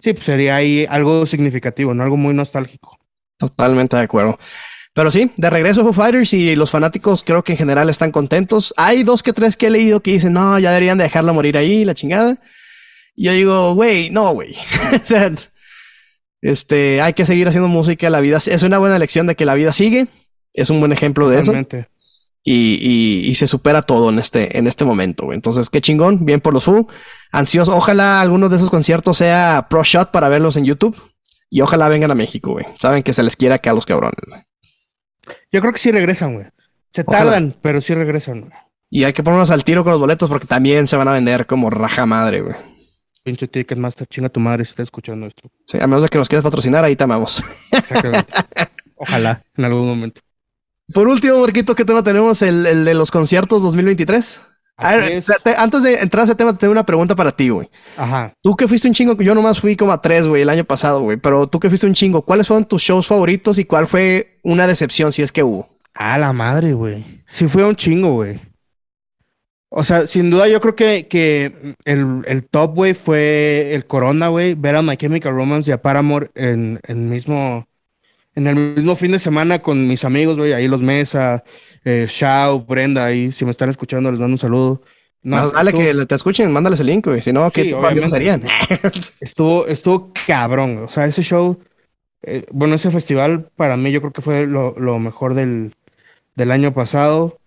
Sí, 0.00 0.14
pues 0.14 0.24
sería 0.24 0.56
ahí 0.56 0.84
algo 0.90 1.26
significativo, 1.26 1.94
no 1.94 2.02
algo 2.02 2.16
muy 2.16 2.34
nostálgico. 2.34 2.98
Totalmente 3.38 3.96
de 3.96 4.02
acuerdo. 4.02 4.40
Pero 4.94 5.12
sí, 5.12 5.30
de 5.36 5.48
regreso 5.48 5.84
Foo 5.84 5.92
Fighters 5.92 6.32
y 6.32 6.56
los 6.56 6.72
fanáticos 6.72 7.22
creo 7.22 7.44
que 7.44 7.52
en 7.52 7.58
general 7.58 7.88
están 7.88 8.10
contentos. 8.10 8.74
Hay 8.76 9.04
dos 9.04 9.22
que 9.22 9.32
tres 9.32 9.56
que 9.56 9.68
he 9.68 9.70
leído 9.70 10.00
que 10.00 10.10
dicen, 10.10 10.32
no, 10.32 10.58
ya 10.58 10.70
deberían 10.70 10.98
de 10.98 11.04
dejarla 11.04 11.32
morir 11.32 11.56
ahí, 11.56 11.84
la 11.84 11.94
chingada. 11.94 12.36
Y 13.14 13.26
yo 13.26 13.32
digo, 13.32 13.74
güey, 13.74 14.10
no, 14.10 14.32
güey. 14.32 14.56
o 14.92 15.06
sea, 15.06 15.30
este, 16.42 17.00
hay 17.00 17.12
que 17.14 17.26
seguir 17.26 17.48
haciendo 17.48 17.68
música, 17.68 18.10
la 18.10 18.20
vida 18.20 18.38
es 18.44 18.62
una 18.62 18.78
buena 18.78 18.98
lección 18.98 19.26
de 19.26 19.34
que 19.36 19.44
la 19.44 19.54
vida 19.54 19.72
sigue. 19.72 20.06
Es 20.54 20.70
un 20.70 20.80
buen 20.80 20.92
ejemplo 20.92 21.28
de 21.28 21.40
eso. 21.40 21.52
Y, 22.44 22.78
y- 22.80 23.28
y 23.28 23.34
se 23.34 23.46
supera 23.46 23.82
todo 23.82 24.08
en 24.10 24.18
este, 24.18 24.56
en 24.58 24.66
este 24.66 24.84
momento, 24.84 25.24
güey. 25.26 25.36
Entonces, 25.36 25.68
qué 25.68 25.80
chingón, 25.80 26.24
bien 26.24 26.40
por 26.40 26.54
los 26.54 26.64
Foo. 26.64 26.88
Ansioso, 27.30 27.76
ojalá 27.76 28.20
algunos 28.20 28.50
de 28.50 28.56
esos 28.56 28.70
conciertos 28.70 29.18
sea 29.18 29.66
pro 29.68 29.82
shot 29.84 30.10
para 30.10 30.28
verlos 30.28 30.56
en 30.56 30.64
YouTube. 30.64 30.96
Y 31.50 31.60
ojalá 31.60 31.88
vengan 31.88 32.10
a 32.10 32.14
México, 32.14 32.52
güey. 32.52 32.64
Saben 32.80 33.02
que 33.02 33.12
se 33.12 33.22
les 33.22 33.36
quiere 33.36 33.54
acá 33.54 33.70
a 33.70 33.74
los 33.74 33.86
cabrones, 33.86 34.20
güey. 34.26 34.42
Yo 35.52 35.60
creo 35.60 35.72
que 35.72 35.78
sí 35.78 35.90
regresan, 35.92 36.34
güey. 36.34 36.46
Se 36.94 37.02
Ojalá. 37.06 37.24
tardan, 37.24 37.56
pero 37.60 37.80
sí 37.80 37.94
regresan, 37.94 38.40
güey. 38.42 38.52
Y 38.90 39.04
hay 39.04 39.12
que 39.12 39.22
ponernos 39.22 39.50
al 39.50 39.64
tiro 39.64 39.82
con 39.84 39.92
los 39.92 40.00
boletos 40.00 40.30
porque 40.30 40.46
también 40.46 40.88
se 40.88 40.96
van 40.96 41.08
a 41.08 41.12
vender 41.12 41.46
como 41.46 41.68
raja 41.70 42.06
madre, 42.06 42.40
güey. 42.40 42.56
Pinche 43.28 43.46
Ticketmaster, 43.46 44.06
chinga 44.06 44.30
tu 44.30 44.40
madre 44.40 44.64
si 44.64 44.70
está 44.70 44.82
escuchando 44.82 45.26
esto. 45.26 45.50
Sí, 45.66 45.76
a 45.78 45.86
menos 45.86 46.02
de 46.02 46.08
que 46.08 46.16
nos 46.16 46.30
quieras 46.30 46.42
patrocinar, 46.44 46.82
ahí 46.82 46.96
te 46.96 47.04
amamos. 47.04 47.42
Exactamente. 47.72 48.32
Ojalá, 48.96 49.42
en 49.54 49.64
algún 49.66 49.86
momento. 49.86 50.22
Por 50.94 51.08
último, 51.08 51.38
Marquito, 51.40 51.74
¿qué 51.74 51.84
tema 51.84 52.02
tenemos? 52.02 52.40
El, 52.40 52.64
el 52.64 52.84
de 52.86 52.94
los 52.94 53.10
conciertos 53.10 53.60
2023. 53.62 54.40
A 54.78 54.96
ver, 54.96 55.22
te- 55.44 55.56
antes 55.56 55.82
de 55.82 55.96
entrar 55.96 56.22
a 56.22 56.24
ese 56.24 56.34
tema, 56.36 56.56
tengo 56.56 56.72
una 56.72 56.86
pregunta 56.86 57.14
para 57.14 57.32
ti, 57.36 57.50
güey. 57.50 57.68
Ajá. 57.98 58.32
Tú 58.42 58.56
que 58.56 58.66
fuiste 58.66 58.88
un 58.88 58.94
chingo, 58.94 59.14
yo 59.20 59.34
nomás 59.34 59.60
fui 59.60 59.76
como 59.76 59.92
a 59.92 60.00
tres, 60.00 60.26
güey, 60.26 60.40
el 60.42 60.48
año 60.48 60.64
pasado, 60.64 61.02
güey. 61.02 61.18
Pero 61.18 61.48
tú 61.48 61.60
que 61.60 61.68
fuiste 61.68 61.86
un 61.86 61.92
chingo, 61.94 62.22
¿cuáles 62.22 62.46
fueron 62.46 62.64
tus 62.64 62.80
shows 62.80 63.06
favoritos 63.06 63.58
y 63.58 63.66
cuál 63.66 63.86
fue 63.88 64.40
una 64.42 64.66
decepción, 64.66 65.12
si 65.12 65.20
es 65.20 65.32
que 65.32 65.42
hubo? 65.42 65.68
A 65.94 66.16
la 66.16 66.32
madre, 66.32 66.72
güey. 66.72 67.22
Sí 67.26 67.46
fue 67.46 67.64
un 67.64 67.76
chingo, 67.76 68.14
güey. 68.14 68.40
O 69.70 69.84
sea, 69.84 70.06
sin 70.06 70.30
duda 70.30 70.48
yo 70.48 70.60
creo 70.60 70.74
que, 70.74 71.06
que 71.08 71.74
el, 71.84 72.22
el 72.26 72.44
top, 72.44 72.74
güey, 72.74 72.94
fue 72.94 73.74
el 73.74 73.86
Corona, 73.86 74.28
güey. 74.28 74.54
Ver 74.54 74.76
a 74.76 74.82
My 74.82 74.96
Chemical 74.96 75.34
Romance 75.34 75.70
y 75.70 75.74
a 75.74 75.82
Paramore 75.82 76.30
en 76.34 76.80
el 76.86 76.96
mismo, 76.96 77.66
en 78.34 78.46
el 78.46 78.54
mismo 78.54 78.96
fin 78.96 79.12
de 79.12 79.18
semana 79.18 79.60
con 79.60 79.86
mis 79.86 80.04
amigos, 80.04 80.38
güey. 80.38 80.52
Ahí 80.52 80.68
los 80.68 80.80
Mesa, 80.80 81.44
eh, 81.84 82.06
Shao, 82.08 82.60
Brenda, 82.60 83.04
ahí 83.04 83.30
si 83.30 83.44
me 83.44 83.50
están 83.50 83.68
escuchando 83.68 84.10
les 84.10 84.20
mando 84.20 84.34
un 84.34 84.38
saludo. 84.38 84.82
No, 85.22 85.36
Más 85.36 85.52
vale 85.52 85.70
estuvo, 85.70 85.84
que 85.84 86.06
te 86.06 86.14
escuchen, 86.14 86.52
mándales 86.52 86.80
el 86.80 86.86
link, 86.86 87.06
güey. 87.06 87.20
Si 87.20 87.32
no, 87.32 87.50
¿qué 87.50 87.64
Sí, 87.64 87.74
estuvo, 89.20 89.66
estuvo 89.66 90.12
cabrón. 90.26 90.84
O 90.84 90.88
sea, 90.88 91.04
ese 91.04 91.22
show 91.22 91.58
eh, 92.22 92.46
bueno, 92.50 92.74
ese 92.74 92.90
festival 92.90 93.50
para 93.56 93.76
mí 93.76 93.92
yo 93.92 94.00
creo 94.00 94.12
que 94.12 94.22
fue 94.22 94.46
lo, 94.46 94.74
mejor 94.98 95.34
del, 95.34 95.72
año 96.36 96.72
pasado. 96.72 97.37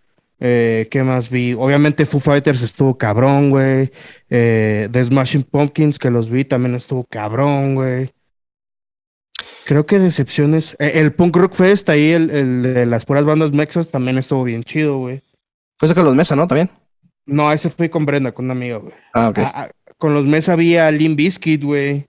Eh, 0.43 0.87
¿Qué 0.89 1.03
más 1.03 1.29
vi? 1.29 1.53
Obviamente 1.53 2.07
Foo 2.07 2.19
Fighters 2.19 2.63
estuvo 2.63 2.97
cabrón, 2.97 3.51
güey. 3.51 3.91
Eh, 4.27 4.89
The 4.91 5.03
Smashing 5.05 5.43
Pumpkins, 5.43 5.99
que 5.99 6.09
los 6.09 6.31
vi, 6.31 6.43
también 6.43 6.73
estuvo 6.73 7.05
cabrón, 7.05 7.75
güey. 7.75 8.11
Creo 9.65 9.85
que 9.85 9.99
decepciones. 9.99 10.75
Eh, 10.79 10.93
el 10.95 11.13
Punk 11.13 11.35
Rock 11.35 11.53
Fest, 11.53 11.87
ahí 11.89 12.09
el, 12.09 12.63
de 12.63 12.87
las 12.87 13.05
puras 13.05 13.23
bandas 13.23 13.51
mexas, 13.51 13.91
también 13.91 14.17
estuvo 14.17 14.43
bien 14.43 14.63
chido, 14.63 14.97
güey. 14.97 15.21
Fue 15.77 15.85
ese 15.85 15.93
con 15.93 16.05
los 16.05 16.15
Mesa, 16.15 16.35
¿no? 16.35 16.47
También. 16.47 16.71
No, 17.27 17.51
ese 17.51 17.69
fui 17.69 17.89
con 17.89 18.07
Brenda, 18.07 18.31
con 18.31 18.45
una 18.45 18.53
amiga, 18.53 18.77
güey. 18.77 18.93
Ah, 19.13 19.29
ok. 19.29 19.39
Con 19.99 20.15
los 20.15 20.25
Mesa 20.25 20.53
había 20.53 20.89
Lim 20.89 21.15
Biscuit, 21.15 21.63
güey. 21.63 22.07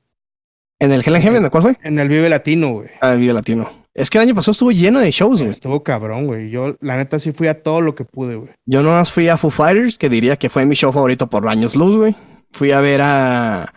¿En 0.79 0.91
el 0.91 1.03
Helen 1.07 1.21
Heaven? 1.21 1.51
¿Cuál 1.51 1.63
fue? 1.63 1.77
En 1.83 1.99
el 1.99 2.09
Vive 2.09 2.31
Latino, 2.31 2.73
güey. 2.73 2.89
Ah, 3.03 3.13
el 3.13 3.21
Vive 3.21 3.35
Latino. 3.35 3.82
Es 3.95 4.09
que 4.09 4.19
el 4.19 4.23
año 4.23 4.35
pasado 4.35 4.53
estuvo 4.53 4.73
lleno 4.73 5.01
de 5.01 5.11
shows, 5.11 5.41
güey. 5.41 5.51
Estuvo 5.51 5.83
cabrón, 5.83 6.27
güey. 6.27 6.51
Yo, 6.51 6.77
la 6.81 6.97
neta, 6.97 7.19
sí 7.19 7.33
fui 7.33 7.49
a 7.49 7.63
todo 7.63 7.81
lo 7.83 7.95
que 7.95 8.05
pude, 8.05 8.37
güey. 8.37 8.51
Yo 8.65 8.83
no 8.83 8.91
más 8.91 9.13
fui 9.13 9.29
a 9.29 9.37
Foo 9.37 9.51
Fighters, 9.51 9.99
que 9.99 10.09
diría 10.09 10.37
que 10.37 10.49
fue 10.49 10.65
mi 10.65 10.75
show 10.75 10.93
favorito 10.93 11.29
por 11.29 11.47
años 11.47 11.77
luz, 11.77 11.97
güey. 11.97 12.15
Fui 12.51 12.73
a 12.73 12.81
ver 12.81 13.03
a. 13.03 13.73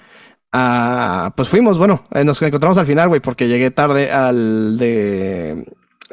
a 0.54 1.34
pues 1.36 1.50
fuimos, 1.50 1.78
bueno, 1.78 2.04
eh, 2.14 2.24
nos 2.24 2.42
encontramos 2.42 2.78
al 2.78 2.86
final, 2.86 3.10
güey, 3.10 3.20
porque 3.20 3.48
llegué 3.48 3.72
tarde 3.72 4.12
al 4.12 4.78
de. 4.78 5.66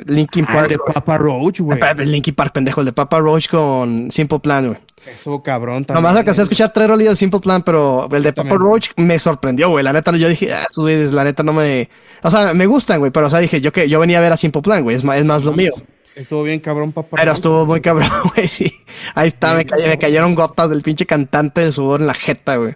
Linkin 0.06 0.46
ah, 0.48 0.52
Park. 0.52 0.68
de 0.70 0.78
Papa 0.78 1.18
Roach, 1.18 1.60
güey. 1.60 1.78
Linkin 2.06 2.34
Park, 2.34 2.52
pendejo, 2.54 2.80
el 2.80 2.86
de 2.86 2.92
Papa 2.92 3.20
Roach 3.20 3.48
con 3.48 4.10
Simple 4.10 4.40
Plan, 4.40 4.66
güey. 4.66 4.78
Eso 5.06 5.42
cabrón 5.42 5.84
también. 5.84 6.02
Nomás 6.02 6.16
alcancé 6.16 6.42
a 6.42 6.44
escuchar 6.44 6.72
tres 6.72 6.88
rolillas 6.88 7.12
de 7.12 7.16
Simple 7.16 7.40
Plan, 7.40 7.62
pero 7.62 8.08
el 8.10 8.22
de 8.22 8.32
Papa 8.32 8.54
Roach 8.54 8.90
me 8.96 9.18
sorprendió, 9.18 9.68
güey. 9.68 9.84
La 9.84 9.92
neta, 9.92 10.12
yo 10.16 10.28
dije, 10.28 10.52
ah, 10.52 10.62
estos 10.62 10.82
güeyes, 10.82 11.12
la 11.12 11.24
neta 11.24 11.42
no 11.42 11.52
me. 11.52 11.88
O 12.22 12.30
sea, 12.30 12.54
me 12.54 12.66
gustan, 12.66 13.00
güey, 13.00 13.10
pero 13.10 13.26
o 13.26 13.30
sea, 13.30 13.40
dije, 13.40 13.60
yo 13.60 13.72
que 13.72 13.88
yo 13.88 13.98
venía 14.00 14.18
a 14.18 14.20
ver 14.20 14.32
a 14.32 14.36
Simple 14.36 14.62
Plan, 14.62 14.82
güey, 14.82 14.96
es 14.96 15.04
más, 15.04 15.18
es 15.18 15.24
más 15.24 15.44
lo 15.44 15.52
mío. 15.52 15.72
Estuvo 16.14 16.42
bien 16.42 16.60
cabrón, 16.60 16.92
papá. 16.92 17.16
Pero 17.16 17.32
estuvo 17.32 17.66
muy 17.66 17.80
cabrón, 17.80 18.10
güey, 18.34 18.48
sí. 18.48 18.72
Ahí 19.14 19.28
está, 19.28 19.54
me, 19.54 19.64
me 19.64 19.98
cayeron 19.98 20.34
gotas 20.34 20.70
del 20.70 20.82
pinche 20.82 21.06
cantante 21.06 21.62
de 21.62 21.72
sudor 21.72 22.00
en 22.00 22.06
la 22.06 22.14
jeta, 22.14 22.56
güey. 22.56 22.74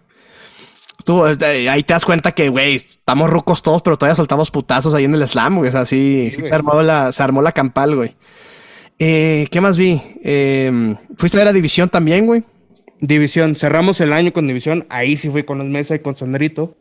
Estuvo, 0.98 1.28
eh, 1.28 1.68
ahí 1.68 1.82
te 1.84 1.92
das 1.92 2.04
cuenta 2.04 2.32
que, 2.32 2.48
güey, 2.48 2.74
estamos 2.74 3.30
rucos 3.30 3.62
todos, 3.62 3.82
pero 3.82 3.96
todavía 3.96 4.16
soltamos 4.16 4.50
putazos 4.50 4.94
ahí 4.94 5.04
en 5.04 5.14
el 5.14 5.26
slam, 5.28 5.58
güey. 5.58 5.68
O 5.68 5.72
sea, 5.72 5.86
sí, 5.86 6.30
sí, 6.32 6.44
se, 6.44 6.54
armó 6.54 6.82
la, 6.82 7.12
se 7.12 7.22
armó 7.22 7.42
la 7.42 7.52
campal, 7.52 7.94
güey. 7.94 8.16
Eh, 8.98 9.46
¿Qué 9.50 9.60
más 9.60 9.76
vi? 9.76 10.00
Eh, 10.24 10.96
¿Fuiste 11.16 11.36
a 11.36 11.40
ver 11.40 11.48
a 11.48 11.52
División 11.52 11.90
también, 11.90 12.26
güey? 12.26 12.44
División, 13.00 13.54
cerramos 13.54 14.00
el 14.00 14.12
año 14.12 14.32
con 14.32 14.46
División. 14.46 14.86
Ahí 14.88 15.16
sí 15.16 15.28
fui 15.30 15.44
con 15.44 15.58
los 15.58 15.66
Mesa 15.68 15.94
y 15.94 15.98
con 15.98 16.16
Sonerito. 16.16 16.76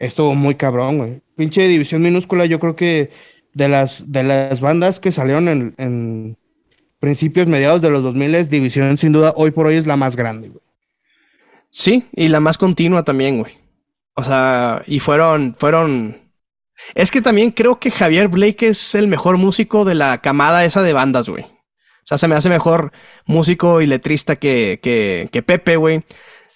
Estuvo 0.00 0.34
muy 0.34 0.54
cabrón, 0.54 0.98
güey. 0.98 1.22
Pinche 1.36 1.68
División 1.68 2.00
minúscula, 2.00 2.46
yo 2.46 2.58
creo 2.58 2.74
que 2.74 3.10
de 3.52 3.68
las, 3.68 4.10
de 4.10 4.22
las 4.22 4.62
bandas 4.62 4.98
que 4.98 5.12
salieron 5.12 5.74
en, 5.76 6.38
principios, 6.98 7.46
mediados 7.46 7.82
de 7.82 7.90
los 7.90 8.02
2000, 8.02 8.48
División 8.48 8.96
sin 8.96 9.12
duda 9.12 9.34
hoy 9.36 9.50
por 9.50 9.66
hoy 9.66 9.76
es 9.76 9.86
la 9.86 9.96
más 9.96 10.16
grande, 10.16 10.48
güey. 10.48 10.62
Sí, 11.70 12.06
y 12.12 12.28
la 12.28 12.40
más 12.40 12.58
continua 12.58 13.04
también, 13.04 13.38
güey. 13.38 13.52
O 14.14 14.22
sea, 14.22 14.82
y 14.86 14.98
fueron, 15.00 15.54
fueron... 15.56 16.18
Es 16.94 17.10
que 17.10 17.20
también 17.20 17.50
creo 17.50 17.78
que 17.78 17.90
Javier 17.90 18.28
Blake 18.28 18.68
es 18.68 18.94
el 18.94 19.06
mejor 19.06 19.36
músico 19.36 19.84
de 19.84 19.94
la 19.94 20.18
camada 20.22 20.64
esa 20.64 20.82
de 20.82 20.94
bandas, 20.94 21.28
güey. 21.28 21.44
O 21.44 22.06
sea, 22.10 22.16
se 22.16 22.26
me 22.26 22.34
hace 22.34 22.48
mejor 22.48 22.90
músico 23.26 23.82
y 23.82 23.86
letrista 23.86 24.36
que, 24.36 24.80
que, 24.82 25.28
que 25.30 25.42
Pepe, 25.42 25.76
güey. 25.76 26.02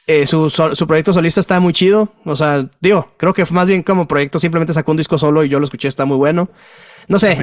Eh, 0.06 0.26
su, 0.26 0.50
su, 0.50 0.86
proyecto 0.86 1.14
solista 1.14 1.40
está 1.40 1.60
muy 1.60 1.72
chido. 1.72 2.12
O 2.24 2.36
sea, 2.36 2.68
digo, 2.80 3.12
creo 3.16 3.32
que 3.32 3.44
más 3.50 3.68
bien 3.68 3.82
como 3.82 4.06
proyecto 4.06 4.38
simplemente 4.38 4.74
sacó 4.74 4.90
un 4.90 4.98
disco 4.98 5.18
solo 5.18 5.44
y 5.44 5.48
yo 5.48 5.58
lo 5.58 5.64
escuché, 5.64 5.88
está 5.88 6.04
muy 6.04 6.16
bueno. 6.16 6.50
No 7.08 7.18
sé, 7.18 7.38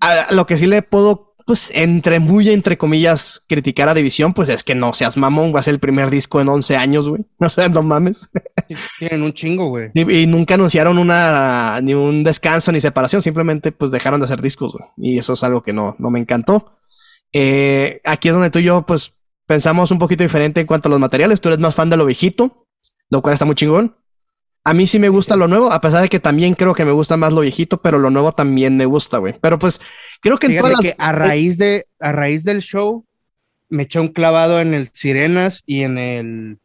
a, 0.00 0.32
lo 0.32 0.46
que 0.46 0.56
sí 0.56 0.66
le 0.66 0.82
puedo, 0.82 1.34
pues, 1.46 1.70
entre 1.74 2.18
muy 2.18 2.48
entre 2.48 2.78
comillas, 2.78 3.42
criticar 3.46 3.90
a 3.90 3.94
División, 3.94 4.32
pues 4.32 4.48
es 4.48 4.64
que 4.64 4.74
no 4.74 4.94
seas 4.94 5.18
mamón, 5.18 5.54
va 5.54 5.60
a 5.60 5.62
ser 5.62 5.74
el 5.74 5.80
primer 5.80 6.10
disco 6.10 6.40
en 6.40 6.48
11 6.48 6.76
años, 6.76 7.08
güey. 7.08 7.26
No 7.38 7.50
sé, 7.50 7.68
no 7.68 7.82
mames. 7.82 8.30
Tienen 8.98 9.22
un 9.22 9.34
chingo, 9.34 9.66
güey. 9.68 9.90
Y, 9.94 10.26
nunca 10.26 10.54
anunciaron 10.54 10.96
una, 10.96 11.78
ni 11.82 11.92
un 11.92 12.24
descanso 12.24 12.72
ni 12.72 12.80
separación, 12.80 13.20
simplemente 13.20 13.70
pues 13.70 13.90
dejaron 13.90 14.20
de 14.20 14.24
hacer 14.24 14.40
discos, 14.40 14.72
güey. 14.72 14.88
Y 14.96 15.18
eso 15.18 15.34
es 15.34 15.42
algo 15.42 15.62
que 15.62 15.74
no, 15.74 15.94
no 15.98 16.10
me 16.10 16.20
encantó. 16.20 16.78
Eh, 17.34 18.00
aquí 18.04 18.28
es 18.28 18.34
donde 18.34 18.50
tú 18.50 18.60
y 18.60 18.64
yo, 18.64 18.86
pues, 18.86 19.18
pensamos 19.46 19.90
un 19.90 19.98
poquito 19.98 20.22
diferente 20.22 20.60
en 20.60 20.66
cuanto 20.66 20.88
a 20.88 20.90
los 20.90 21.00
materiales. 21.00 21.40
Tú 21.40 21.48
eres 21.48 21.58
más 21.58 21.74
fan 21.74 21.90
de 21.90 21.96
lo 21.96 22.06
viejito, 22.06 22.66
lo 23.10 23.22
cual 23.22 23.34
está 23.34 23.44
muy 23.44 23.54
chingón. 23.54 23.96
A 24.66 24.72
mí 24.72 24.86
sí 24.86 24.98
me 24.98 25.10
gusta 25.10 25.36
lo 25.36 25.46
nuevo, 25.46 25.70
a 25.70 25.80
pesar 25.80 26.02
de 26.02 26.08
que 26.08 26.20
también 26.20 26.54
creo 26.54 26.74
que 26.74 26.86
me 26.86 26.92
gusta 26.92 27.18
más 27.18 27.34
lo 27.34 27.42
viejito, 27.42 27.82
pero 27.82 27.98
lo 27.98 28.08
nuevo 28.08 28.32
también 28.32 28.78
me 28.78 28.86
gusta, 28.86 29.18
güey. 29.18 29.34
Pero 29.40 29.58
pues 29.58 29.80
creo 30.20 30.38
que, 30.38 30.48
que 30.48 30.94
a 30.96 31.12
raíz 31.12 31.58
de 31.58 31.86
a 32.00 32.12
raíz 32.12 32.44
del 32.44 32.62
show 32.62 33.04
me 33.68 33.82
eché 33.82 34.00
un 34.00 34.08
clavado 34.08 34.60
en 34.60 34.72
el 34.72 34.88
Sirenas 34.92 35.62
y 35.66 35.82
en 35.82 35.98
el 35.98 36.58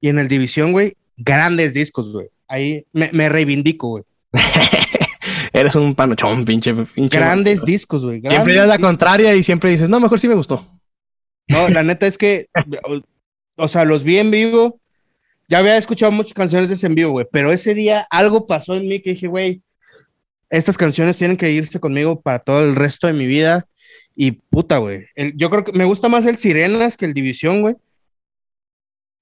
y 0.00 0.08
en 0.08 0.18
el 0.18 0.28
División, 0.28 0.72
güey. 0.72 0.96
Grandes 1.18 1.74
discos, 1.74 2.12
güey. 2.12 2.28
Ahí 2.48 2.86
me, 2.92 3.28
reivindico, 3.28 3.88
güey. 3.88 4.04
Eres 5.52 5.74
un 5.76 5.94
panochón, 5.94 6.44
pinche. 6.44 6.74
pinche 6.74 7.18
Grandes 7.18 7.64
discos, 7.64 8.04
güey. 8.04 8.20
Siempre 8.20 8.54
eres 8.54 8.68
la 8.68 8.78
contraria 8.78 9.34
y 9.34 9.42
siempre 9.42 9.70
dices, 9.70 9.88
no, 9.88 10.00
mejor 10.00 10.18
sí 10.18 10.26
me 10.28 10.34
gustó. 10.34 10.66
No, 11.52 11.68
la 11.68 11.82
neta 11.82 12.06
es 12.06 12.18
que, 12.18 12.46
o, 13.56 13.68
sea, 13.68 13.84
los 13.84 14.04
vi 14.04 14.18
en 14.18 14.30
vivo. 14.30 14.80
Ya 15.48 15.58
había 15.58 15.76
escuchado 15.76 16.10
muchas 16.10 16.34
canciones 16.34 16.68
de 16.68 16.74
ese 16.74 16.86
en 16.86 16.94
vivo, 16.94 17.12
güey, 17.12 17.26
pero 17.30 17.52
ese 17.52 17.74
día 17.74 18.06
algo 18.10 18.46
pasó 18.46 18.74
en 18.74 18.88
mí 18.88 19.00
que 19.00 19.10
dije, 19.10 19.26
güey, 19.26 19.62
estas 20.48 20.78
canciones 20.78 21.16
tienen 21.16 21.36
que 21.36 21.50
irse 21.50 21.80
conmigo 21.80 22.20
para 22.20 22.38
todo 22.38 22.60
el 22.60 22.74
resto 22.76 23.06
de 23.06 23.12
mi 23.12 23.26
vida. 23.26 23.66
Y 24.14 24.32
puta, 24.32 24.78
güey. 24.78 25.06
Yo 25.34 25.50
creo 25.50 25.64
que 25.64 25.72
me 25.72 25.84
gusta 25.84 26.08
más 26.08 26.26
el 26.26 26.36
Sirenas 26.38 26.96
que 26.96 27.06
el 27.06 27.14
División, 27.14 27.62
güey. 27.62 27.76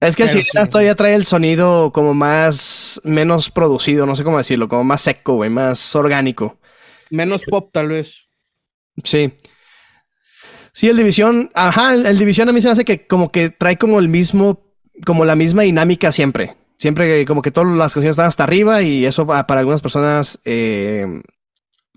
Es 0.01 0.15
que 0.15 0.23
el 0.23 0.29
Sirenas 0.29 0.69
todavía 0.69 0.95
trae 0.95 1.15
el 1.15 1.25
sonido 1.25 1.91
como 1.93 2.13
más, 2.13 2.99
menos 3.03 3.49
producido, 3.49 4.05
no 4.05 4.15
sé 4.15 4.23
cómo 4.23 4.37
decirlo, 4.37 4.67
como 4.67 4.83
más 4.83 5.01
seco, 5.01 5.35
güey, 5.35 5.49
más 5.49 5.95
orgánico. 5.95 6.57
Menos 7.09 7.43
pop, 7.45 7.69
tal 7.71 7.89
vez. 7.89 8.27
Sí. 9.03 9.31
Sí, 10.73 10.87
el 10.87 10.97
División, 10.97 11.51
ajá, 11.53 11.93
el, 11.93 12.17
División 12.17 12.47
a 12.49 12.53
mí 12.53 12.61
se 12.61 12.67
me 12.67 12.71
hace 12.73 12.85
que 12.85 13.05
como 13.05 13.31
que 13.31 13.49
trae 13.49 13.77
como 13.77 13.99
el 13.99 14.07
mismo, 14.07 14.61
como 15.05 15.25
la 15.25 15.35
misma 15.35 15.63
dinámica 15.63 16.11
siempre. 16.11 16.55
Siempre 16.77 17.25
como 17.25 17.41
que 17.41 17.51
todas 17.51 17.75
las 17.75 17.93
canciones 17.93 18.13
están 18.13 18.27
hasta 18.27 18.43
arriba 18.43 18.81
y 18.81 19.05
eso 19.05 19.27
para 19.27 19.59
algunas 19.59 19.81
personas 19.81 20.39
eh, 20.45 21.21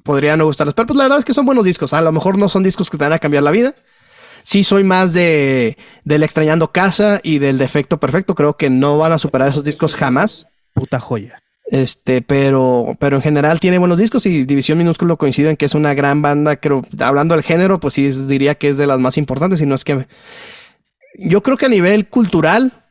podría 0.03 0.37
no 0.37 0.45
gustarles. 0.45 0.75
Pero 0.75 0.87
pues 0.87 0.97
la 0.97 1.05
verdad 1.05 1.19
es 1.21 1.25
que 1.25 1.33
son 1.33 1.47
buenos 1.47 1.65
discos. 1.65 1.95
A 1.95 2.03
lo 2.03 2.13
mejor 2.13 2.37
no 2.37 2.49
son 2.49 2.63
discos 2.63 2.91
que 2.91 2.99
te 2.99 3.05
van 3.05 3.15
a 3.15 3.19
cambiar 3.19 3.43
la 3.43 3.51
vida. 3.51 3.75
Sí 4.43 4.63
soy 4.63 4.85
más 4.85 5.15
de 5.15 5.79
del 6.05 6.23
extrañando 6.23 6.71
casa 6.71 7.21
y 7.23 7.39
del 7.39 7.57
defecto 7.57 7.99
perfecto. 7.99 8.35
Creo 8.35 8.59
que 8.59 8.69
no 8.69 8.99
van 8.99 9.13
a 9.13 9.19
superar 9.19 9.49
esos 9.49 9.65
discos 9.65 9.95
jamás. 9.95 10.47
Puta 10.75 11.01
joya. 11.01 11.44
Este, 11.75 12.23
pero, 12.23 12.97
pero 13.01 13.17
en 13.17 13.23
general 13.23 13.59
tiene 13.59 13.79
buenos 13.79 13.99
discos 13.99 14.25
y 14.27 14.45
División 14.45 14.79
Minúsculo 14.79 15.17
coincide 15.17 15.51
en 15.51 15.57
que 15.57 15.65
es 15.65 15.75
una 15.75 15.93
gran 15.93 16.23
banda. 16.23 16.55
Creo, 16.55 16.83
hablando 17.01 17.35
del 17.35 17.43
género, 17.43 17.81
pues 17.81 17.95
sí 17.95 18.09
diría 18.29 18.55
que 18.55 18.69
es 18.69 18.77
de 18.77 18.87
las 18.87 19.01
más 19.01 19.19
importantes. 19.19 19.61
Y 19.61 19.67
no 19.67 19.75
es 19.75 19.83
que. 19.83 20.07
Yo 21.19 21.43
creo 21.43 21.57
que 21.57 21.67
a 21.67 21.69
nivel 21.69 22.09
cultural, 22.09 22.85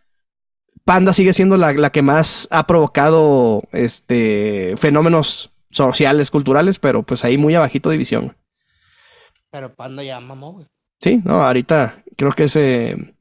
Panda 0.83 1.13
sigue 1.13 1.31
siendo 1.31 1.55
la, 1.55 1.91
que 1.91 2.01
más 2.01 2.49
ha 2.51 2.67
provocado 2.67 3.63
este 3.71 4.75
fenómenos 4.75 5.53
sociales, 5.71 6.29
culturales, 6.29 6.77
pero 6.77 7.03
pues 7.03 7.23
ahí 7.23 7.37
muy 7.37 7.55
abajito 7.55 7.89
División. 7.89 8.35
Pero 9.49 9.73
Panda 9.73 10.03
ya 10.03 10.19
mamó, 10.19 10.51
güey. 10.51 10.67
Sí, 10.99 11.21
no, 11.23 11.41
ahorita 11.41 12.03
creo 12.17 12.33
que 12.33 12.43
ese 12.43 13.15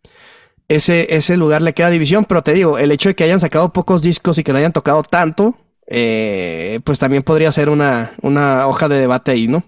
ese, 0.68 1.14
ese 1.14 1.36
lugar 1.36 1.62
le 1.62 1.74
queda 1.74 1.90
división, 1.90 2.24
pero 2.24 2.42
te 2.42 2.52
digo, 2.52 2.78
el 2.78 2.92
hecho 2.92 3.08
de 3.08 3.14
que 3.14 3.24
hayan 3.24 3.40
sacado 3.40 3.72
pocos 3.72 4.02
discos 4.02 4.38
y 4.38 4.44
que 4.44 4.52
no 4.52 4.58
hayan 4.58 4.72
tocado 4.72 5.02
tanto, 5.02 5.56
eh, 5.86 6.80
pues 6.84 6.98
también 6.98 7.22
podría 7.22 7.52
ser 7.52 7.68
una, 7.68 8.12
una 8.22 8.66
hoja 8.66 8.88
de 8.88 8.98
debate 8.98 9.32
ahí, 9.32 9.48
¿no? 9.48 9.64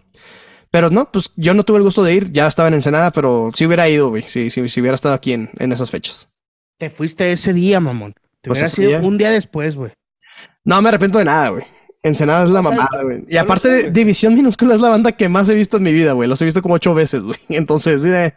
Pero 0.70 0.90
no, 0.90 1.10
pues 1.12 1.32
yo 1.36 1.54
no 1.54 1.64
tuve 1.64 1.78
el 1.78 1.84
gusto 1.84 2.02
de 2.02 2.14
ir, 2.14 2.32
ya 2.32 2.48
estaba 2.48 2.68
en 2.68 2.74
Ensenada, 2.74 3.12
pero 3.12 3.50
sí 3.54 3.66
hubiera 3.66 3.88
ido, 3.88 4.08
güey, 4.08 4.22
si, 4.22 4.50
si, 4.50 4.60
hubiera 4.80 4.96
estado 4.96 5.14
aquí 5.14 5.32
en, 5.32 5.50
en, 5.58 5.70
esas 5.70 5.90
fechas. 5.90 6.28
Te 6.78 6.90
fuiste 6.90 7.30
ese 7.30 7.52
día, 7.52 7.78
mamón. 7.78 8.14
Te 8.40 8.50
pues 8.50 8.58
hubiera 8.58 8.68
sido 8.68 9.08
un 9.08 9.16
día 9.16 9.30
después, 9.30 9.76
güey. 9.76 9.92
No 10.64 10.80
me 10.82 10.88
arrepiento 10.88 11.18
de 11.18 11.26
nada, 11.26 11.50
güey. 11.50 11.64
Ensenada 12.04 12.44
es 12.44 12.50
la 12.50 12.60
mamada, 12.60 13.02
güey. 13.02 13.24
Y 13.26 13.38
aparte, 13.38 13.90
División 13.90 14.34
Minúscula 14.34 14.74
es 14.74 14.80
la 14.80 14.90
banda 14.90 15.12
que 15.12 15.30
más 15.30 15.48
he 15.48 15.54
visto 15.54 15.78
en 15.78 15.84
mi 15.84 15.92
vida, 15.92 16.12
güey. 16.12 16.28
Los 16.28 16.40
he 16.42 16.44
visto 16.44 16.60
como 16.60 16.74
ocho 16.74 16.94
veces, 16.94 17.24
güey. 17.24 17.38
Entonces, 17.48 18.04
eh. 18.04 18.34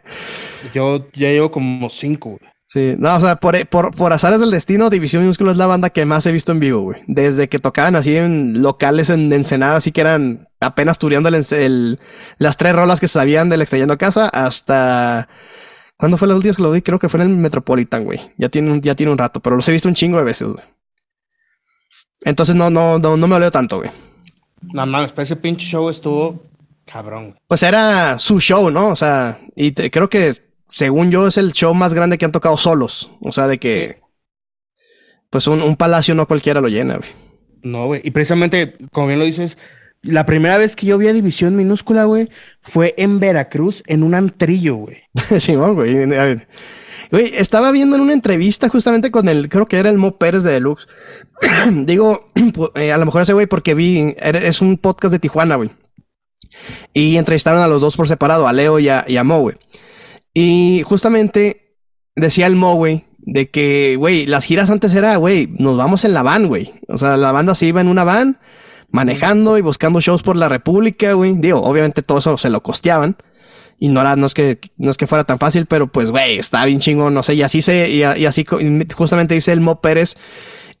Yo 0.72 1.06
ya 1.12 1.28
llevo 1.28 1.50
como 1.50 1.90
cinco, 1.90 2.30
güey. 2.30 2.50
Sí, 2.64 2.96
no, 2.98 3.14
o 3.14 3.20
sea, 3.20 3.36
por, 3.36 3.66
por, 3.68 3.94
por, 3.94 4.12
azares 4.12 4.40
del 4.40 4.50
destino, 4.50 4.90
División 4.90 5.22
Minúscula 5.22 5.52
es 5.52 5.56
la 5.56 5.66
banda 5.66 5.88
que 5.88 6.04
más 6.04 6.26
he 6.26 6.32
visto 6.32 6.52
en 6.52 6.60
vivo, 6.60 6.80
güey. 6.80 7.02
Desde 7.06 7.48
que 7.48 7.58
tocaban 7.58 7.96
así 7.96 8.14
en 8.16 8.60
locales 8.60 9.08
en 9.08 9.32
Ensenada, 9.32 9.76
así 9.76 9.90
que 9.92 10.02
eran 10.02 10.48
apenas 10.60 10.98
tureando 10.98 11.30
el, 11.30 11.98
las 12.38 12.56
tres 12.58 12.74
rolas 12.74 13.00
que 13.00 13.08
sabían 13.08 13.48
del 13.48 13.62
Extrayendo 13.62 13.96
Casa, 13.96 14.28
hasta... 14.28 15.28
¿Cuándo 15.96 16.16
fue 16.16 16.28
la 16.28 16.34
última 16.34 16.50
vez 16.50 16.56
que 16.56 16.62
lo 16.62 16.70
vi? 16.70 16.82
Creo 16.82 16.98
que 16.98 17.08
fue 17.08 17.20
en 17.22 17.30
el 17.30 17.36
Metropolitan, 17.36 18.04
güey. 18.04 18.20
Ya 18.36 18.48
tiene, 18.50 18.70
un, 18.70 18.82
ya 18.82 18.94
tiene 18.94 19.12
un 19.12 19.18
rato, 19.18 19.40
pero 19.40 19.56
los 19.56 19.68
he 19.68 19.72
visto 19.72 19.88
un 19.88 19.94
chingo 19.94 20.18
de 20.18 20.24
veces, 20.24 20.48
güey. 20.48 20.62
Entonces 22.22 22.56
no, 22.56 22.70
no, 22.70 22.98
no, 22.98 23.16
no 23.16 23.26
me 23.26 23.36
oleo 23.36 23.50
tanto, 23.50 23.78
güey. 23.78 23.90
No 24.62 24.84
mames, 24.86 25.12
ese 25.16 25.36
pinche 25.36 25.66
show 25.66 25.88
estuvo 25.88 26.42
cabrón. 26.84 27.38
Pues 27.46 27.62
era 27.62 28.18
su 28.18 28.40
show, 28.40 28.70
¿no? 28.70 28.88
O 28.88 28.96
sea, 28.96 29.40
y 29.54 29.72
creo 29.72 30.08
que 30.08 30.42
según 30.70 31.10
yo 31.10 31.26
es 31.26 31.36
el 31.36 31.52
show 31.52 31.74
más 31.74 31.94
grande 31.94 32.18
que 32.18 32.24
han 32.24 32.32
tocado 32.32 32.56
solos. 32.56 33.10
O 33.20 33.32
sea, 33.32 33.46
de 33.46 33.58
que 33.58 34.00
pues 35.30 35.46
un, 35.46 35.62
un 35.62 35.76
palacio 35.76 36.14
no 36.14 36.26
cualquiera 36.26 36.60
lo 36.60 36.68
llena, 36.68 36.96
güey. 36.96 37.10
No, 37.62 37.86
güey. 37.86 38.00
Y 38.04 38.10
precisamente, 38.10 38.76
como 38.92 39.08
bien 39.08 39.18
lo 39.18 39.24
dices, 39.24 39.56
la 40.02 40.26
primera 40.26 40.58
vez 40.58 40.76
que 40.76 40.86
yo 40.86 40.98
vi 40.98 41.08
a 41.08 41.12
División 41.12 41.56
Minúscula, 41.56 42.04
güey, 42.04 42.28
fue 42.62 42.94
en 42.98 43.20
Veracruz, 43.20 43.82
en 43.86 44.02
un 44.02 44.14
antrillo, 44.14 44.76
güey. 44.76 44.98
sí, 45.38 45.54
güey. 45.54 46.08
Güey, 47.10 47.32
estaba 47.34 47.70
viendo 47.70 47.96
en 47.96 48.02
una 48.02 48.12
entrevista 48.12 48.68
justamente 48.68 49.10
con 49.10 49.28
el, 49.28 49.48
creo 49.48 49.66
que 49.66 49.78
era 49.78 49.90
el 49.90 49.98
Mo 49.98 50.18
Pérez 50.18 50.42
de 50.42 50.52
Deluxe. 50.52 50.86
Digo, 51.72 52.28
eh, 52.74 52.92
a 52.92 52.98
lo 52.98 53.06
mejor 53.06 53.22
ese 53.22 53.32
güey 53.32 53.46
porque 53.46 53.74
vi, 53.74 54.14
es 54.18 54.60
un 54.60 54.78
podcast 54.78 55.12
de 55.12 55.18
Tijuana, 55.18 55.56
güey. 55.56 55.70
Y 56.92 57.16
entrevistaron 57.16 57.62
a 57.62 57.68
los 57.68 57.80
dos 57.80 57.96
por 57.96 58.08
separado, 58.08 58.48
a 58.48 58.52
Leo 58.52 58.78
y 58.78 58.88
a, 58.88 59.04
y 59.06 59.16
a 59.16 59.24
Mo, 59.24 59.40
güey. 59.40 59.56
Y 60.34 60.82
justamente 60.84 61.76
decía 62.16 62.46
el 62.46 62.56
Mo, 62.56 62.74
güey, 62.74 63.06
de 63.18 63.50
que, 63.50 63.96
güey, 63.96 64.26
las 64.26 64.44
giras 64.44 64.70
antes 64.70 64.94
era, 64.94 65.16
güey, 65.16 65.46
nos 65.58 65.76
vamos 65.76 66.04
en 66.04 66.14
la 66.14 66.22
van, 66.22 66.48
güey. 66.48 66.74
O 66.88 66.98
sea, 66.98 67.16
la 67.16 67.32
banda 67.32 67.54
se 67.54 67.66
iba 67.66 67.80
en 67.80 67.88
una 67.88 68.04
van 68.04 68.38
manejando 68.90 69.58
y 69.58 69.60
buscando 69.60 70.00
shows 70.00 70.22
por 70.22 70.36
la 70.36 70.48
República, 70.48 71.12
güey. 71.12 71.34
Digo, 71.36 71.60
obviamente 71.62 72.02
todo 72.02 72.18
eso 72.18 72.38
se 72.38 72.50
lo 72.50 72.62
costeaban. 72.62 73.16
Y 73.78 73.88
no, 73.88 74.00
era, 74.00 74.16
no, 74.16 74.26
es 74.26 74.34
que, 74.34 74.58
no 74.76 74.90
es 74.90 74.96
que 74.96 75.06
fuera 75.06 75.24
tan 75.24 75.38
fácil, 75.38 75.66
pero 75.66 75.86
pues, 75.86 76.10
güey, 76.10 76.38
está 76.38 76.64
bien 76.64 76.80
chingón, 76.80 77.14
no 77.14 77.22
sé. 77.22 77.34
Y 77.34 77.42
así 77.42 77.62
se, 77.62 77.88
y, 77.88 78.02
así 78.02 78.44
justamente 78.94 79.34
dice 79.34 79.52
el 79.52 79.60
Mo 79.60 79.80
Pérez, 79.80 80.16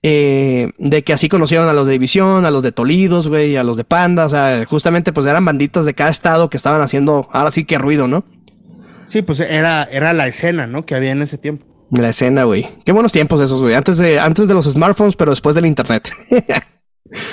eh, 0.02 0.72
de 0.78 1.04
que 1.04 1.12
así 1.12 1.28
conocieron 1.28 1.68
a 1.68 1.72
los 1.72 1.86
de 1.86 1.92
División, 1.92 2.44
a 2.44 2.50
los 2.50 2.62
de 2.62 2.72
Tolidos, 2.72 3.28
güey, 3.28 3.56
a 3.56 3.62
los 3.62 3.76
de 3.76 3.84
Panda. 3.84 4.26
O 4.26 4.28
sea, 4.28 4.64
justamente 4.66 5.12
pues 5.12 5.26
eran 5.26 5.44
banditas 5.44 5.84
de 5.84 5.94
cada 5.94 6.10
estado 6.10 6.50
que 6.50 6.56
estaban 6.56 6.80
haciendo, 6.80 7.28
ahora 7.32 7.52
sí 7.52 7.64
que 7.64 7.78
ruido, 7.78 8.08
¿no? 8.08 8.24
Sí, 9.06 9.22
pues 9.22 9.40
era, 9.40 9.84
era 9.84 10.12
la 10.12 10.26
escena, 10.26 10.66
¿no? 10.66 10.84
Que 10.84 10.94
había 10.94 11.12
en 11.12 11.22
ese 11.22 11.38
tiempo. 11.38 11.64
La 11.90 12.10
escena, 12.10 12.44
güey. 12.44 12.68
Qué 12.84 12.92
buenos 12.92 13.12
tiempos 13.12 13.40
esos, 13.40 13.60
güey. 13.60 13.74
Antes 13.74 13.96
de, 13.96 14.18
antes 14.18 14.46
de 14.46 14.54
los 14.54 14.66
smartphones, 14.66 15.16
pero 15.16 15.30
después 15.30 15.54
del 15.54 15.66
internet. 15.66 16.10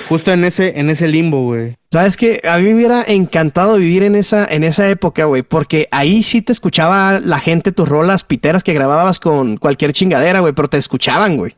Justo 0.10 0.32
en 0.32 0.46
ese, 0.46 0.80
en 0.80 0.90
ese 0.90 1.08
limbo, 1.08 1.44
güey. 1.44 1.76
Sabes 1.92 2.18
que 2.18 2.42
a 2.48 2.58
mí 2.58 2.64
me 2.66 2.76
hubiera 2.76 3.04
encantado 3.04 3.78
vivir 3.78 4.04
en 4.04 4.16
esa, 4.16 4.46
en 4.46 4.64
esa 4.64 4.90
época, 4.90 5.26
güey, 5.26 5.44
porque 5.44 5.88
ahí 5.92 6.24
sí 6.24 6.42
te 6.42 6.52
escuchaba 6.52 7.20
la 7.20 7.40
gente 7.40 7.72
tus 7.72 7.88
rolas 7.88 8.24
piteras 8.24 8.64
que 8.64 8.74
grababas 8.74 9.20
con 9.20 9.58
cualquier 9.58 9.94
chingadera, 9.94 10.40
güey, 10.40 10.54
pero 10.54 10.68
te 10.68 10.78
escuchaban, 10.78 11.38
güey. 11.38 11.56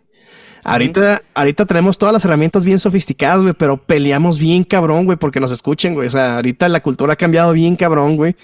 Ahorita, 0.64 1.22
ahorita 1.34 1.66
tenemos 1.66 1.98
todas 1.98 2.12
las 2.12 2.26
herramientas 2.26 2.66
bien 2.66 2.78
sofisticadas, 2.78 3.42
güey, 3.42 3.54
pero 3.54 3.78
peleamos 3.78 4.38
bien 4.38 4.66
cabrón, 4.66 5.06
güey, 5.06 5.18
porque 5.18 5.40
nos 5.40 5.54
escuchen, 5.54 5.94
güey. 5.94 6.10
O 6.10 6.12
sea, 6.12 6.36
ahorita 6.36 6.68
la 6.68 6.82
cultura 6.82 7.14
ha 7.14 7.16
cambiado 7.16 7.54
bien 7.54 7.78
cabrón, 7.78 8.18
güey. 8.18 8.36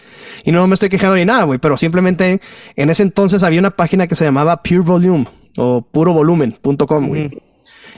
Y 0.45 0.53
no 0.53 0.65
me 0.65 0.74
estoy 0.74 0.88
quejando 0.88 1.17
ni 1.17 1.26
nada, 1.26 1.43
güey, 1.43 1.59
pero 1.59 1.78
simplemente 1.78 2.39
en 2.78 2.89
ese 2.89 3.03
entonces 3.03 3.43
había 3.43 3.59
una 3.59 3.71
página 3.71 4.07
que 4.07 4.15
se 4.15 4.24
llamaba 4.24 4.63
Pure 4.63 4.80
Volume 4.80 5.28
o 5.57 5.82
purovolumen.com, 5.82 7.07
güey. 7.09 7.30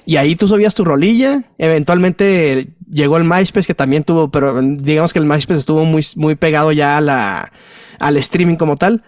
Y 0.06 0.18
ahí 0.18 0.36
tú 0.36 0.48
subías 0.48 0.76
tu 0.76 0.86
rolilla. 0.86 1.44
Eventualmente 1.58 2.76
llegó 2.90 3.18
el 3.18 3.24
MySpace, 3.24 3.68
que 3.68 3.76
también 3.76 4.04
tuvo, 4.04 4.30
pero 4.30 4.60
digamos 4.62 5.14
que 5.14 5.20
el 5.20 5.26
MySpace 5.26 5.60
estuvo 5.60 5.86
muy, 5.86 6.06
muy 6.16 6.36
pegado 6.36 6.72
ya 6.72 6.98
a 6.98 7.02
la, 7.02 7.52
al 8.00 8.18
streaming 8.18 8.56
como 8.56 8.78
tal. 8.78 9.04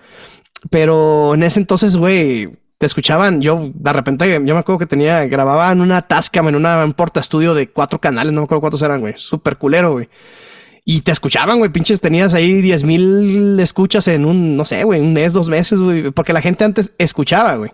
Pero 0.70 1.34
en 1.34 1.44
ese 1.44 1.60
entonces, 1.60 1.98
güey, 1.98 2.50
te 2.78 2.86
escuchaban, 2.86 3.42
yo 3.42 3.72
de 3.74 3.94
repente, 3.94 4.32
yo 4.32 4.54
me 4.54 4.60
acuerdo 4.60 4.80
que 4.80 4.86
tenía, 4.86 5.26
grababa 5.26 5.72
en 5.72 5.82
una 5.82 6.04
Tascam, 6.04 6.48
en 6.48 6.56
una, 6.56 6.84
un 6.84 6.94
porta 6.94 7.20
estudio 7.20 7.54
de 7.54 7.70
cuatro 7.70 8.00
canales, 8.00 8.34
no 8.34 8.42
me 8.42 8.46
acuerdo 8.46 8.62
cuántos 8.62 8.82
eran, 8.82 9.02
güey, 9.02 9.14
súper 9.18 9.58
culero, 9.58 9.94
güey. 9.94 10.10
Y 10.86 11.02
te 11.02 11.12
escuchaban, 11.12 11.58
güey, 11.58 11.72
pinches, 11.72 12.00
tenías 12.00 12.34
ahí 12.34 12.62
10 12.62 12.84
mil 12.86 13.60
escuchas 13.60 14.08
en 14.08 14.26
un, 14.26 14.56
no 14.56 14.64
sé, 14.64 14.84
güey, 14.84 15.02
un 15.02 15.12
mes, 15.12 15.34
dos 15.34 15.50
meses, 15.50 15.80
güey, 15.80 16.12
porque 16.12 16.34
la 16.34 16.42
gente 16.42 16.64
antes 16.64 16.94
escuchaba, 16.98 17.56
güey. 17.56 17.72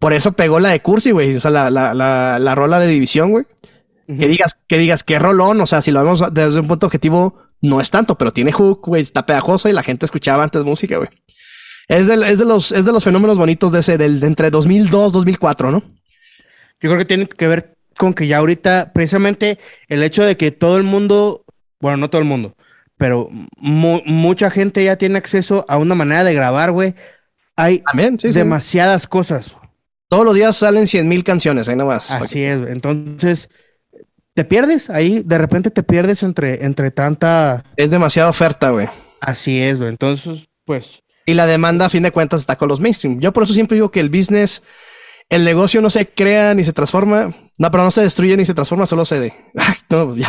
Por 0.00 0.14
eso 0.14 0.32
pegó 0.32 0.58
la 0.58 0.70
de 0.70 0.80
Cursi, 0.80 1.12
güey, 1.12 1.36
o 1.36 1.40
sea, 1.40 1.50
la, 1.50 1.70
la, 1.70 1.94
la, 1.94 2.38
la 2.40 2.54
rola 2.56 2.80
de 2.80 2.88
división, 2.88 3.30
güey. 3.30 3.44
Que 4.06 4.26
digas, 4.26 4.58
que 4.66 4.78
digas, 4.78 5.04
qué 5.04 5.20
rolón, 5.20 5.60
o 5.60 5.66
sea, 5.68 5.82
si 5.82 5.92
lo 5.92 6.02
vemos 6.02 6.24
desde 6.32 6.58
un 6.58 6.66
punto 6.66 6.86
objetivo, 6.86 7.36
no 7.60 7.80
es 7.80 7.90
tanto, 7.90 8.18
pero 8.18 8.32
tiene 8.32 8.50
hook, 8.50 8.80
güey, 8.84 9.02
está 9.02 9.24
pegajosa 9.24 9.70
y 9.70 9.72
la 9.72 9.84
gente 9.84 10.04
escuchaba 10.04 10.42
antes 10.42 10.64
música, 10.64 10.96
güey. 10.96 11.10
Es 11.86 12.06
de, 12.06 12.16
los, 12.16 12.72
es 12.72 12.84
de 12.84 12.92
los 12.92 13.04
fenómenos 13.04 13.36
bonitos 13.36 13.70
de 13.70 13.80
ese, 13.80 13.98
del, 13.98 14.18
de 14.18 14.26
entre 14.26 14.50
2002, 14.50 15.12
2004, 15.12 15.70
¿no? 15.70 15.82
Yo 16.80 16.88
creo 16.88 16.98
que 16.98 17.04
tiene 17.04 17.28
que 17.28 17.46
ver 17.46 17.76
con 17.96 18.14
que 18.14 18.26
ya 18.26 18.38
ahorita, 18.38 18.92
precisamente 18.92 19.58
el 19.86 20.02
hecho 20.02 20.24
de 20.24 20.36
que 20.36 20.50
todo 20.50 20.76
el 20.76 20.82
mundo, 20.82 21.44
bueno, 21.78 21.98
no 21.98 22.10
todo 22.10 22.22
el 22.22 22.26
mundo, 22.26 22.56
pero 22.96 23.28
mucha 23.60 24.50
gente 24.50 24.82
ya 24.82 24.96
tiene 24.96 25.18
acceso 25.18 25.64
a 25.68 25.76
una 25.76 25.94
manera 25.94 26.24
de 26.24 26.34
grabar, 26.34 26.72
güey. 26.72 26.94
Hay 27.56 27.82
demasiadas 28.22 29.06
cosas. 29.06 29.56
Todos 30.10 30.26
los 30.26 30.34
días 30.34 30.54
salen 30.54 30.86
100 30.86 31.08
mil 31.08 31.24
canciones, 31.24 31.70
ahí 31.70 31.76
nomás. 31.76 32.10
Así 32.10 32.42
es, 32.42 32.68
entonces 32.68 33.48
te 34.34 34.44
pierdes 34.44 34.90
ahí, 34.90 35.22
de 35.24 35.38
repente 35.38 35.70
te 35.70 35.82
pierdes 35.82 36.22
entre, 36.22 36.66
entre 36.66 36.90
tanta... 36.90 37.64
Es 37.76 37.90
demasiada 37.90 38.28
oferta, 38.28 38.68
güey. 38.68 38.88
Así 39.22 39.62
es, 39.62 39.78
güey. 39.78 39.88
Entonces, 39.88 40.48
pues 40.66 41.02
y 41.30 41.34
la 41.34 41.46
demanda, 41.46 41.86
a 41.86 41.90
fin 41.90 42.02
de 42.02 42.10
cuentas, 42.10 42.40
está 42.40 42.56
con 42.56 42.68
los 42.68 42.80
mainstream. 42.80 43.20
Yo 43.20 43.32
por 43.32 43.44
eso 43.44 43.54
siempre 43.54 43.76
digo 43.76 43.90
que 43.90 44.00
el 44.00 44.08
business, 44.08 44.62
el 45.28 45.44
negocio 45.44 45.80
no 45.80 45.88
se 45.88 46.06
crea 46.06 46.54
ni 46.54 46.64
se 46.64 46.72
transforma. 46.72 47.32
No, 47.56 47.70
pero 47.70 47.84
no 47.84 47.90
se 47.90 48.02
destruye 48.02 48.36
ni 48.36 48.44
se 48.44 48.54
transforma, 48.54 48.86
solo 48.86 49.04
se 49.04 49.32
no, 49.90 50.16
ya, 50.16 50.28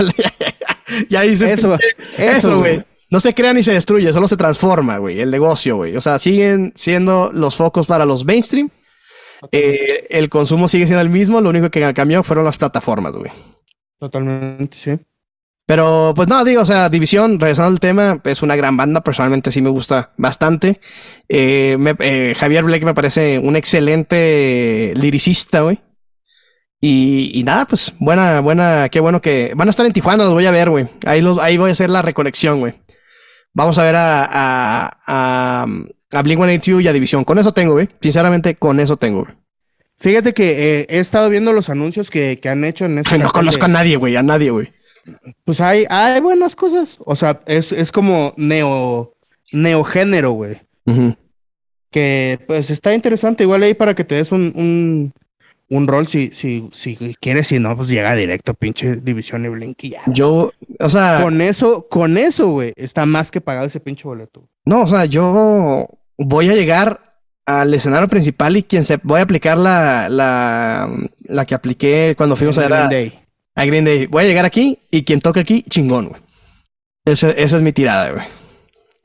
ya, 1.09 1.25
hice 1.25 1.51
eso. 1.51 1.77
Eso, 2.17 2.59
güey. 2.59 2.85
No 3.09 3.19
se 3.19 3.33
crea 3.33 3.51
ni 3.53 3.63
se 3.63 3.73
destruye, 3.73 4.13
solo 4.13 4.27
se 4.27 4.37
transforma, 4.37 4.97
güey, 4.97 5.19
el 5.19 5.31
negocio, 5.31 5.77
güey. 5.77 5.97
O 5.97 6.01
sea, 6.01 6.19
siguen 6.19 6.71
siendo 6.75 7.31
los 7.33 7.55
focos 7.55 7.87
para 7.87 8.05
los 8.05 8.23
mainstream. 8.23 8.69
Eh, 9.51 10.07
el 10.09 10.29
consumo 10.29 10.67
sigue 10.67 10.85
siendo 10.85 11.01
el 11.01 11.09
mismo, 11.09 11.41
lo 11.41 11.49
único 11.49 11.69
que 11.69 11.93
cambiado 11.93 12.23
fueron 12.23 12.45
las 12.45 12.57
plataformas, 12.57 13.13
güey. 13.13 13.31
Totalmente, 13.99 14.77
sí. 14.77 14.99
Pero 15.65 16.13
pues 16.15 16.27
no, 16.27 16.43
digo, 16.43 16.63
o 16.63 16.65
sea, 16.65 16.89
División, 16.89 17.39
regresando 17.39 17.69
al 17.69 17.79
tema, 17.79 18.19
es 18.25 18.41
una 18.41 18.55
gran 18.55 18.75
banda, 18.75 19.01
personalmente 19.01 19.51
sí 19.51 19.61
me 19.61 19.69
gusta 19.69 20.11
bastante. 20.17 20.81
Eh, 21.29 21.77
eh, 21.99 22.35
Javier 22.37 22.63
Blake 22.63 22.85
me 22.85 22.93
parece 22.93 23.39
un 23.39 23.55
excelente 23.55 24.93
liricista, 24.95 25.61
güey. 25.61 25.79
Y, 26.83 27.43
nada, 27.45 27.65
pues 27.65 27.93
buena, 27.99 28.39
buena, 28.41 28.89
qué 28.89 28.99
bueno 28.99 29.21
que 29.21 29.53
van 29.55 29.67
a 29.67 29.69
estar 29.69 29.85
en 29.85 29.93
Tijuana, 29.93 30.23
los 30.23 30.33
voy 30.33 30.47
a 30.47 30.51
ver, 30.51 30.71
güey. 30.71 30.87
Ahí, 31.05 31.21
los, 31.21 31.37
ahí 31.37 31.55
voy 31.57 31.69
a 31.69 31.73
hacer 31.73 31.91
la 31.91 32.01
reconexión, 32.01 32.59
güey. 32.59 32.73
Vamos 33.53 33.77
a 33.77 33.83
ver 33.83 33.95
a, 33.95 34.25
a, 34.25 34.97
a, 35.05 35.65
a 36.11 36.23
Blink-182 36.23 36.81
y 36.81 36.87
a 36.87 36.93
División. 36.93 37.23
Con 37.23 37.37
eso 37.39 37.53
tengo, 37.53 37.73
güey. 37.73 37.89
Sinceramente, 38.01 38.55
con 38.55 38.79
eso 38.79 38.97
tengo, 38.97 39.23
güey. 39.23 39.35
Fíjate 39.97 40.33
que 40.33 40.79
eh, 40.79 40.87
he 40.89 40.97
estado 40.97 41.29
viendo 41.29 41.53
los 41.53 41.69
anuncios 41.69 42.09
que, 42.09 42.39
han 42.45 42.65
hecho 42.65 42.85
en 42.85 42.97
este. 42.97 43.19
no 43.19 43.29
conozco 43.29 43.65
a 43.65 43.67
nadie, 43.67 43.97
güey, 43.97 44.15
a 44.15 44.23
nadie, 44.23 44.49
güey. 44.49 44.73
Pues 45.45 45.61
hay, 45.61 45.85
hay 45.89 46.19
buenas 46.21 46.55
cosas. 46.55 46.97
O 47.05 47.15
sea, 47.15 47.41
es, 47.45 47.71
es 47.71 47.91
como 47.91 48.33
neo, 48.35 49.13
neogénero, 49.51 50.31
güey. 50.31 50.57
Que 51.91 52.39
pues 52.47 52.71
está 52.71 52.95
interesante. 52.95 53.43
Igual 53.43 53.61
ahí 53.61 53.75
para 53.75 53.93
que 53.93 54.03
te 54.03 54.15
des 54.15 54.31
un, 54.31 54.51
un, 54.55 55.13
un 55.69 55.87
rol 55.87 56.07
si, 56.07 56.31
si, 56.33 56.67
si 56.71 57.15
quieres, 57.19 57.47
si 57.47 57.59
no, 57.59 57.77
pues 57.77 57.87
llega 57.87 58.15
directo, 58.15 58.55
pinche 58.55 58.95
División 58.95 59.75
y 59.77 59.89
ya. 59.89 60.01
Yo, 60.07 60.51
o 60.79 60.89
sea. 60.89 61.21
Con 61.21 61.41
eso, 61.41 61.87
con 61.87 62.17
eso, 62.17 62.49
güey, 62.49 62.73
está 62.75 63.05
más 63.05 63.29
que 63.29 63.39
pagado 63.39 63.67
ese 63.67 63.79
pinche 63.79 64.07
boleto. 64.07 64.47
No, 64.65 64.81
o 64.81 64.87
sea, 64.87 65.05
yo 65.05 65.87
voy 66.25 66.49
a 66.49 66.53
llegar 66.53 67.15
al 67.45 67.73
escenario 67.73 68.07
principal 68.07 68.55
y 68.57 68.63
quien 68.63 68.83
se 68.83 68.97
voy 69.03 69.19
a 69.19 69.23
aplicar 69.23 69.57
la, 69.57 70.09
la, 70.09 70.89
la 71.23 71.45
que 71.45 71.55
apliqué 71.55 72.13
cuando 72.17 72.35
fuimos 72.35 72.57
a, 72.57 72.67
a, 72.67 72.89
a 73.55 73.65
Green 73.65 73.85
Day. 73.85 74.05
Voy 74.07 74.23
a 74.23 74.27
llegar 74.27 74.45
aquí 74.45 74.79
y 74.89 75.03
quien 75.03 75.19
toque 75.19 75.41
aquí, 75.41 75.63
chingón, 75.69 76.09
güey. 76.09 76.21
Esa, 77.05 77.31
esa 77.31 77.57
es 77.57 77.61
mi 77.61 77.73
tirada, 77.73 78.11
güey. 78.11 78.25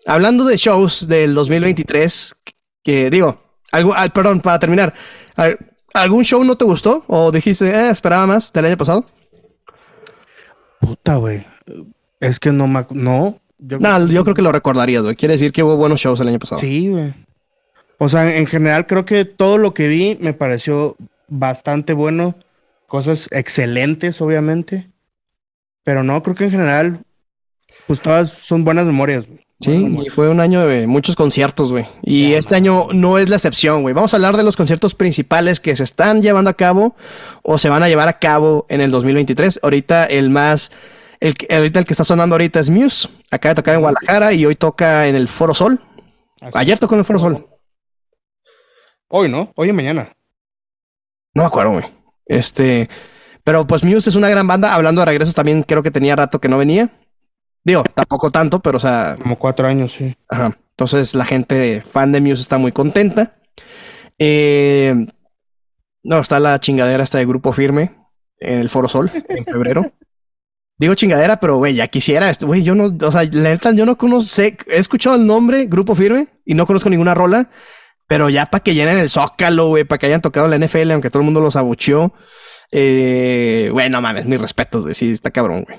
Hablando 0.07 0.45
de 0.45 0.57
shows 0.57 1.09
del 1.09 1.35
2023, 1.35 2.37
que 2.85 3.11
digo, 3.11 3.41
algo, 3.73 3.95
ah, 3.97 4.09
perdón, 4.11 4.41
para 4.41 4.59
terminar, 4.59 4.95
¿algún 5.95 6.25
show 6.25 6.45
no 6.45 6.57
te 6.57 6.65
gustó? 6.65 7.05
¿O 7.09 7.33
dijiste, 7.33 7.69
eh, 7.69 7.91
esperaba 7.91 8.27
más 8.27 8.53
del 8.53 8.67
año 8.67 8.77
pasado? 8.77 9.07
Puta, 10.81 11.17
güey. 11.17 11.45
Es 12.21 12.39
que 12.39 12.53
no 12.53 12.69
me... 12.69 12.87
No. 12.91 13.41
Yo... 13.59 13.79
No, 13.79 14.07
yo 14.07 14.23
creo 14.25 14.35
que 14.35 14.43
lo 14.43 14.53
recordarías, 14.53 15.03
güey. 15.03 15.17
Quiere 15.17 15.35
decir 15.35 15.53
que 15.53 15.63
hubo 15.63 15.77
buenos 15.77 16.01
shows 16.01 16.21
el 16.21 16.29
año 16.29 16.39
pasado. 16.39 16.61
Sí, 16.61 16.89
güey. 16.89 17.15
O 17.99 18.09
sea, 18.09 18.37
en 18.37 18.47
general 18.47 18.87
creo 18.87 19.05
que 19.05 19.25
todo 19.25 19.59
lo 19.59 19.73
que 19.73 19.89
vi 19.89 20.19
me 20.21 20.35
pareció 20.35 20.97
bastante 21.29 21.93
bueno 21.93 22.35
cosas 22.87 23.29
excelentes, 23.33 24.21
obviamente. 24.21 24.91
Pero 25.83 26.03
no, 26.03 26.23
creo 26.23 26.35
que 26.35 26.45
en 26.45 26.51
general, 26.51 27.01
pues 27.87 28.01
todas 28.01 28.31
son 28.31 28.65
buenas 28.65 28.87
memorias, 28.87 29.27
güey. 29.27 29.47
Sí, 29.59 29.73
y 30.05 30.11
fue 30.11 30.29
un 30.29 30.41
año 30.41 30.67
de 30.67 30.87
muchos 30.87 31.17
conciertos, 31.17 31.73
güey. 31.73 31.87
Y 32.03 32.35
este 32.35 32.57
año 32.57 32.89
no 32.93 33.17
es 33.17 33.31
la 33.31 33.37
excepción, 33.37 33.81
güey. 33.81 33.95
Vamos 33.95 34.13
a 34.13 34.19
hablar 34.19 34.37
de 34.37 34.43
los 34.43 34.55
conciertos 34.55 34.95
principales 34.95 35.61
que 35.61 35.75
se 35.75 35.83
están 35.83 36.21
llevando 36.21 36.51
a 36.51 36.55
cabo 36.55 36.95
o 37.43 37.57
se 37.57 37.71
van 37.71 37.83
a 37.83 37.89
llevar 37.89 38.07
a 38.09 38.19
cabo 38.19 38.67
en 38.69 38.83
el 38.83 38.91
2023. 38.91 39.61
Ahorita 39.63 40.05
el 40.05 40.29
más, 40.29 40.73
El, 41.27 41.35
ahorita 41.51 41.81
el 41.81 41.87
que 41.87 41.93
está 41.93 42.05
sonando 42.05 42.35
ahorita 42.35 42.61
es 42.61 42.71
Muse. 42.71 43.09
Acaba 43.33 43.51
de 43.51 43.57
tocar 43.57 43.75
en 43.75 43.81
Guadalajara 43.81 44.33
y 44.33 44.47
hoy 44.47 44.55
toca 44.55 45.09
en 45.09 45.17
el 45.17 45.27
Foro 45.27 45.55
Sol. 45.55 45.81
Ayer 46.55 46.79
tocó 46.79 46.95
en 46.95 47.01
el 47.01 47.05
Foro 47.05 47.19
Sol. 47.19 47.49
Hoy, 49.09 49.29
¿no? 49.29 49.53
Hoy 49.57 49.71
y 49.71 49.73
mañana. 49.73 50.13
No 51.35 51.43
me 51.43 51.47
acuerdo, 51.49 51.73
güey. 51.73 51.85
Este, 52.27 52.89
pero 53.43 53.67
pues 53.67 53.83
Muse 53.83 54.11
es 54.11 54.15
una 54.15 54.29
gran 54.29 54.47
banda. 54.47 54.73
Hablando 54.73 55.01
de 55.01 55.07
regresos, 55.07 55.35
también 55.35 55.65
creo 55.65 55.83
que 55.83 55.91
tenía 55.91 56.15
rato 56.15 56.41
que 56.41 56.49
no 56.49 56.59
venía. 56.59 56.91
Digo, 57.65 57.83
tampoco 57.83 58.31
tanto, 58.31 58.61
pero 58.61 58.77
o 58.77 58.81
sea, 58.81 59.17
Como 59.21 59.37
cuatro 59.37 59.67
años, 59.67 59.95
sí. 59.95 60.17
ajá. 60.29 60.57
Entonces 60.71 61.15
la 61.17 61.25
gente 61.25 61.81
fan 61.81 62.13
de 62.13 62.21
Muse 62.21 62.43
está 62.43 62.57
muy 62.57 62.71
contenta. 62.71 63.35
Eh, 64.17 64.95
no, 66.05 66.21
está 66.21 66.39
la 66.39 66.61
chingadera 66.61 67.03
esta 67.03 67.19
de 67.19 67.27
Grupo 67.27 67.51
Firme 67.53 67.97
en 68.39 68.61
el 68.61 68.71
Foro 68.71 68.87
Sol 68.87 69.11
en 69.29 69.45
febrero. 69.45 69.91
Digo 70.79 70.95
chingadera, 70.95 71.41
pero 71.41 71.57
güey, 71.57 71.75
ya 71.75 71.89
quisiera 71.89 72.29
esto, 72.29 72.47
güey, 72.47 72.63
yo 72.63 72.75
no, 72.75 72.95
o 73.07 73.11
sea, 73.11 73.25
la 73.25 73.51
neta, 73.51 73.73
yo 73.73 73.87
no 73.87 73.97
conozco, 73.97 74.43
he 74.43 74.57
escuchado 74.69 75.17
el 75.17 75.27
nombre 75.27 75.65
Grupo 75.65 75.95
Firme 75.95 76.29
y 76.45 76.55
no 76.55 76.67
conozco 76.67 76.91
ninguna 76.91 77.15
rola, 77.15 77.51
pero 78.07 78.29
ya 78.29 78.47
para 78.47 78.63
que 78.63 78.75
llenen 78.75 78.99
el 78.99 79.09
Zócalo, 79.09 79.69
güey, 79.69 79.85
para 79.85 79.99
que 79.99 80.07
hayan 80.07 80.21
tocado 80.21 80.49
la 80.49 80.59
NFL, 80.59 80.91
aunque 80.91 81.09
todo 81.09 81.21
el 81.21 81.25
mundo 81.25 81.41
los 81.41 81.57
abucheó, 81.57 82.13
eh, 82.71 83.71
güey, 83.73 83.89
no 83.89 84.03
mames, 84.03 84.27
mis 84.27 84.41
respetos, 84.41 84.83
güey, 84.83 84.95
sí, 84.95 85.13
está 85.13 85.31
cabrón, 85.31 85.65
güey. 85.65 85.79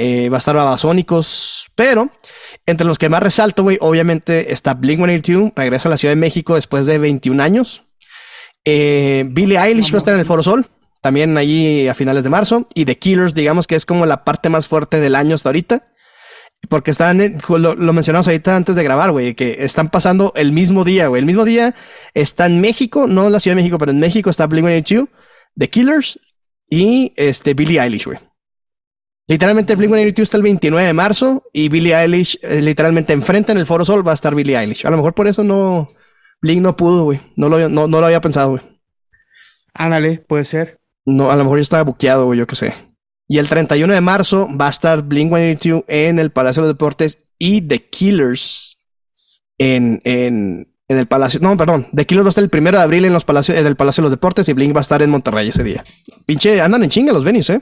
Eh, 0.00 0.28
va 0.28 0.36
a 0.36 0.38
estar 0.38 0.54
Babasónicos, 0.54 1.70
pero 1.74 2.10
entre 2.66 2.86
los 2.86 2.98
que 2.98 3.08
más 3.08 3.22
resalto, 3.22 3.62
güey, 3.62 3.78
obviamente 3.80 4.52
está 4.52 4.76
Blink-182, 4.76 5.54
regresa 5.56 5.88
a 5.88 5.90
la 5.90 5.96
Ciudad 5.96 6.12
de 6.12 6.20
México 6.20 6.54
después 6.54 6.86
de 6.86 6.98
21 6.98 7.42
años. 7.42 7.86
Eh, 8.64 9.24
Billie 9.30 9.58
Eilish 9.58 9.92
va 9.92 9.96
a 9.96 9.98
estar 9.98 10.14
en 10.14 10.20
el 10.20 10.26
Foro 10.26 10.42
Sol, 10.42 10.68
también 11.00 11.36
allí 11.36 11.88
a 11.88 11.94
finales 11.94 12.24
de 12.24 12.30
marzo. 12.30 12.66
Y 12.74 12.84
The 12.84 12.98
Killers, 12.98 13.34
digamos 13.34 13.66
que 13.66 13.76
es 13.76 13.86
como 13.86 14.06
la 14.06 14.24
parte 14.24 14.48
más 14.48 14.66
fuerte 14.66 15.00
del 15.00 15.14
año 15.14 15.34
hasta 15.34 15.48
ahorita. 15.48 15.92
Porque 16.68 16.90
están, 16.90 17.38
lo, 17.48 17.92
mencionamos 17.92 18.26
ahorita 18.26 18.56
antes 18.56 18.74
de 18.74 18.82
grabar, 18.82 19.12
güey, 19.12 19.34
que 19.34 19.58
están 19.60 19.90
pasando 19.90 20.32
el 20.34 20.52
mismo 20.52 20.84
día, 20.84 21.06
güey. 21.06 21.20
El 21.20 21.26
mismo 21.26 21.44
día 21.44 21.74
está 22.14 22.46
en 22.46 22.60
México, 22.60 23.06
no 23.06 23.26
en 23.26 23.32
la 23.32 23.40
Ciudad 23.40 23.56
de 23.56 23.62
México, 23.62 23.78
pero 23.78 23.92
en 23.92 24.00
México 24.00 24.28
está 24.28 24.48
Blink-182, 24.48 25.08
The 25.56 25.70
Killers 25.70 26.18
y 26.68 27.12
este, 27.16 27.54
Billie 27.54 27.80
Eilish, 27.80 28.06
güey. 28.06 28.18
Literalmente 29.28 29.76
Blink-182 29.76 30.20
está 30.20 30.36
el 30.36 30.42
29 30.42 30.86
de 30.86 30.92
marzo 30.92 31.44
y 31.52 31.68
Billie 31.68 31.94
Eilish, 31.94 32.38
eh, 32.42 32.60
literalmente 32.60 33.12
enfrente 33.12 33.52
en 33.52 33.58
el 33.58 33.66
Foro 33.66 33.84
Sol 33.84 34.06
va 34.06 34.10
a 34.10 34.14
estar 34.14 34.34
Billie 34.34 34.58
Eilish. 34.58 34.84
A 34.84 34.90
lo 34.90 34.96
mejor 34.96 35.14
por 35.14 35.28
eso 35.28 35.44
no, 35.44 35.92
Blink 36.40 36.60
no 36.60 36.76
pudo, 36.76 37.04
güey. 37.04 37.20
No 37.36 37.48
lo, 37.48 37.68
no, 37.68 37.86
no 37.86 38.00
lo 38.00 38.06
había 38.06 38.20
pensado, 38.20 38.50
güey. 38.50 38.62
Ándale, 39.74 40.18
puede 40.18 40.44
ser. 40.44 40.77
No, 41.16 41.30
a 41.30 41.36
lo 41.36 41.44
mejor 41.44 41.58
ya 41.58 41.62
estaba 41.62 41.82
buqueado, 41.84 42.26
güey, 42.26 42.38
yo 42.38 42.46
qué 42.46 42.56
sé. 42.56 42.74
Y 43.28 43.38
el 43.38 43.48
31 43.48 43.92
de 43.94 44.00
marzo 44.00 44.48
va 44.58 44.66
a 44.66 44.70
estar 44.70 45.02
Blink-182 45.02 45.84
en 45.88 46.18
el 46.18 46.30
Palacio 46.30 46.62
de 46.62 46.68
los 46.68 46.74
Deportes 46.76 47.18
y 47.38 47.60
The 47.62 47.88
Killers 47.88 48.78
en, 49.58 50.00
en, 50.04 50.74
en 50.88 50.96
el 50.98 51.06
Palacio. 51.06 51.38
No, 51.40 51.56
perdón. 51.56 51.86
The 51.94 52.06
Killers 52.06 52.24
va 52.24 52.28
a 52.28 52.30
estar 52.30 52.44
el 52.44 52.50
primero 52.50 52.78
de 52.78 52.84
abril 52.84 53.04
en 53.04 53.12
los 53.12 53.24
palacios, 53.24 53.56
en 53.58 53.66
el 53.66 53.76
Palacio 53.76 54.02
de 54.02 54.06
los 54.06 54.12
Deportes 54.12 54.48
y 54.48 54.52
Blink 54.54 54.74
va 54.74 54.80
a 54.80 54.82
estar 54.82 55.02
en 55.02 55.10
Monterrey 55.10 55.48
ese 55.48 55.62
día. 55.64 55.84
Pinche, 56.26 56.60
andan 56.60 56.82
en 56.84 56.90
chinga 56.90 57.12
los 57.12 57.24
venues, 57.24 57.50
¿eh? 57.50 57.60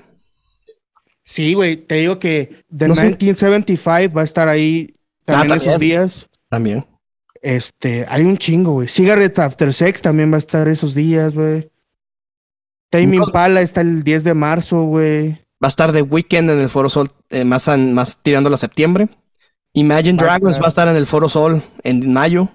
Sí, 1.24 1.54
güey, 1.54 1.76
te 1.76 1.96
digo 1.96 2.18
que 2.20 2.64
The 2.76 2.86
No 2.88 2.94
sé. 2.94 3.02
1975 3.02 4.14
va 4.14 4.22
a 4.22 4.24
estar 4.24 4.48
ahí 4.48 4.94
también 5.24 5.52
Ah, 5.52 5.56
esos 5.56 5.68
también. 5.72 5.90
días. 5.90 6.28
También. 6.48 6.86
Este, 7.42 8.06
hay 8.08 8.22
un 8.22 8.38
chingo, 8.38 8.72
güey. 8.72 8.88
Cigarettes 8.88 9.38
After 9.40 9.72
Sex 9.72 10.00
también 10.02 10.30
va 10.32 10.36
a 10.36 10.38
estar 10.38 10.68
esos 10.68 10.94
días, 10.94 11.34
güey. 11.34 11.68
Tame 12.90 13.06
No. 13.18 13.24
Impala 13.24 13.60
está 13.60 13.80
el 13.80 14.02
10 14.02 14.24
de 14.24 14.34
marzo, 14.34 14.82
güey. 14.82 15.30
Va 15.62 15.66
a 15.66 15.68
estar 15.68 15.92
The 15.92 16.02
Weeknd 16.02 16.50
en 16.50 16.60
el 16.60 16.68
Foro 16.68 16.88
Sol, 16.88 17.10
eh, 17.30 17.44
más, 17.44 17.68
an- 17.68 17.92
más 17.92 18.18
tirando 18.22 18.52
a 18.52 18.56
septiembre. 18.56 19.08
Imagine 19.72 20.16
Dragons 20.18 20.60
va 20.60 20.66
a 20.66 20.68
estar 20.68 20.88
en 20.88 20.96
el 20.96 21.06
Foro 21.06 21.28
Sol 21.28 21.62
en 21.82 22.12
mayo. 22.12 22.48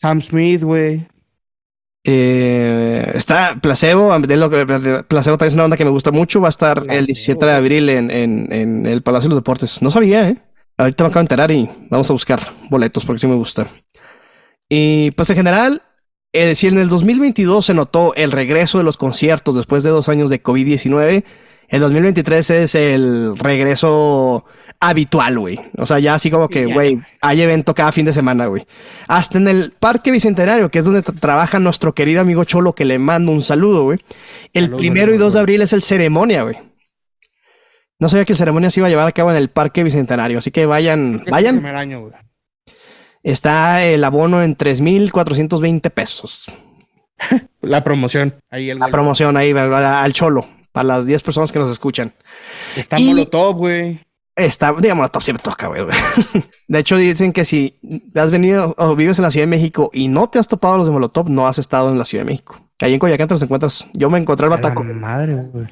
Sam 0.00 0.20
Smith, 0.20 0.62
güey. 0.62 1.06
Eh, 2.08 3.10
está 3.14 3.58
Placebo, 3.60 4.16
de 4.20 4.36
lo 4.36 4.48
que 4.48 4.64
Placebo 5.08 5.36
también 5.38 5.48
es 5.48 5.54
una 5.54 5.64
onda 5.64 5.76
que 5.76 5.84
me 5.84 5.90
gusta 5.90 6.12
mucho. 6.12 6.40
Va 6.40 6.48
a 6.48 6.50
estar 6.50 6.76
Placebo. 6.76 6.98
el 6.98 7.06
17 7.06 7.46
de 7.46 7.52
abril 7.52 7.88
en, 7.88 8.10
en- 8.10 8.52
en 8.52 8.86
el 8.86 9.02
Palacio 9.02 9.28
de 9.28 9.34
los 9.34 9.42
Deportes. 9.42 9.82
No 9.82 9.90
sabía, 9.90 10.28
¿eh? 10.28 10.36
Ahorita 10.78 11.04
me 11.04 11.08
acabo 11.08 11.20
de 11.20 11.24
enterar 11.24 11.50
y 11.50 11.68
vamos 11.90 12.08
a 12.10 12.12
buscar 12.12 12.40
boletos 12.70 13.04
porque 13.04 13.18
sí 13.20 13.26
me 13.26 13.34
gusta. 13.34 13.66
Y 14.68 15.10
pues 15.12 15.30
en 15.30 15.36
general, 15.36 15.82
eh, 16.36 16.54
si 16.54 16.66
en 16.68 16.78
el 16.78 16.88
2022 16.88 17.66
se 17.66 17.74
notó 17.74 18.14
el 18.14 18.32
regreso 18.32 18.78
de 18.78 18.84
los 18.84 18.96
conciertos 18.96 19.54
después 19.56 19.82
de 19.82 19.90
dos 19.90 20.08
años 20.08 20.30
de 20.30 20.42
COVID-19, 20.42 21.24
el 21.68 21.80
2023 21.80 22.50
es 22.50 22.74
el 22.76 23.36
regreso 23.36 24.44
habitual, 24.78 25.38
güey. 25.38 25.58
O 25.78 25.86
sea, 25.86 25.98
ya 25.98 26.14
así 26.14 26.30
como 26.30 26.48
que, 26.48 26.66
güey, 26.66 27.00
hay 27.20 27.42
evento 27.42 27.74
cada 27.74 27.90
fin 27.92 28.04
de 28.06 28.12
semana, 28.12 28.46
güey. 28.46 28.66
Hasta 29.08 29.38
en 29.38 29.48
el 29.48 29.72
Parque 29.72 30.10
Bicentenario, 30.12 30.70
que 30.70 30.78
es 30.80 30.84
donde 30.84 31.02
tra- 31.02 31.18
trabaja 31.18 31.58
nuestro 31.58 31.94
querido 31.94 32.20
amigo 32.20 32.44
Cholo, 32.44 32.74
que 32.74 32.84
le 32.84 32.98
mando 32.98 33.32
un 33.32 33.42
saludo, 33.42 33.82
güey. 33.84 33.98
El 34.52 34.70
primero 34.70 35.12
y 35.12 35.14
saludos. 35.16 35.32
2 35.32 35.34
de 35.34 35.40
abril 35.40 35.62
es 35.62 35.72
el 35.72 35.82
ceremonia, 35.82 36.42
güey. 36.42 36.56
No 37.98 38.08
sabía 38.10 38.26
que 38.26 38.34
el 38.34 38.38
ceremonia 38.38 38.70
se 38.70 38.80
iba 38.80 38.86
a 38.86 38.90
llevar 38.90 39.08
a 39.08 39.12
cabo 39.12 39.30
en 39.30 39.36
el 39.38 39.48
Parque 39.48 39.82
Bicentenario, 39.82 40.38
así 40.38 40.50
que 40.50 40.66
vayan, 40.66 41.24
vayan. 41.30 41.56
primer 41.56 41.76
año, 41.76 42.00
güey. 42.02 42.12
Está 43.26 43.82
el 43.82 44.04
abono 44.04 44.40
en 44.44 44.54
3,420 44.54 45.90
pesos. 45.90 46.44
La 47.60 47.82
promoción. 47.82 48.34
Ahí 48.50 48.70
el 48.70 48.78
La 48.78 48.86
promoción 48.88 49.36
ahí 49.36 49.50
al 49.52 50.12
Cholo, 50.12 50.46
para 50.70 50.84
las 50.86 51.06
10 51.06 51.22
personas 51.24 51.50
que 51.50 51.58
nos 51.58 51.70
escuchan. 51.70 52.12
Está 52.76 53.00
Y- 53.00 53.06
Molotov, 53.08 53.56
güey. 53.56 54.00
Está, 54.36 54.72
digamos, 54.74 55.02
la 55.02 55.08
top 55.08 55.22
siempre 55.22 55.42
toca, 55.42 55.66
güey. 55.66 55.82
De 56.68 56.78
hecho, 56.78 56.96
dicen 56.98 57.32
que 57.32 57.44
si 57.46 57.80
has 58.14 58.30
venido 58.30 58.74
o 58.78 58.94
vives 58.94 59.18
en 59.18 59.22
la 59.24 59.30
Ciudad 59.30 59.44
de 59.46 59.50
México 59.50 59.90
y 59.92 60.06
no 60.08 60.28
te 60.28 60.38
has 60.38 60.46
topado 60.46 60.74
a 60.74 60.76
los 60.76 60.86
de 60.86 60.92
Molotov, 60.92 61.28
no 61.30 61.48
has 61.48 61.58
estado 61.58 61.88
en 61.90 61.98
la 61.98 62.04
Ciudad 62.04 62.22
de 62.24 62.30
México. 62.32 62.60
Que 62.76 62.84
ahí 62.84 62.92
en 62.92 62.98
Coyacán 63.00 63.26
te 63.28 63.34
los 63.34 63.42
encuentras. 63.42 63.88
Yo 63.94 64.08
me 64.10 64.18
encontré 64.18 64.44
el 64.46 64.50
la 64.50 64.56
bataco. 64.56 64.84
madre, 64.84 65.36
güey. 65.36 65.66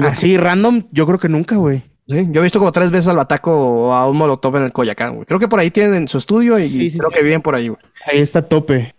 Así, 0.00 0.38
random, 0.38 0.84
yo 0.90 1.06
creo 1.06 1.18
que 1.18 1.28
nunca, 1.28 1.56
güey. 1.56 1.82
Sí, 2.08 2.26
yo 2.30 2.40
he 2.40 2.42
visto 2.42 2.58
como 2.58 2.72
tres 2.72 2.90
veces 2.90 3.08
al 3.08 3.16
bataco 3.16 3.52
o 3.52 3.92
a 3.92 4.08
un 4.08 4.16
Molotov 4.16 4.56
en 4.56 4.64
el 4.64 4.72
Coyacán, 4.72 5.14
güey. 5.14 5.26
Creo 5.26 5.38
que 5.38 5.48
por 5.48 5.60
ahí 5.60 5.70
tienen 5.70 6.08
su 6.08 6.18
estudio 6.18 6.58
y 6.58 6.68
Sí, 6.68 6.90
sí, 6.90 6.98
creo 6.98 7.10
que 7.10 7.22
viven 7.22 7.42
por 7.42 7.54
ahí, 7.54 7.68
güey. 7.68 7.80
Ahí 8.06 8.18
está 8.18 8.42
tope. 8.42 8.94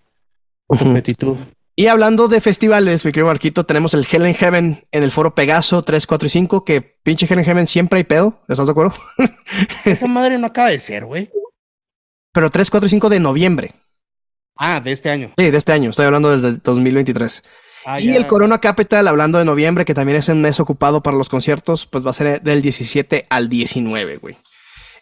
Competitud. 0.67 1.37
Y 1.75 1.87
hablando 1.87 2.27
de 2.27 2.39
festivales, 2.39 3.03
mi 3.03 3.11
querido 3.11 3.27
Marquito, 3.27 3.65
tenemos 3.65 3.93
el 3.95 4.05
Hell 4.09 4.27
in 4.27 4.35
Heaven 4.35 4.85
en 4.91 5.03
el 5.03 5.09
foro 5.09 5.33
Pegaso 5.33 5.81
3, 5.81 6.05
4 6.05 6.27
y 6.27 6.29
5, 6.29 6.65
que 6.65 6.81
pinche 6.81 7.25
Hell 7.27 7.39
in 7.39 7.45
Heaven 7.45 7.67
siempre 7.67 7.97
hay 7.97 8.03
pedo, 8.03 8.41
¿estás 8.47 8.67
de 8.67 8.71
acuerdo? 8.71 8.93
Esa 9.85 10.05
madre 10.05 10.37
no 10.37 10.47
acaba 10.47 10.69
de 10.69 10.79
ser, 10.79 11.05
güey. 11.05 11.31
Pero 12.31 12.51
3, 12.51 12.69
4 12.69 12.87
y 12.87 12.89
5 12.89 13.09
de 13.09 13.19
noviembre. 13.19 13.75
Ah, 14.55 14.79
de 14.79 14.91
este 14.91 15.09
año. 15.09 15.31
Sí, 15.35 15.49
de 15.49 15.57
este 15.57 15.71
año, 15.71 15.89
estoy 15.89 16.05
hablando 16.05 16.37
del 16.37 16.61
2023. 16.61 17.43
Ah, 17.85 17.99
y 17.99 18.07
ya. 18.07 18.15
el 18.15 18.27
Corona 18.27 18.59
Capital, 18.59 19.07
hablando 19.07 19.37
de 19.37 19.45
noviembre, 19.45 19.85
que 19.85 19.93
también 19.93 20.17
es 20.17 20.29
un 20.29 20.41
mes 20.41 20.59
ocupado 20.59 21.01
para 21.03 21.17
los 21.17 21.29
conciertos, 21.29 21.85
pues 21.85 22.05
va 22.05 22.11
a 22.11 22.13
ser 22.13 22.41
del 22.41 22.61
17 22.61 23.25
al 23.29 23.49
19, 23.49 24.17
güey. 24.17 24.37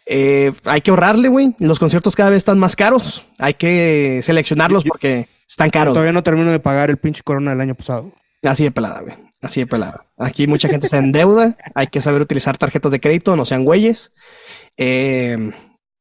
Eh, 0.06 0.52
hay 0.64 0.80
que 0.80 0.90
ahorrarle, 0.90 1.28
güey. 1.28 1.54
Los 1.60 1.78
conciertos 1.78 2.16
cada 2.16 2.30
vez 2.30 2.38
están 2.38 2.58
más 2.58 2.74
caros. 2.74 3.24
Hay 3.38 3.54
que 3.54 4.20
seleccionarlos 4.24 4.82
Yo- 4.84 4.88
porque 4.88 5.28
están 5.48 5.70
caros. 5.70 5.94
Todavía 5.94 6.12
no 6.12 6.22
termino 6.24 6.50
de 6.50 6.58
pagar 6.58 6.90
el 6.90 6.96
pinche 6.96 7.22
corona 7.22 7.52
del 7.52 7.60
año 7.60 7.74
pasado. 7.76 8.12
Así 8.42 8.64
de 8.64 8.72
pelada, 8.72 9.00
güey. 9.00 9.14
Así 9.40 9.60
de 9.60 9.66
pelada. 9.66 10.06
Aquí 10.18 10.46
mucha 10.48 10.68
gente 10.68 10.88
se 10.88 10.96
endeuda. 10.96 11.56
Hay 11.74 11.86
que 11.86 12.00
saber 12.02 12.20
utilizar 12.20 12.58
tarjetas 12.58 12.90
de 12.90 13.00
crédito, 13.00 13.36
no 13.36 13.44
sean 13.44 13.64
güeyes. 13.64 14.12
Eh, 14.76 15.52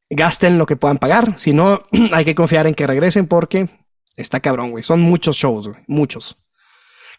gasten 0.09 0.57
lo 0.57 0.65
que 0.65 0.75
puedan 0.75 0.97
pagar. 0.97 1.39
Si 1.39 1.53
no, 1.53 1.83
hay 2.11 2.25
que 2.25 2.35
confiar 2.35 2.65
en 2.67 2.73
que 2.73 2.87
regresen 2.87 3.27
porque 3.27 3.69
está 4.15 4.39
cabrón, 4.39 4.71
güey. 4.71 4.83
Son 4.83 4.99
muchos 5.01 5.35
shows, 5.37 5.67
güey. 5.69 5.79
Muchos. 5.87 6.40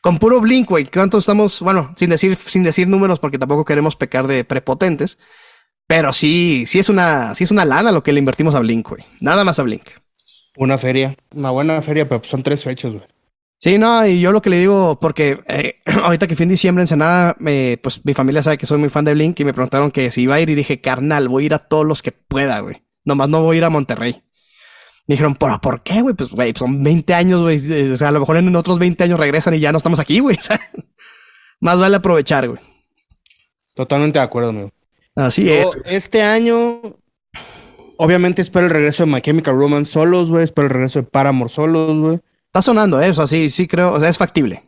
Con 0.03 0.19
puro 0.19 0.41
Blink, 0.41 0.69
güey. 0.69 0.85
¿Cuántos 0.85 1.21
estamos? 1.21 1.61
Bueno, 1.61 1.95
sin 1.97 2.11
decir, 2.11 2.37
sin 2.37 2.65
decir 2.65 2.89
números 2.89 3.21
porque 3.21 3.39
tampoco 3.39 3.65
queremos 3.65 3.95
pecar 3.95 4.27
de 4.27 4.45
prepotentes. 4.45 5.17
Pero 5.87 6.13
sí, 6.13 6.65
sí 6.67 6.81
es 6.81 6.89
una, 6.89 7.35
sí 7.35 7.45
es 7.45 7.53
una 7.53 7.65
lana 7.65 7.93
lo 7.93 8.03
que 8.03 8.13
le 8.13 8.19
invertimos 8.19 8.57
a 8.57 8.61
Blink, 8.61 8.89
güey. 8.89 9.05
Nada 9.21 9.45
más 9.45 9.61
a 9.61 9.63
Blink. 9.63 9.91
Una 10.57 10.77
feria. 10.77 11.15
Una 11.35 11.51
buena 11.51 11.81
feria, 11.83 12.09
pero 12.09 12.23
son 12.25 12.43
tres 12.43 12.65
fechas, 12.65 12.93
güey. 12.93 13.05
Sí, 13.59 13.79
no, 13.79 14.05
y 14.05 14.21
yo 14.21 14.33
lo 14.33 14.43
que 14.43 14.51
le 14.51 14.59
digo, 14.59 14.99
porque 15.01 15.39
eh, 15.47 15.77
ahorita 16.03 16.27
que 16.27 16.35
fui 16.35 16.43
en 16.43 16.49
diciembre 16.49 16.83
en 16.83 16.89
Senada, 16.89 17.37
eh, 17.47 17.79
pues 17.81 18.05
mi 18.05 18.13
familia 18.13 18.43
sabe 18.43 18.59
que 18.59 18.67
soy 18.67 18.79
muy 18.79 18.89
fan 18.89 19.05
de 19.05 19.15
Blink 19.15 19.39
y 19.39 19.45
me 19.45 19.55
preguntaron 19.55 19.93
que 19.93 20.11
si 20.11 20.23
iba 20.23 20.35
a 20.35 20.41
ir 20.41 20.51
y 20.51 20.57
dije, 20.57 20.81
carnal, 20.81 21.29
voy 21.29 21.45
a 21.45 21.47
ir 21.47 21.55
a 21.55 21.61
todos 21.61 21.87
los 21.87 22.03
que 22.03 22.11
pueda, 22.11 22.59
güey. 22.59 22.83
Nomás 23.05 23.29
no 23.29 23.41
voy 23.43 23.57
a 23.57 23.59
ir 23.59 23.65
a 23.65 23.71
Monterrey. 23.71 24.25
Me 25.07 25.15
dijeron, 25.15 25.35
¿pero 25.35 25.61
por 25.61 25.83
qué, 25.83 26.01
güey? 26.01 26.15
Pues, 26.15 26.31
güey, 26.31 26.53
son 26.57 26.83
20 26.83 27.13
años, 27.15 27.43
güey. 27.43 27.59
eh, 27.73 27.93
O 27.93 27.97
sea, 27.97 28.09
a 28.09 28.13
lo 28.13 28.21
mejor 28.21 28.37
en 28.37 28.55
otros 28.55 28.79
20 28.79 29.03
años 29.05 29.19
regresan 29.19 29.55
y 29.55 29.61
ya 29.61 29.73
no 29.73 29.79
estamos 29.79 29.99
aquí, 29.99 30.21
güey. 30.21 30.37
O 30.41 30.43
sea, 30.43 30.61
más 31.61 31.79
vale 31.79 31.97
aprovechar, 31.97 32.49
güey. 32.49 32.61
Totalmente 33.75 34.19
de 34.19 34.25
acuerdo, 34.25 34.51
amigo. 34.51 34.71
Así 35.15 35.51
es. 35.51 35.67
Este 35.85 36.23
año, 36.23 36.81
obviamente 37.97 38.43
espero 38.43 38.67
el 38.67 38.73
regreso 38.73 39.05
de 39.05 39.13
My 39.13 39.21
Chemical 39.21 39.55
Romance 39.57 39.93
solos, 39.93 40.31
güey. 40.31 40.45
Espero 40.45 40.67
el 40.67 40.75
regreso 40.75 41.01
de 41.01 41.07
Paramore 41.09 41.51
solos, 41.51 41.99
güey. 41.99 42.21
Está 42.47 42.63
sonando 42.63 43.01
eso, 43.01 43.23
así, 43.23 43.49
sí 43.49 43.67
creo, 43.67 43.93
o 43.95 44.01
sea, 44.01 44.09
es 44.11 44.19
factible. 44.19 44.65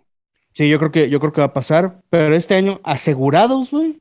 Sí, 0.52 0.68
yo 0.68 0.78
creo 0.78 0.90
que, 0.90 1.10
yo 1.10 1.20
creo 1.20 1.32
que 1.32 1.40
va 1.42 1.48
a 1.48 1.52
pasar. 1.52 2.00
Pero 2.10 2.34
este 2.34 2.54
año, 2.54 2.80
asegurados, 2.84 3.70
güey. 3.72 3.98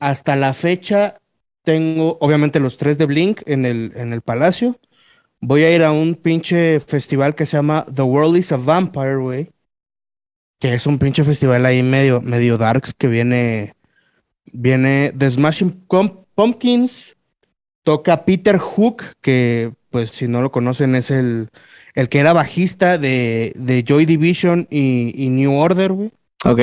hasta 0.00 0.36
la 0.36 0.54
fecha 0.54 1.18
tengo, 1.62 2.16
obviamente, 2.20 2.60
los 2.60 2.78
tres 2.78 2.98
de 2.98 3.06
Blink 3.06 3.42
en 3.46 3.64
el, 3.66 3.92
en 3.94 4.12
el 4.12 4.22
Palacio. 4.22 4.76
Voy 5.40 5.62
a 5.62 5.74
ir 5.74 5.84
a 5.84 5.92
un 5.92 6.14
pinche 6.14 6.80
festival 6.80 7.34
que 7.34 7.46
se 7.46 7.56
llama 7.56 7.86
The 7.94 8.02
World 8.02 8.36
is 8.36 8.52
a 8.52 8.56
Vampire, 8.56 9.16
güey. 9.16 9.50
Que 10.58 10.74
es 10.74 10.86
un 10.86 10.98
pinche 10.98 11.22
festival 11.22 11.64
ahí 11.66 11.82
medio, 11.82 12.20
medio 12.20 12.58
darks 12.58 12.92
que 12.92 13.06
viene, 13.06 13.74
viene 14.52 15.12
The 15.16 15.30
Smashing 15.30 15.86
Pumpkins. 16.34 17.14
Toca 17.84 18.24
Peter 18.24 18.58
Hook, 18.58 19.02
que 19.22 19.72
pues 19.90 20.10
si 20.10 20.28
no 20.28 20.42
lo 20.42 20.50
conocen 20.50 20.94
es 20.94 21.10
el, 21.10 21.48
el 21.94 22.08
que 22.10 22.18
era 22.18 22.32
bajista 22.34 22.98
de, 22.98 23.52
de 23.56 23.82
Joy 23.86 24.04
Division 24.04 24.66
y, 24.70 25.28
New 25.30 25.54
Order, 25.54 25.92
güey. 25.92 26.12
Ok. 26.44 26.60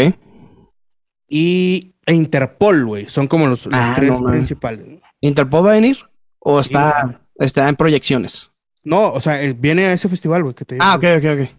Y 1.27 1.95
e 2.05 2.13
Interpol, 2.13 2.85
güey. 2.85 3.07
Son 3.07 3.27
como 3.27 3.47
los, 3.47 3.67
Ah, 3.71 3.93
tres 3.95 4.11
no, 4.11 4.27
principales. 4.27 4.85
¿Interpol 5.21 5.65
va 5.65 5.71
a 5.71 5.75
venir? 5.75 5.97
¿O 6.39 6.59
está, 6.59 7.07
Sí. 7.07 7.15
está 7.39 7.69
en 7.69 7.75
proyecciones? 7.75 8.51
No, 8.85 9.11
o 9.11 9.19
sea, 9.19 9.41
eh, 9.43 9.53
viene 9.57 9.85
a 9.85 9.93
ese 9.93 10.07
festival, 10.07 10.43
güey, 10.43 10.55
que 10.55 10.63
te 10.63 10.75
digo. 10.75 10.85
Ah, 10.87 10.95
ok, 10.95 11.03
ok, 11.17 11.25
ok. 11.41 11.49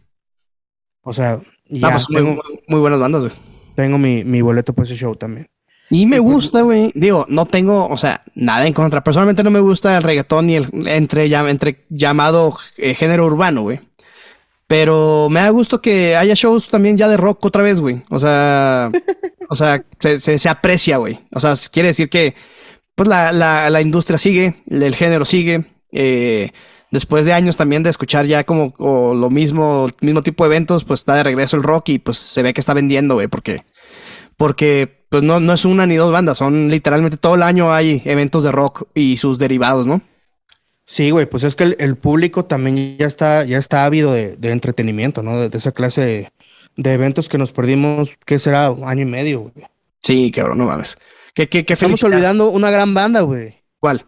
O 1.03 1.12
sea, 1.12 1.33
Ah, 1.33 1.43
ya 1.68 1.91
pues, 1.93 2.09
muy, 2.09 2.16
tengo, 2.22 2.43
muy 2.68 2.81
buenas 2.81 3.01
bandas, 3.01 3.24
güey. 3.27 3.37
tengo 3.74 3.99
mi, 3.99 4.24
mi 4.24 4.41
boleto 4.41 4.72
para 4.72 4.87
ese 4.87 4.95
show 4.97 5.14
también. 5.16 5.49
Y 5.91 6.07
me 6.07 6.18
gusta, 6.20 6.62
güey. 6.62 6.91
Digo, 6.95 7.27
no 7.29 7.47
tengo, 7.47 7.87
o 7.89 7.97
sea, 7.97 8.22
nada 8.35 8.66
en 8.66 8.72
contra. 8.72 9.05
Personalmente 9.05 9.45
no 9.45 9.51
me 9.53 9.61
gusta 9.61 9.97
el 9.97 10.03
reggaetón 10.03 10.47
ni 10.49 10.57
el 10.57 10.68
entre, 10.89 11.27
entre 11.27 11.85
llamado 11.91 12.57
eh, 12.77 12.95
género 12.95 13.27
urbano, 13.27 13.62
güey. 13.62 13.81
Pero 14.66 15.29
me 15.31 15.41
da 15.41 15.51
gusto 15.51 15.81
que 15.81 16.16
haya 16.16 16.35
shows 16.35 16.68
también 16.68 16.97
ya 16.97 17.09
de 17.09 17.16
rock 17.16 17.45
otra 17.45 17.62
vez, 17.62 17.81
güey. 17.81 18.03
O 18.11 18.18
sea, 18.18 18.91
o 19.49 19.55
sea, 19.55 19.85
se, 20.01 20.18
se- 20.18 20.39
se 20.39 20.49
aprecia, 20.49 20.97
güey. 20.97 21.20
O 21.33 21.39
sea, 21.39 21.55
quiere 21.70 21.89
decir 21.91 22.09
que, 22.09 22.35
pues, 22.97 23.09
la, 23.09 23.31
la, 23.33 23.70
la 23.70 23.81
industria 23.81 24.18
sigue, 24.18 24.57
el 24.68 24.95
género 24.97 25.24
sigue. 25.24 25.66
eh, 25.93 26.51
después 26.91 27.24
de 27.24 27.32
años 27.32 27.57
también 27.57 27.82
de 27.82 27.91
escuchar 27.91 28.26
ya 28.26 28.45
como 28.45 28.74
o 28.78 29.14
lo 29.14 29.30
mismo, 29.30 29.89
mismo 30.01 30.22
tipo 30.22 30.45
de 30.45 30.49
eventos, 30.49 30.84
pues 30.84 31.01
está 31.01 31.14
de 31.14 31.22
regreso 31.22 31.57
el 31.57 31.62
rock 31.62 31.91
y 31.91 31.99
pues 31.99 32.18
se 32.18 32.43
ve 32.43 32.55
que 32.55 32.61
está 32.61 32.74
vendiendo, 32.74 33.14
güey, 33.14 33.28
porque 33.28 33.64
porque 34.37 35.05
pues 35.09 35.22
no, 35.22 35.41
no 35.41 35.53
es 35.53 35.64
una 35.64 35.87
ni 35.87 35.97
dos 35.97 36.12
bandas, 36.12 36.39
son 36.39 36.68
literalmente 36.68 37.16
todo 37.16 37.37
el 37.37 37.43
año 37.43 37.72
hay 37.72 38.03
eventos 38.05 38.45
de 38.45 38.53
rock 38.53 38.89
y 38.95 39.16
sus 39.16 39.39
derivados, 39.39 39.87
¿no? 39.87 40.03
Sí, 40.84 41.11
güey, 41.11 41.26
pues 41.26 41.43
es 41.43 41.57
que 41.57 41.64
el, 41.64 41.76
el 41.80 41.97
público 41.97 42.45
también 42.45 42.97
ya 42.97 43.07
está, 43.07 43.45
ya 43.45 43.59
está 43.59 43.84
ávido 43.84 44.12
de, 44.12 44.37
de 44.37 44.51
entretenimiento, 44.53 45.22
¿no? 45.22 45.41
De, 45.41 45.49
de 45.49 45.59
esa 45.59 45.72
clase 45.72 46.01
de, 46.01 46.32
de 46.76 46.93
eventos 46.93 47.28
que 47.28 47.39
nos 47.39 47.53
perdimos, 47.53 48.16
¿qué 48.24 48.39
será? 48.39 48.70
Un 48.70 48.89
año 48.89 49.03
y 49.03 49.07
medio, 49.07 49.41
güey. 49.41 49.66
Sí, 50.03 50.30
cabrón, 50.30 50.59
no 50.59 50.66
mames. 50.66 50.97
¿Qué, 51.34 51.49
qué, 51.49 51.64
qué 51.64 51.72
Estamos 51.72 52.03
olvidando 52.05 52.49
una 52.51 52.70
gran 52.70 52.95
banda, 52.95 53.22
güey. 53.22 53.62
¿Cuál? 53.80 54.07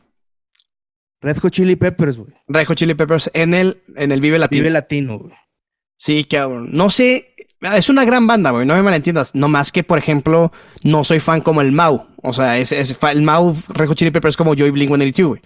Red 1.20 1.38
Hot 1.38 1.52
Chili 1.52 1.76
Peppers, 1.76 2.18
güey. 2.18 2.32
Red 2.46 2.66
Hot 2.66 2.76
Chili 2.76 2.94
Peppers 2.94 3.30
en 3.34 3.54
el, 3.54 3.82
en 3.96 4.12
el 4.12 4.20
Vive 4.20 4.38
Latino. 4.38 4.62
Vive 4.62 4.70
Latino, 4.70 5.18
güey. 5.18 5.34
Sí, 5.96 6.24
cabrón. 6.24 6.68
No 6.72 6.90
sé, 6.90 7.34
es 7.60 7.88
una 7.88 8.04
gran 8.04 8.26
banda, 8.26 8.50
güey, 8.50 8.64
no 8.64 8.74
me 8.74 8.82
malentiendas. 8.82 9.34
No 9.34 9.48
más 9.48 9.72
que, 9.72 9.82
por 9.82 9.98
ejemplo, 9.98 10.52
no 10.84 11.02
soy 11.02 11.18
fan 11.18 11.40
como 11.40 11.60
el 11.60 11.72
Mau. 11.72 12.06
O 12.22 12.32
sea, 12.32 12.58
es, 12.58 12.72
el 12.72 13.22
Mau, 13.22 13.56
Red 13.68 13.88
Hot 13.88 13.96
Chili 13.96 14.10
Peppers 14.10 14.36
como 14.36 14.54
Joy 14.54 14.70
Blink 14.70 14.90
182, 14.90 15.28
güey. 15.28 15.42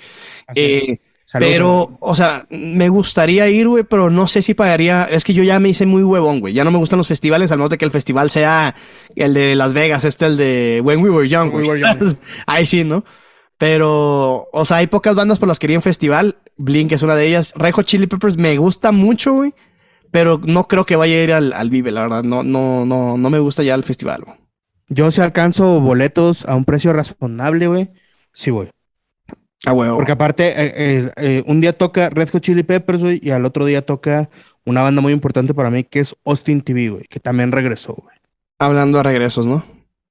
Eh, 0.55 0.99
Pero, 1.39 1.87
güey. 1.87 1.97
o 2.01 2.15
sea, 2.15 2.47
me 2.51 2.91
gustaría 2.91 3.49
ir, 3.49 3.67
güey, 3.67 3.85
pero 3.85 4.11
no 4.11 4.29
sé 4.29 4.43
si 4.43 4.53
pagaría. 4.53 5.05
Es 5.05 5.25
que 5.25 5.33
yo 5.33 5.43
ya 5.43 5.59
me 5.59 5.71
hice 5.71 5.87
muy 5.87 6.03
huevón, 6.03 6.41
güey. 6.41 6.53
Ya 6.53 6.65
no 6.65 6.71
me 6.71 6.77
gustan 6.77 6.99
los 6.99 7.09
festivales, 7.09 7.51
al 7.51 7.59
menos 7.59 7.71
de 7.71 7.79
que 7.79 7.87
el 7.87 7.91
festival 7.91 8.31
sea 8.31 8.75
el 9.17 9.33
de 9.33 9.55
Las 9.55 9.73
Vegas, 9.73 10.05
este, 10.05 10.27
el 10.27 10.37
de 10.37 10.83
When 10.85 11.01
We 11.03 11.09
Were 11.09 11.29
Young, 11.29 11.55
When 11.55 11.63
We. 11.63 11.69
Were 11.69 11.81
Young. 11.81 12.17
Ahí 12.47 12.67
sí, 12.67 12.85
¿no? 12.85 13.05
Pero, 13.63 14.49
o 14.53 14.65
sea, 14.65 14.79
hay 14.79 14.89
pocas 14.89 15.15
bandas 15.15 15.39
por 15.39 15.47
las 15.47 15.61
que 15.61 15.67
iría 15.67 15.79
un 15.79 15.83
festival. 15.83 16.37
Blink 16.57 16.91
es 16.91 17.03
una 17.03 17.15
de 17.15 17.29
ellas. 17.29 17.53
Red 17.55 17.75
Hot 17.75 17.87
Chili 17.87 18.09
Peppers 18.09 18.37
me 18.37 18.57
gusta 18.59 18.91
mucho, 18.91 19.35
güey. 19.35 19.55
Pero 20.11 20.41
no 20.45 20.65
creo 20.65 20.85
que 20.85 20.97
vaya 20.97 21.15
a 21.15 21.23
ir 21.23 21.33
al, 21.33 21.53
al 21.53 21.71
Vive, 21.71 21.93
la 21.93 22.01
verdad. 22.01 22.25
No, 22.25 22.43
no, 22.43 22.85
no, 22.85 23.17
no 23.17 23.31
me 23.31 23.39
gusta 23.39 23.63
ya 23.63 23.77
el 23.77 23.85
festival, 23.85 24.25
güey. 24.25 24.37
Yo 24.89 25.13
si 25.13 25.21
alcanzo 25.21 25.79
boletos 25.79 26.45
a 26.47 26.57
un 26.57 26.65
precio 26.65 26.93
razonable, 26.93 27.69
güey, 27.69 27.91
sí 28.33 28.51
voy. 28.51 28.69
Ah, 29.65 29.73
huevo. 29.73 29.97
Porque 29.97 30.11
aparte, 30.11 30.49
eh, 30.49 30.73
eh, 30.75 31.11
eh, 31.15 31.45
un 31.47 31.61
día 31.61 31.73
toca 31.73 32.11
Red 32.11 32.31
Hot 32.31 32.43
Chili 32.43 32.65
Peppers, 32.65 33.01
güey, 33.01 33.21
y 33.23 33.31
al 33.31 33.45
otro 33.45 33.65
día 33.65 33.87
toca 33.87 34.29
una 34.65 34.83
banda 34.83 35.01
muy 35.01 35.13
importante 35.13 35.55
para 35.55 35.71
mí 35.71 35.85
que 35.85 36.01
es 36.01 36.17
Austin 36.25 36.63
TV, 36.63 36.89
güey, 36.89 37.05
que 37.05 37.21
también 37.21 37.53
regresó, 37.53 37.95
güey. 37.95 38.17
Hablando 38.59 38.99
de 38.99 39.05
regresos, 39.05 39.47
¿no? 39.47 39.65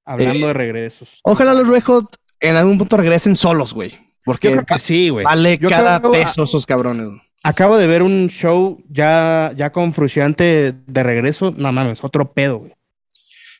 Hablando 0.06 0.46
de 0.46 0.54
regresos. 0.54 1.20
Ojalá 1.22 1.52
los 1.52 1.68
Red 1.68 1.82
Hot 1.82 2.16
en 2.42 2.56
algún 2.56 2.78
punto 2.78 2.96
regresen 2.96 3.34
solos, 3.36 3.72
güey. 3.72 3.92
Porque 4.24 4.48
Yo 4.48 4.54
creo 4.54 4.66
que 4.66 4.78
sí, 4.78 5.08
güey. 5.08 5.24
Vale 5.24 5.58
Yo 5.58 5.68
cada 5.68 6.00
creo- 6.00 6.12
peso 6.12 6.42
esos 6.44 6.66
cabrones. 6.66 7.06
güey. 7.06 7.20
Acabo 7.44 7.76
de 7.76 7.88
ver 7.88 8.02
un 8.02 8.28
show 8.28 8.82
ya, 8.88 9.52
ya 9.56 9.72
con 9.72 9.92
Fruciante 9.94 10.72
de 10.86 11.02
regreso. 11.02 11.52
No 11.56 11.72
mames, 11.72 12.04
otro 12.04 12.32
pedo, 12.32 12.58
güey. 12.58 12.72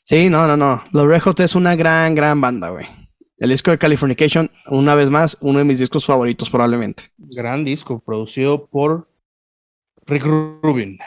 Sí, 0.05 0.28
no, 0.30 0.47
no, 0.47 0.57
no. 0.57 0.85
Los 0.93 1.07
Red 1.07 1.20
Hot 1.22 1.41
es 1.41 1.55
una 1.57 1.74
gran, 1.74 2.14
gran 2.14 2.41
banda, 2.41 2.68
güey. 2.70 2.87
El 3.39 3.51
disco 3.51 3.72
de 3.72 3.78
Californication, 3.78 4.51
una 4.68 4.95
vez 4.95 5.11
más, 5.11 5.37
uno 5.41 5.59
de 5.59 5.64
mis 5.64 5.80
discos 5.80 6.07
favoritos 6.07 6.49
probablemente. 6.49 7.05
Gran 7.18 7.64
disco, 7.64 7.99
producido 7.99 8.66
por 8.68 9.09
Rick 10.07 10.22
Rubin. 10.24 10.99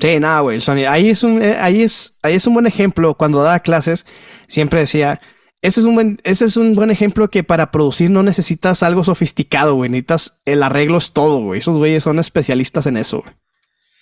Sí, 0.00 0.18
nada, 0.18 0.40
güey. 0.40 0.56
el 0.56 0.62
sonido- 0.62 0.90
Ahí 0.90 1.10
es 1.10 1.22
un, 1.22 1.42
eh, 1.42 1.56
ahí 1.58 1.82
es, 1.82 2.16
ahí 2.22 2.34
es 2.34 2.46
un 2.46 2.54
buen 2.54 2.66
ejemplo. 2.66 3.14
Cuando 3.14 3.42
daba 3.42 3.60
clases, 3.60 4.06
siempre 4.48 4.80
decía, 4.80 5.20
ese 5.66 5.80
es 5.80 5.86
un 5.86 5.94
buen, 5.94 6.20
ese 6.24 6.44
es 6.44 6.56
un 6.56 6.74
buen 6.74 6.90
ejemplo 6.90 7.28
que 7.30 7.42
para 7.44 7.70
producir 7.70 8.10
no 8.10 8.22
necesitas 8.22 8.82
algo 8.82 9.04
sofisticado, 9.04 9.74
güey. 9.74 9.90
Necesitas 9.90 10.40
el 10.44 10.62
arreglo 10.62 10.98
es 10.98 11.12
todo, 11.12 11.40
güey. 11.40 11.60
Esos 11.60 11.76
güeyes 11.76 12.02
son 12.04 12.18
especialistas 12.18 12.86
en 12.86 12.96
eso, 12.96 13.20
güey. 13.22 13.34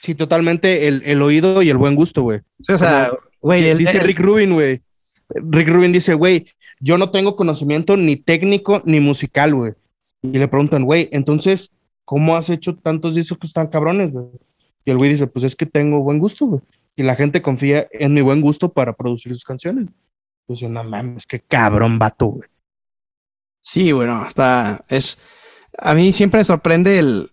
Sí, 0.01 0.15
totalmente 0.15 0.87
el, 0.89 1.03
el 1.07 1.23
oído 1.23 1.63
y 1.63 1.71
el 1.71 1.79
buen 1.79 1.95
gusto, 1.95 2.23
güey. 2.23 2.41
Sí, 2.61 2.73
o 2.73 2.79
sea, 2.79 3.11
güey, 3.41 3.67
el, 3.69 3.79
dice 3.79 3.99
el- 3.99 4.05
Rick 4.05 4.19
Rubin, 4.21 4.53
güey. 4.53 4.83
Rick 5.31 5.69
Rubin 5.69 5.93
dice, 5.93 6.15
güey, 6.15 6.47
yo 6.81 6.99
no 6.99 7.11
tengo 7.11 7.37
conocimiento 7.37 7.97
ni 7.97 8.17
técnico 8.17 8.83
ni 8.85 9.01
musical, 9.01 9.55
güey. 9.55 9.73
Y 10.23 10.39
le 10.39 10.49
preguntan, 10.49 10.85
güey, 10.85 11.09
entonces, 11.13 11.71
¿cómo 12.05 12.37
has 12.37 12.51
hecho 12.51 12.75
tantos 12.77 13.15
discos 13.15 13.53
tan 13.55 13.69
cabrones, 13.69 14.13
güey? 14.13 14.27
Y 14.85 14.91
el 14.91 14.99
güey 14.99 15.11
dice, 15.11 15.27
pues 15.27 15.45
es 15.45 15.57
que 15.57 15.65
tengo 15.65 16.01
buen 16.01 16.19
gusto, 16.19 16.45
güey. 16.47 16.61
Y 16.97 17.03
la 17.03 17.17
gente 17.17 17.41
confía 17.41 17.89
en 17.91 18.13
mi 18.13 18.21
buen 18.21 18.41
gusto 18.43 18.73
para 18.73 18.93
producir 18.93 19.33
sus 19.33 19.45
canciones. 19.45 19.87
Pues 20.47 20.61
yo, 20.61 20.69
no 20.69 20.85
mames, 20.85 21.27
qué 21.27 21.41
cabrón 21.41 21.99
vato, 21.99 22.27
güey. 22.27 22.49
Sí, 23.61 23.93
bueno, 23.93 24.27
está. 24.27 24.85
Es. 24.89 25.19
A 25.79 25.95
mí 25.95 26.13
siempre 26.13 26.39
me 26.39 26.45
sorprende 26.45 26.99
el. 26.99 27.31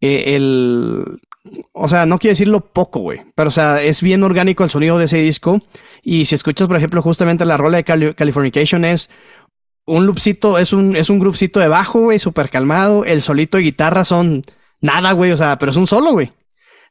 eh, 0.00 0.36
el 0.36 1.20
o 1.72 1.88
sea, 1.88 2.04
no 2.04 2.18
quiero 2.18 2.32
decirlo 2.32 2.60
poco, 2.60 3.00
güey. 3.00 3.22
Pero, 3.34 3.48
o 3.48 3.50
sea, 3.50 3.82
es 3.82 4.02
bien 4.02 4.22
orgánico 4.22 4.62
el 4.62 4.70
sonido 4.70 4.98
de 4.98 5.06
ese 5.06 5.16
disco. 5.18 5.58
Y 6.02 6.26
si 6.26 6.34
escuchas, 6.34 6.68
por 6.68 6.76
ejemplo, 6.76 7.00
justamente 7.02 7.46
la 7.46 7.56
rola 7.56 7.78
de 7.78 7.84
Cali- 7.84 8.14
Californication 8.14 8.84
es 8.84 9.10
un 9.86 10.04
loopcito, 10.06 10.58
es 10.58 10.72
un, 10.74 10.96
es 10.96 11.08
un 11.10 11.18
grupcito 11.18 11.60
de 11.60 11.68
bajo, 11.68 12.00
güey, 12.02 12.18
súper 12.18 12.50
calmado. 12.50 13.04
El 13.06 13.22
solito 13.22 13.56
de 13.56 13.64
guitarra 13.64 14.04
son 14.04 14.44
nada, 14.82 15.12
güey. 15.12 15.32
O 15.32 15.36
sea, 15.36 15.58
pero 15.58 15.72
es 15.72 15.76
un 15.78 15.86
solo, 15.86 16.12
güey. 16.12 16.30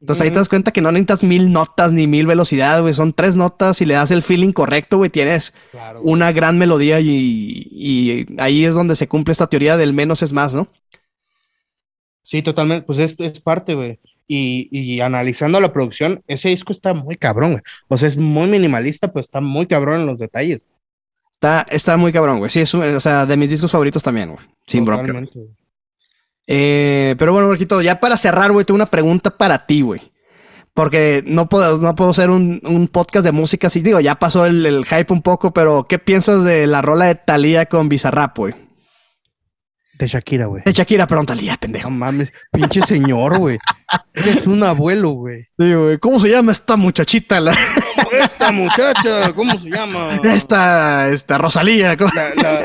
Entonces 0.02 0.22
ahí 0.24 0.30
te 0.30 0.36
das 0.38 0.47
cuenta 0.47 0.72
que 0.72 0.80
no 0.82 0.91
necesitas 0.93 1.24
mil 1.24 1.52
notas 1.52 1.91
ni 1.91 2.08
mil 2.08 2.26
velocidades, 2.26 2.82
güey. 2.82 2.93
Son 2.93 3.12
tres 3.12 3.36
notas 3.36 3.82
y 3.82 3.86
le 3.86 3.95
das 3.95 4.12
el 4.12 4.24
feeling 4.24 4.54
correcto, 4.54 4.97
güey. 4.97 5.10
Tienes 5.10 5.54
Claro. 5.72 6.00
una 6.02 6.32
gran 6.32 6.58
melodía 6.58 7.00
y, 7.02 7.68
y 7.70 8.26
ahí 8.39 8.64
es 8.64 8.76
donde 8.76 8.95
se 8.95 9.08
cumple 9.10 9.34
esta 9.34 9.47
teoría 9.47 9.76
del 9.76 9.91
menos 9.93 10.22
es 10.22 10.32
más, 10.32 10.54
¿no? 10.56 10.70
Sí, 12.24 12.41
totalmente, 12.41 12.86
pues 12.86 13.00
es, 13.00 13.16
es 13.20 13.41
parte, 13.41 13.74
güey. 13.74 14.00
Y, 14.28 14.70
y 14.72 15.02
analizando 15.02 15.60
la 15.60 15.74
producción, 15.74 16.22
ese 16.28 16.50
disco 16.50 16.72
está 16.72 16.93
muy 16.93 17.18
cabrón, 17.18 17.52
güey. 17.54 17.64
O 17.88 17.97
sea, 17.97 18.08
es 18.08 18.16
muy 18.18 18.47
minimalista, 18.47 19.08
pero 19.12 19.22
está 19.22 19.41
muy 19.41 19.66
cabrón 19.66 20.02
en 20.02 20.06
los 20.06 20.20
detalles. 20.20 20.62
Está, 21.32 21.66
está 21.72 21.97
muy 21.97 22.12
cabrón, 22.14 22.38
güey. 22.38 22.52
Sí, 22.52 22.60
es 22.60 22.74
un- 22.74 22.84
o 22.84 23.02
sea, 23.02 23.26
de 23.26 23.36
mis 23.38 23.50
discos 23.50 23.72
favoritos 23.72 24.04
también, 24.04 24.32
güey. 24.34 24.45
Sin 24.68 24.86
bronca. 24.86 25.12
Eh, 26.52 27.14
pero 27.20 27.32
bueno, 27.32 27.47
Marquito, 27.47 27.80
ya 27.80 28.00
para 28.00 28.18
cerrar, 28.18 28.52
güey, 28.52 28.66
tengo 28.66 28.76
una 28.76 28.88
pregunta 28.88 29.30
para 29.30 29.68
ti, 29.68 29.82
güey. 29.82 30.12
Porque 30.74 31.24
no 31.28 31.47
puedo, 31.47 31.78
no 31.78 31.93
puedo 31.95 32.10
hacer 32.10 32.32
un, 32.32 32.60
un 32.64 32.88
podcast 32.88 33.24
de 33.24 33.32
música 33.32 33.68
así. 33.68 33.82
Digo, 33.82 34.00
ya 34.00 34.16
pasó 34.16 34.47
el, 34.47 34.66
el 34.66 34.84
hype 34.86 35.14
un 35.14 35.22
poco, 35.22 35.54
pero 35.54 35.86
¿qué 35.88 36.00
piensas 36.00 36.43
de 36.43 36.66
la 36.66 36.82
rola 36.82 37.06
de 37.06 37.16
Thalía 37.16 37.68
con 37.68 37.88
Bizarrap, 37.88 38.36
güey? 38.36 38.56
De 40.00 40.08
Shakira, 40.08 40.45
güey. 40.45 40.64
De 40.66 40.72
Shakira, 40.72 41.06
perdón, 41.06 41.26
Thalía, 41.26 41.52
No 41.52 41.58
pendejo. 41.60 41.89
mames, 41.89 42.32
pinche 42.54 42.82
señor, 42.82 43.38
güey. 43.38 43.60
Eres 44.14 44.47
un 44.47 44.64
abuelo, 44.64 45.10
güey. 45.12 45.41
Sí, 45.60 45.74
güey. 45.74 45.97
¿Cómo 46.00 46.22
se 46.22 46.30
llama 46.30 46.54
esta 46.54 46.78
muchachita? 46.78 47.41
La- 47.41 47.54
Esta 48.12 48.52
muchacha, 48.54 49.34
¿cómo 49.34 49.60
se 49.60 49.70
llama? 49.70 50.16
esta, 50.24 51.10
esta 51.10 51.38
Rosalía. 51.38 51.97
¿cómo- 51.97 52.12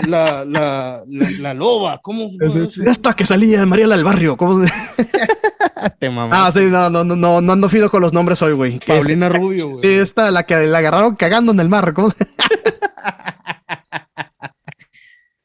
La, 0.07 0.45
la, 0.47 1.03
la, 1.41 1.55
loba, 1.55 1.99
¿cómo 2.03 2.31
se 2.31 2.39
llama? 2.39 2.69
Esta 2.91 3.15
que 3.15 3.27
salía 3.27 3.59
de 3.61 3.67
Mariela 3.67 3.97
del 3.97 4.05
Barrio. 4.05 4.37
¿Cómo 4.37 4.65
se- 4.65 4.73
Te. 5.99 6.07
Ah, 6.31 6.51
sí, 6.55 6.61
no, 6.61 6.89
no, 6.89 7.03
no, 7.05 7.17
no, 7.17 7.41
no 7.41 7.53
ando 7.53 7.69
fido 7.69 7.91
con 7.91 8.01
los 8.01 8.13
nombres 8.13 8.41
hoy, 8.43 8.53
güey. 8.53 8.79
Paulina 8.87 9.29
Rubio, 9.29 9.67
güey. 9.71 9.75
este- 9.77 9.89
Sí, 9.89 9.95
esta, 9.95 10.31
la 10.31 10.45
que 10.45 10.67
la 10.67 10.79
agarraron 10.79 11.17
cagando 11.17 11.51
en 11.53 11.59
el 11.61 11.69
mar. 11.69 11.93
¿Cómo 11.95 12.11
se- 12.11 12.25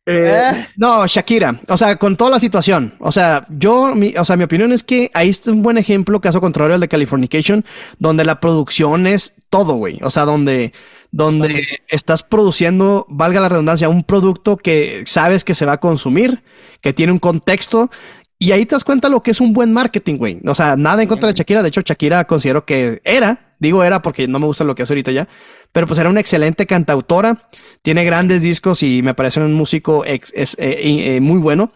Eh, 0.09 0.67
no, 0.75 1.05
Shakira. 1.05 1.59
O 1.67 1.77
sea, 1.77 1.95
con 1.97 2.17
toda 2.17 2.31
la 2.31 2.39
situación. 2.39 2.95
O 2.99 3.11
sea, 3.11 3.45
yo, 3.49 3.93
mi, 3.95 4.13
o 4.17 4.25
sea, 4.25 4.35
mi 4.35 4.43
opinión 4.43 4.71
es 4.71 4.83
que 4.83 5.11
ahí 5.13 5.29
está 5.29 5.51
un 5.51 5.61
buen 5.61 5.77
ejemplo, 5.77 6.19
caso 6.19 6.41
contrario 6.41 6.73
al 6.75 6.81
de 6.81 6.87
Californication, 6.87 7.63
donde 7.99 8.25
la 8.25 8.39
producción 8.39 9.07
es 9.07 9.35
todo, 9.49 9.75
güey. 9.75 9.99
O 10.01 10.09
sea, 10.09 10.25
donde, 10.25 10.73
donde 11.11 11.63
estás 11.87 12.23
produciendo, 12.23 13.05
valga 13.09 13.41
la 13.41 13.49
redundancia, 13.49 13.89
un 13.89 14.03
producto 14.03 14.57
que 14.57 15.03
sabes 15.05 15.43
que 15.43 15.55
se 15.55 15.65
va 15.65 15.73
a 15.73 15.79
consumir, 15.79 16.43
que 16.81 16.93
tiene 16.93 17.11
un 17.11 17.19
contexto. 17.19 17.91
Y 18.39 18.51
ahí 18.51 18.65
te 18.65 18.75
das 18.75 18.83
cuenta 18.83 19.09
lo 19.09 19.21
que 19.21 19.31
es 19.31 19.41
un 19.41 19.53
buen 19.53 19.73
marketing, 19.73 20.15
güey. 20.15 20.39
O 20.45 20.55
sea, 20.55 20.75
nada 20.75 21.03
en 21.03 21.09
contra 21.09 21.27
de 21.27 21.35
Shakira. 21.35 21.61
De 21.61 21.69
hecho, 21.69 21.81
Shakira 21.81 22.25
considero 22.25 22.65
que 22.65 23.01
era, 23.03 23.48
digo 23.59 23.83
era 23.83 24.01
porque 24.01 24.27
no 24.27 24.39
me 24.39 24.45
gusta 24.45 24.63
lo 24.63 24.75
que 24.75 24.83
hace 24.83 24.93
ahorita 24.93 25.11
ya, 25.11 25.27
pero 25.71 25.87
pues 25.87 25.99
era 25.99 26.09
una 26.09 26.19
excelente 26.19 26.65
cantautora, 26.65 27.49
tiene 27.81 28.03
grandes 28.03 28.41
discos 28.41 28.81
y 28.83 29.01
me 29.03 29.13
parece 29.13 29.39
un 29.39 29.53
músico 29.53 30.03
es, 30.05 30.31
eh, 30.33 30.55
eh, 30.57 31.21
muy 31.21 31.39
bueno. 31.39 31.71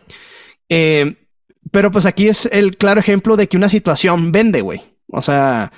Eh, 0.70 1.16
pero 1.72 1.92
pues 1.92 2.06
aquí 2.06 2.28
es 2.28 2.48
el 2.48 2.78
claro 2.78 3.00
ejemplo 3.00 3.36
de 3.36 3.48
que 3.48 3.58
una 3.58 3.70
situación 3.70 4.32
vende, 4.32 4.62
güey. 4.62 4.82
O 5.08 5.22
sea, 5.22 5.72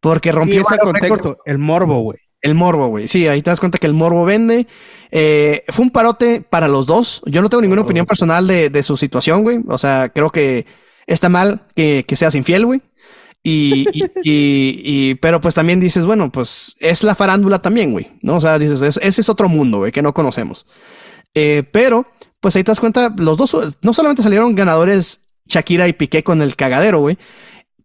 porque 0.00 0.32
rompió... 0.32 0.60
ese 0.60 0.78
contexto, 0.78 1.38
el 1.44 1.58
morbo, 1.58 2.00
güey. 2.00 2.18
El 2.40 2.54
morbo, 2.54 2.88
güey. 2.88 3.08
Sí, 3.08 3.28
ahí 3.28 3.40
te 3.40 3.50
das 3.50 3.60
cuenta 3.60 3.78
que 3.78 3.86
el 3.86 3.94
morbo 3.94 4.24
vende. 4.24 4.66
fue 5.10 5.84
un 5.84 5.90
parote 5.90 6.42
para 6.42 6.68
los 6.68 6.86
dos. 6.86 7.22
Yo 7.26 7.40
no 7.40 7.48
tengo 7.48 7.62
ninguna 7.62 7.82
opinión 7.82 8.06
personal 8.06 8.46
de, 8.46 8.82
su 8.82 8.96
situación, 8.96 9.42
güey. 9.42 9.60
O 9.68 9.78
sea, 9.78 10.10
creo 10.10 10.30
que 10.30 10.66
está 11.06 11.28
mal 11.28 11.62
que, 11.74 12.04
que 12.06 12.16
seas 12.16 12.34
infiel, 12.34 12.66
güey. 12.66 12.82
Y, 13.44 13.86
y, 14.22 15.14
pero 15.16 15.40
pues 15.40 15.54
también 15.54 15.80
dices, 15.80 16.06
bueno, 16.06 16.30
pues 16.30 16.76
es 16.78 17.02
la 17.02 17.14
farándula 17.14 17.60
también, 17.60 17.92
güey, 17.92 18.12
¿no? 18.22 18.36
O 18.36 18.40
sea, 18.40 18.58
dices, 18.58 18.80
ese 18.82 19.20
es 19.20 19.28
otro 19.28 19.48
mundo, 19.48 19.78
güey, 19.78 19.90
que 19.90 20.02
no 20.02 20.14
conocemos. 20.14 20.66
Eh, 21.34 21.64
pero, 21.72 22.06
pues 22.40 22.54
ahí 22.54 22.62
te 22.62 22.70
das 22.70 22.80
cuenta, 22.80 23.12
los 23.16 23.36
dos, 23.36 23.78
no 23.82 23.92
solamente 23.92 24.22
salieron 24.22 24.54
ganadores 24.54 25.20
Shakira 25.46 25.88
y 25.88 25.92
Piqué 25.92 26.22
con 26.22 26.40
el 26.40 26.54
cagadero, 26.54 27.00
güey. 27.00 27.18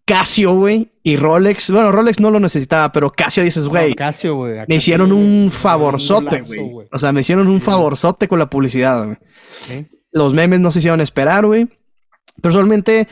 Casio, 0.05 0.53
güey, 0.53 0.89
y 1.03 1.17
Rolex. 1.17 1.69
Bueno, 1.69 1.91
Rolex 1.91 2.21
no 2.21 2.31
lo 2.31 2.39
necesitaba, 2.39 2.93
pero 2.93 3.11
Casio 3.11 3.43
dices, 3.43 3.67
güey. 3.67 3.93
Casio, 3.93 4.35
güey. 4.35 4.59
Me 4.67 4.75
hicieron 4.75 5.11
un 5.11 5.51
favorzote, 5.51 6.39
güey. 6.41 6.87
O 6.93 6.99
sea, 6.99 7.11
me 7.11 7.21
hicieron 7.21 7.47
un 7.47 7.59
favorzote 7.59 8.29
con 8.29 8.39
la 8.39 8.49
publicidad, 8.49 9.03
güey. 9.03 9.17
Los 10.13 10.33
memes 10.33 10.61
no 10.61 10.71
se 10.71 10.79
hicieron 10.79 11.01
esperar, 11.01 11.45
güey. 11.45 11.67
Personalmente, 12.41 13.07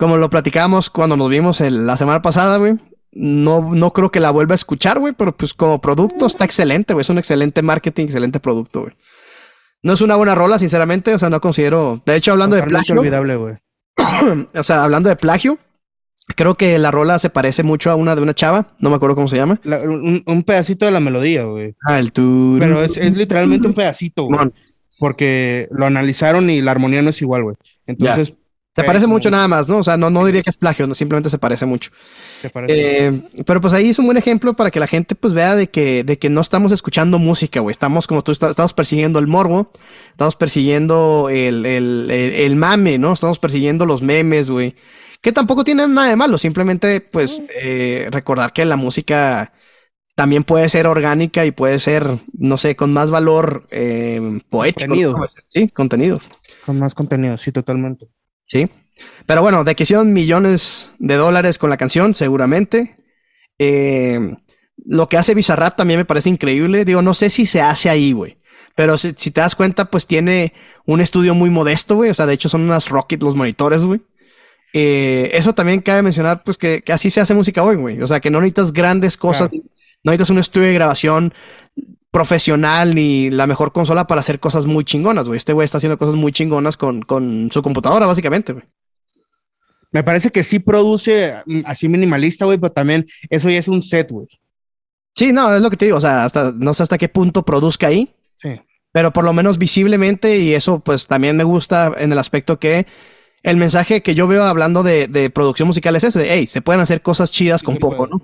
como 0.00 0.16
lo 0.16 0.30
platicamos 0.30 0.88
cuando 0.88 1.14
nos 1.14 1.28
vimos 1.28 1.60
la 1.60 1.94
semana 1.98 2.22
pasada, 2.22 2.56
güey. 2.56 2.78
No, 3.12 3.74
no 3.74 3.92
creo 3.92 4.10
que 4.10 4.18
la 4.18 4.30
vuelva 4.30 4.54
a 4.54 4.56
escuchar, 4.56 4.98
güey, 4.98 5.12
pero 5.12 5.36
pues 5.36 5.52
como 5.52 5.78
producto 5.78 6.26
está 6.26 6.46
excelente, 6.46 6.94
güey. 6.94 7.02
Es 7.02 7.10
un 7.10 7.18
excelente 7.18 7.60
marketing, 7.60 8.04
excelente 8.04 8.40
producto, 8.40 8.80
güey. 8.80 8.94
No 9.82 9.92
es 9.92 10.00
una 10.00 10.16
buena 10.16 10.34
rola, 10.34 10.58
sinceramente, 10.58 11.12
o 11.14 11.18
sea, 11.18 11.28
no 11.28 11.42
considero. 11.42 12.00
De 12.06 12.16
hecho, 12.16 12.32
hablando 12.32 12.56
de 12.56 12.62
plagio. 12.62 12.98
olvidable, 12.98 13.36
güey. 13.36 13.56
o 14.54 14.62
sea, 14.62 14.82
hablando 14.82 15.10
de 15.10 15.16
plagio, 15.16 15.58
creo 16.34 16.54
que 16.54 16.78
la 16.78 16.90
rola 16.90 17.18
se 17.18 17.28
parece 17.28 17.62
mucho 17.62 17.90
a 17.90 17.94
una 17.94 18.16
de 18.16 18.22
una 18.22 18.32
chava, 18.32 18.68
no 18.78 18.88
me 18.88 18.96
acuerdo 18.96 19.16
cómo 19.16 19.28
se 19.28 19.36
llama. 19.36 19.60
un, 19.64 20.42
pedacito 20.46 20.86
de 20.86 20.92
la 20.92 21.00
melodía, 21.00 21.44
güey. 21.44 21.74
Ah, 21.84 21.98
el 21.98 22.12
tour. 22.12 22.58
Pero 22.58 22.82
es, 22.82 22.96
literalmente 23.14 23.68
un 23.68 23.74
pedacito, 23.74 24.24
güey. 24.24 24.50
Porque 24.98 25.68
lo 25.70 25.84
analizaron 25.84 26.48
y 26.48 26.62
la 26.62 26.70
armonía 26.70 27.02
no 27.02 27.10
es 27.10 27.20
igual, 27.20 27.42
güey. 27.42 27.56
Entonces, 27.86 28.34
se 28.76 28.84
parece 28.84 29.06
mucho 29.06 29.30
nada 29.30 29.48
más, 29.48 29.68
¿no? 29.68 29.78
O 29.78 29.82
sea, 29.82 29.96
no, 29.96 30.10
no 30.10 30.24
diría 30.24 30.42
que 30.42 30.50
es 30.50 30.56
plagio, 30.56 30.86
no, 30.86 30.94
simplemente 30.94 31.28
se 31.28 31.38
parece 31.38 31.66
mucho. 31.66 31.90
Eh, 32.68 33.20
pero 33.44 33.60
pues 33.60 33.72
ahí 33.72 33.90
es 33.90 33.98
un 33.98 34.06
buen 34.06 34.16
ejemplo 34.16 34.54
para 34.54 34.70
que 34.70 34.78
la 34.78 34.86
gente 34.86 35.16
pues 35.16 35.34
vea 35.34 35.56
de 35.56 35.68
que, 35.68 36.04
de 36.04 36.18
que 36.18 36.30
no 36.30 36.40
estamos 36.40 36.70
escuchando 36.70 37.18
música, 37.18 37.58
güey. 37.60 37.72
Estamos 37.72 38.06
como 38.06 38.22
tú, 38.22 38.30
estamos 38.30 38.72
persiguiendo 38.72 39.18
el 39.18 39.26
morbo, 39.26 39.72
estamos 40.10 40.36
persiguiendo 40.36 41.28
el, 41.30 41.66
el, 41.66 42.10
el, 42.10 42.56
mame, 42.56 42.96
¿no? 42.98 43.12
Estamos 43.12 43.40
persiguiendo 43.40 43.86
los 43.86 44.02
memes, 44.02 44.48
güey. 44.48 44.76
Que 45.20 45.32
tampoco 45.32 45.64
tienen 45.64 45.92
nada 45.92 46.08
de 46.08 46.16
malo, 46.16 46.38
simplemente 46.38 47.00
pues 47.00 47.42
eh, 47.60 48.08
recordar 48.10 48.52
que 48.52 48.64
la 48.64 48.76
música 48.76 49.52
también 50.14 50.44
puede 50.44 50.68
ser 50.68 50.86
orgánica 50.86 51.44
y 51.44 51.50
puede 51.50 51.80
ser, 51.80 52.18
no 52.32 52.56
sé, 52.56 52.76
con 52.76 52.92
más 52.92 53.10
valor 53.10 53.66
eh, 53.70 54.40
poético. 54.48 54.86
Contenido. 54.86 55.28
Sí, 55.48 55.68
contenido. 55.68 56.20
Con 56.64 56.78
más 56.78 56.94
contenido, 56.94 57.36
sí, 57.36 57.50
totalmente. 57.52 58.06
Sí. 58.50 58.68
Pero 59.26 59.42
bueno, 59.42 59.64
de 59.64 59.74
que 59.76 59.84
hicieron 59.84 60.12
millones 60.12 60.90
de 60.98 61.14
dólares 61.14 61.56
con 61.58 61.70
la 61.70 61.76
canción, 61.76 62.14
seguramente. 62.14 62.94
Eh, 63.58 64.34
lo 64.84 65.08
que 65.08 65.16
hace 65.16 65.34
Bizarrap 65.34 65.76
también 65.76 65.98
me 66.00 66.04
parece 66.04 66.28
increíble. 66.28 66.84
Digo, 66.84 67.00
no 67.00 67.14
sé 67.14 67.30
si 67.30 67.46
se 67.46 67.60
hace 67.60 67.88
ahí, 67.88 68.12
güey. 68.12 68.38
Pero 68.74 68.98
si, 68.98 69.12
te 69.12 69.40
das 69.40 69.54
cuenta, 69.54 69.86
pues 69.86 70.06
tiene 70.06 70.52
un 70.86 71.00
estudio 71.00 71.34
muy 71.34 71.50
modesto, 71.50 71.96
güey. 71.96 72.10
O 72.10 72.14
sea, 72.14 72.26
de 72.26 72.34
hecho 72.34 72.48
son 72.48 72.62
unas 72.62 72.88
Rocket 72.88 73.22
los 73.22 73.36
monitores, 73.36 73.84
güey. 73.84 74.00
Eh, 74.72 75.30
eso 75.34 75.52
también 75.52 75.80
cabe 75.80 76.02
mencionar, 76.02 76.42
pues 76.44 76.56
que, 76.56 76.82
así 76.88 77.10
se 77.10 77.20
hace 77.20 77.34
música 77.34 77.62
hoy, 77.62 77.76
güey. 77.76 78.02
O 78.02 78.06
sea, 78.06 78.20
que 78.20 78.30
no 78.30 78.40
necesitas 78.40 78.72
grandes 78.72 79.16
cosas, 79.16 79.50
no 79.52 80.12
necesitas 80.12 80.30
un 80.30 80.38
estudio 80.38 80.68
de 80.68 80.74
grabación 80.74 81.34
profesional 82.10 82.94
ni 82.94 83.30
la 83.30 83.46
mejor 83.46 83.72
consola 83.72 84.06
para 84.06 84.20
hacer 84.20 84.40
cosas 84.40 84.66
muy 84.66 84.84
chingonas, 84.84 85.28
güey. 85.28 85.38
Este 85.38 85.52
güey 85.52 85.64
está 85.64 85.78
haciendo 85.78 85.98
cosas 85.98 86.16
muy 86.16 86.32
chingonas 86.32 86.76
con, 86.76 87.02
con 87.02 87.50
su 87.52 87.62
computadora, 87.62 88.06
básicamente, 88.06 88.52
güey. 88.52 88.64
Me 89.92 90.04
parece 90.04 90.30
que 90.30 90.44
sí 90.44 90.58
produce 90.60 91.34
mm, 91.46 91.62
así 91.64 91.88
minimalista, 91.88 92.44
güey, 92.44 92.58
pero 92.58 92.72
también 92.72 93.06
eso 93.28 93.50
ya 93.50 93.58
es 93.58 93.68
un 93.68 93.82
set, 93.82 94.10
güey. 94.10 94.28
Sí, 95.16 95.32
no, 95.32 95.54
es 95.54 95.60
lo 95.60 95.70
que 95.70 95.76
te 95.76 95.86
digo, 95.86 95.96
o 95.96 96.00
sea, 96.00 96.24
hasta, 96.24 96.52
no 96.52 96.74
sé 96.74 96.82
hasta 96.82 96.98
qué 96.98 97.08
punto 97.08 97.44
produzca 97.44 97.88
ahí. 97.88 98.14
Sí. 98.40 98.60
Pero 98.92 99.12
por 99.12 99.24
lo 99.24 99.32
menos 99.32 99.58
visiblemente, 99.58 100.38
y 100.38 100.54
eso 100.54 100.80
pues 100.80 101.06
también 101.06 101.36
me 101.36 101.44
gusta 101.44 101.92
en 101.96 102.12
el 102.12 102.18
aspecto 102.18 102.58
que 102.58 102.86
el 103.42 103.56
mensaje 103.56 104.02
que 104.02 104.14
yo 104.14 104.26
veo 104.26 104.44
hablando 104.44 104.82
de, 104.82 105.08
de 105.08 105.30
producción 105.30 105.68
musical 105.68 105.96
es 105.96 106.04
ese, 106.04 106.18
de, 106.18 106.32
hey, 106.32 106.46
se 106.46 106.62
pueden 106.62 106.80
hacer 106.80 107.02
cosas 107.02 107.30
chidas 107.32 107.62
con 107.62 107.76
poco, 107.76 108.06
¿no? 108.06 108.22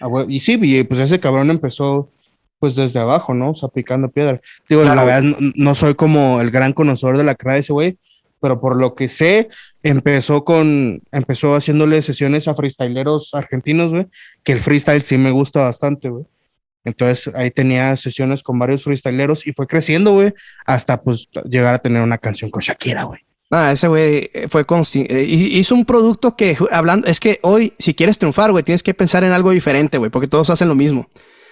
Ah, 0.00 0.24
y 0.28 0.40
sí, 0.40 0.56
pues 0.84 1.00
ese 1.00 1.20
cabrón 1.20 1.50
empezó 1.50 2.10
pues 2.58 2.74
desde 2.74 3.00
abajo, 3.00 3.34
¿no? 3.34 3.50
O 3.50 3.54
sea, 3.54 3.68
picando 3.68 4.10
piedra. 4.10 4.40
Digo, 4.68 4.82
la 4.82 5.04
verdad, 5.04 5.36
no, 5.54 5.74
soy 5.74 5.94
como 5.94 6.40
el 6.40 6.50
gran 6.50 6.72
conocedor 6.72 7.18
de 7.18 7.24
la 7.24 7.34
cara 7.34 7.54
de 7.54 7.60
ese 7.60 7.72
güey, 7.72 7.98
pero 8.40 8.60
por 8.60 8.76
lo 8.76 8.94
que 8.94 9.08
sé, 9.08 9.48
empezó 9.82 10.44
con, 10.44 11.02
empezó 11.12 11.54
haciéndole 11.54 12.02
sesiones 12.02 12.48
a 12.48 12.54
freestyleros 12.54 13.34
argentinos, 13.34 13.92
güey, 13.92 14.06
que 14.42 14.52
el 14.52 14.60
freestyle 14.60 15.02
sí 15.02 15.18
me 15.18 15.30
gusta 15.30 15.62
bastante, 15.62 16.08
güey. 16.08 16.24
Entonces 16.84 17.34
ahí 17.34 17.50
tenía 17.50 17.96
sesiones 17.96 18.44
con 18.44 18.58
varios 18.58 18.84
freestyleros 18.84 19.46
y 19.46 19.52
fue 19.52 19.66
creciendo, 19.66 20.12
güey, 20.12 20.32
hasta 20.64 21.02
pues 21.02 21.28
llegar 21.44 21.74
a 21.74 21.78
tener 21.78 22.00
una 22.00 22.18
canción 22.18 22.50
con 22.50 22.62
Shakira, 22.62 23.02
güey. 23.02 23.20
Ah, 23.50 23.72
ese 23.72 23.86
güey 23.86 24.30
eh, 24.32 24.46
fue 24.48 24.64
con. 24.64 24.82
Eh, 24.94 25.24
hizo 25.28 25.74
un 25.74 25.84
producto 25.84 26.36
que, 26.36 26.56
hablando, 26.70 27.06
es 27.06 27.20
que 27.20 27.38
hoy, 27.42 27.74
si 27.78 27.94
quieres 27.94 28.18
triunfar, 28.18 28.50
güey, 28.50 28.64
tienes 28.64 28.82
que 28.82 28.94
pensar 28.94 29.22
en 29.24 29.32
algo 29.32 29.50
diferente, 29.50 29.98
güey, 29.98 30.10
porque 30.10 30.26
todos 30.26 30.50
hacen 30.50 30.68
lo 30.68 30.74
mismo. 30.74 31.08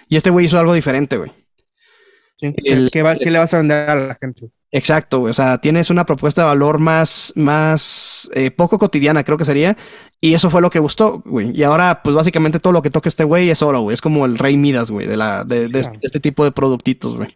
Y 0.09 0.17
este 0.17 0.31
güey 0.31 0.47
hizo 0.47 0.59
algo 0.59 0.75
diferente, 0.75 1.17
güey. 1.17 1.31
¿Qué, 2.39 3.31
le 3.31 3.39
vas 3.39 3.55
a 3.55 3.59
vender 3.59 3.89
a 3.89 3.95
la 3.95 4.15
gente? 4.17 4.51
Exacto, 4.71 5.21
güey. 5.21 5.31
O 5.31 5.35
sea, 5.35 5.59
tienes 5.59 5.89
una 5.91 6.05
propuesta 6.05 6.43
de 6.43 6.49
valor 6.49 6.79
más, 6.79 7.33
más 7.37 8.29
eh, 8.35 8.51
poco 8.51 8.79
cotidiana, 8.79 9.23
creo 9.23 9.39
que 9.39 9.45
sería. 9.45 9.77
Y 10.21 10.35
eso 10.35 10.51
fue 10.51 10.61
lo 10.61 10.71
que 10.71 10.79
gustó, 10.79 11.23
güey. 11.25 11.53
Y 11.55 11.63
ahora, 11.63 12.03
pues 12.03 12.17
básicamente 12.17 12.59
todo 12.59 12.73
lo 12.73 12.83
que 12.83 12.91
toca 12.91 13.09
este 13.09 13.25
güey 13.25 13.51
es 13.51 13.63
oro, 13.63 13.83
güey. 13.83 13.95
Es 13.95 14.01
como 14.01 14.25
el 14.25 14.39
rey 14.39 14.57
Midas, 14.57 14.91
güey, 14.91 15.07
de, 15.07 15.17
la, 15.17 15.45
de, 15.45 15.71
este, 16.03 16.19
tipo 16.19 16.45
de 16.45 16.51
productitos, 16.51 17.17
güey. 17.17 17.29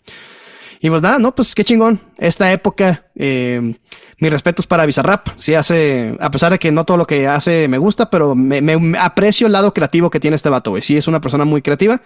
Y 0.81 0.91
pues 0.91 1.03
nada, 1.03 1.19
no, 1.19 1.35
pues 1.35 1.55
qué 1.55 1.65
chingón. 1.65 2.01
Esta 2.19 2.53
época, 2.53 3.07
eh, 3.17 3.75
mis 4.19 4.33
respetos 4.33 4.67
para 4.67 4.87
Bizarrap. 4.87 5.29
Sí 5.37 5.55
hace, 5.55 6.17
a 6.21 6.31
pesar 6.31 6.53
de 6.53 6.59
que 6.59 6.71
no 6.71 6.85
todo 6.85 6.97
lo 6.97 7.07
que 7.07 7.27
hace 7.27 7.67
me 7.69 7.79
gusta, 7.79 8.11
pero 8.11 8.35
me, 8.35 8.61
aprecio 8.99 9.47
el 9.47 9.53
lado 9.53 9.75
creativo 9.75 10.11
que 10.11 10.21
tiene 10.21 10.37
este 10.37 10.51
vato, 10.51 10.71
güey. 10.71 10.83
Sí 10.83 10.97
es 10.97 11.09
una 11.09 11.21
persona 11.21 11.45
muy 11.45 11.63
creativa. 11.63 12.01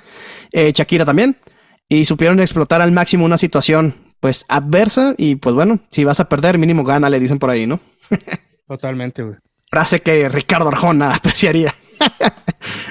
Eh, 0.52 0.72
Shakira 0.74 1.04
también. 1.04 1.36
Y 1.88 2.06
supieron 2.06 2.40
explotar 2.40 2.80
al 2.80 2.92
máximo 2.92 3.26
una 3.26 3.36
situación, 3.36 3.94
pues, 4.20 4.46
adversa. 4.48 5.14
Y 5.18 5.36
pues 5.36 5.54
bueno, 5.54 5.80
si 5.90 6.04
vas 6.04 6.20
a 6.20 6.28
perder, 6.28 6.56
mínimo 6.56 6.84
gana, 6.84 7.10
le 7.10 7.20
dicen 7.20 7.38
por 7.38 7.50
ahí, 7.50 7.66
¿no? 7.66 7.80
Totalmente, 8.66 9.22
güey. 9.22 9.36
Frase 9.68 10.00
que 10.00 10.28
Ricardo 10.28 10.68
Arjona 10.68 11.14
apreciaría. 11.14 11.74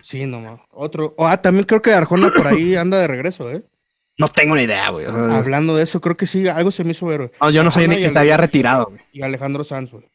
sí, 0.04 0.26
no, 0.26 0.62
Otro. 0.72 1.16
ah, 1.20 1.42
también 1.42 1.66
creo 1.66 1.82
que 1.82 1.94
Arjona 1.94 2.32
por 2.36 2.48
ahí 2.48 2.76
anda 2.78 3.00
de 3.00 3.08
regreso, 3.08 3.50
¿eh? 3.52 3.64
No 4.18 4.28
tengo 4.28 4.56
ni 4.56 4.64
idea, 4.64 4.90
güey. 4.90 5.06
Hablando 5.06 5.76
de 5.76 5.84
eso, 5.84 6.02
creo 6.02 6.16
que 6.16 6.28
sí, 6.28 6.48
algo 6.48 6.72
se 6.72 6.84
me 6.84 6.92
hizo 6.92 7.06
ver. 7.06 7.32
No, 7.42 7.50
yo 7.50 7.64
no 7.64 7.72
sabía 7.72 7.88
ni 7.88 7.96
que 7.98 8.10
se 8.10 8.20
había 8.20 8.38
retirado, 8.38 8.88
güey. 8.88 9.02
Y 9.12 9.22
Alejandro 9.22 9.64
Sanz, 9.64 9.92
güey. 9.92 10.12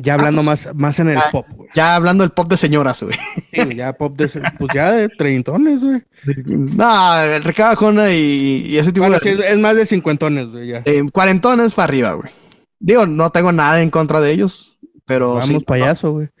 Ya 0.00 0.14
hablando 0.14 0.42
ah, 0.42 0.44
pues, 0.44 0.66
más, 0.66 0.74
más 0.76 0.98
en 1.00 1.10
el 1.10 1.18
pop, 1.32 1.46
güey. 1.50 1.68
Ya 1.74 1.96
hablando 1.96 2.22
del 2.22 2.30
pop 2.30 2.48
de 2.48 2.56
señoras, 2.56 3.02
güey. 3.02 3.16
Sí, 3.50 3.74
ya 3.74 3.92
pop 3.92 4.16
de... 4.16 4.28
Pues 4.58 4.70
ya 4.72 4.92
de 4.92 5.08
treintones, 5.08 5.82
güey. 5.82 6.02
No, 6.46 7.20
el 7.20 7.42
Ricardo 7.42 7.76
Jona 7.76 8.12
y, 8.12 8.78
ese 8.78 8.92
tipo 8.92 9.10
de... 9.10 9.18
Sí, 9.18 9.30
es, 9.30 9.58
más 9.58 9.76
de 9.76 9.86
cincuentones, 9.86 10.46
güey, 10.48 10.68
ya. 10.68 10.82
Eh, 10.84 11.02
cuarentones 11.12 11.74
para 11.74 11.84
arriba, 11.84 12.12
güey. 12.12 12.30
Digo, 12.78 13.06
no 13.06 13.32
tengo 13.32 13.50
nada 13.50 13.82
en 13.82 13.90
contra 13.90 14.20
de 14.20 14.30
ellos, 14.30 14.78
pero... 15.04 15.34
Vamos 15.34 15.64
payaso, 15.64 16.12
güey. 16.12 16.28
No, 16.28 16.32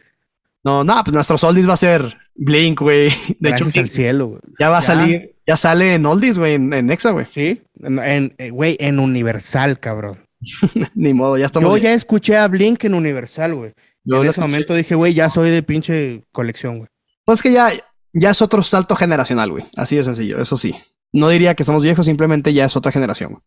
no, 0.84 1.04
pues 1.04 1.14
nuestro 1.14 1.36
oldies 1.48 1.68
va 1.68 1.74
a 1.74 1.78
ser 1.78 2.16
Blink, 2.34 2.80
güey. 2.80 3.08
De 3.40 3.50
Gracias 3.50 3.70
hecho, 3.70 3.80
al 3.80 3.88
cielo, 3.88 4.26
güey. 4.28 4.40
Ya 4.58 4.70
va 4.70 4.78
a 4.78 4.82
salir, 4.82 5.36
ya 5.46 5.56
sale 5.56 5.94
en 5.94 6.06
oldies, 6.06 6.38
güey, 6.38 6.54
en, 6.54 6.68
Nexa, 6.68 7.10
güey. 7.10 7.26
Sí, 7.30 7.62
en, 7.82 8.34
eh, 8.38 8.50
güey, 8.50 8.76
en, 8.80 8.98
Universal, 9.00 9.80
cabrón. 9.80 10.18
Ni 10.94 11.14
modo, 11.14 11.36
ya 11.36 11.46
estamos. 11.46 11.70
Yo 11.70 11.78
ya 11.78 11.92
escuché 11.92 12.36
a 12.36 12.46
Blink 12.48 12.84
en 12.84 12.94
Universal, 12.94 13.54
güey. 13.54 13.74
En 14.04 14.26
ese 14.26 14.40
momento 14.40 14.74
dije, 14.74 14.94
güey, 14.94 15.12
ya 15.12 15.28
soy 15.28 15.50
de 15.50 15.62
pinche 15.62 16.24
colección, 16.32 16.78
güey. 16.78 16.88
Pues 17.24 17.42
que 17.42 17.52
ya, 17.52 17.70
ya 18.12 18.30
es 18.30 18.40
otro 18.40 18.62
salto 18.62 18.96
generacional, 18.96 19.50
güey. 19.50 19.64
Así 19.76 19.96
de 19.96 20.02
sencillo, 20.02 20.40
eso 20.40 20.56
sí. 20.56 20.74
No 21.12 21.28
diría 21.28 21.54
que 21.54 21.62
estamos 21.62 21.82
viejos, 21.82 22.06
simplemente 22.06 22.54
ya 22.54 22.64
es 22.64 22.76
otra 22.76 22.92
generación. 22.92 23.42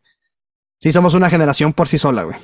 Sí, 0.79 0.91
somos 0.91 1.13
una 1.13 1.29
generación 1.29 1.73
por 1.73 1.87
sí 1.87 1.97
sola, 1.97 2.23
güey. 2.23 2.37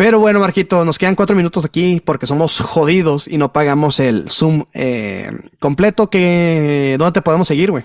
Pero 0.00 0.18
bueno, 0.18 0.40
Marquito, 0.40 0.82
nos 0.82 0.98
quedan 0.98 1.14
cuatro 1.14 1.36
minutos 1.36 1.62
aquí 1.66 2.00
porque 2.02 2.26
somos 2.26 2.58
jodidos 2.58 3.28
y 3.28 3.36
no 3.36 3.52
pagamos 3.52 4.00
el 4.00 4.30
Zoom 4.30 4.64
eh, 4.72 5.30
completo. 5.58 6.08
Que, 6.08 6.96
¿Dónde 6.98 7.12
te 7.12 7.20
podemos 7.20 7.46
seguir, 7.46 7.70
güey? 7.70 7.84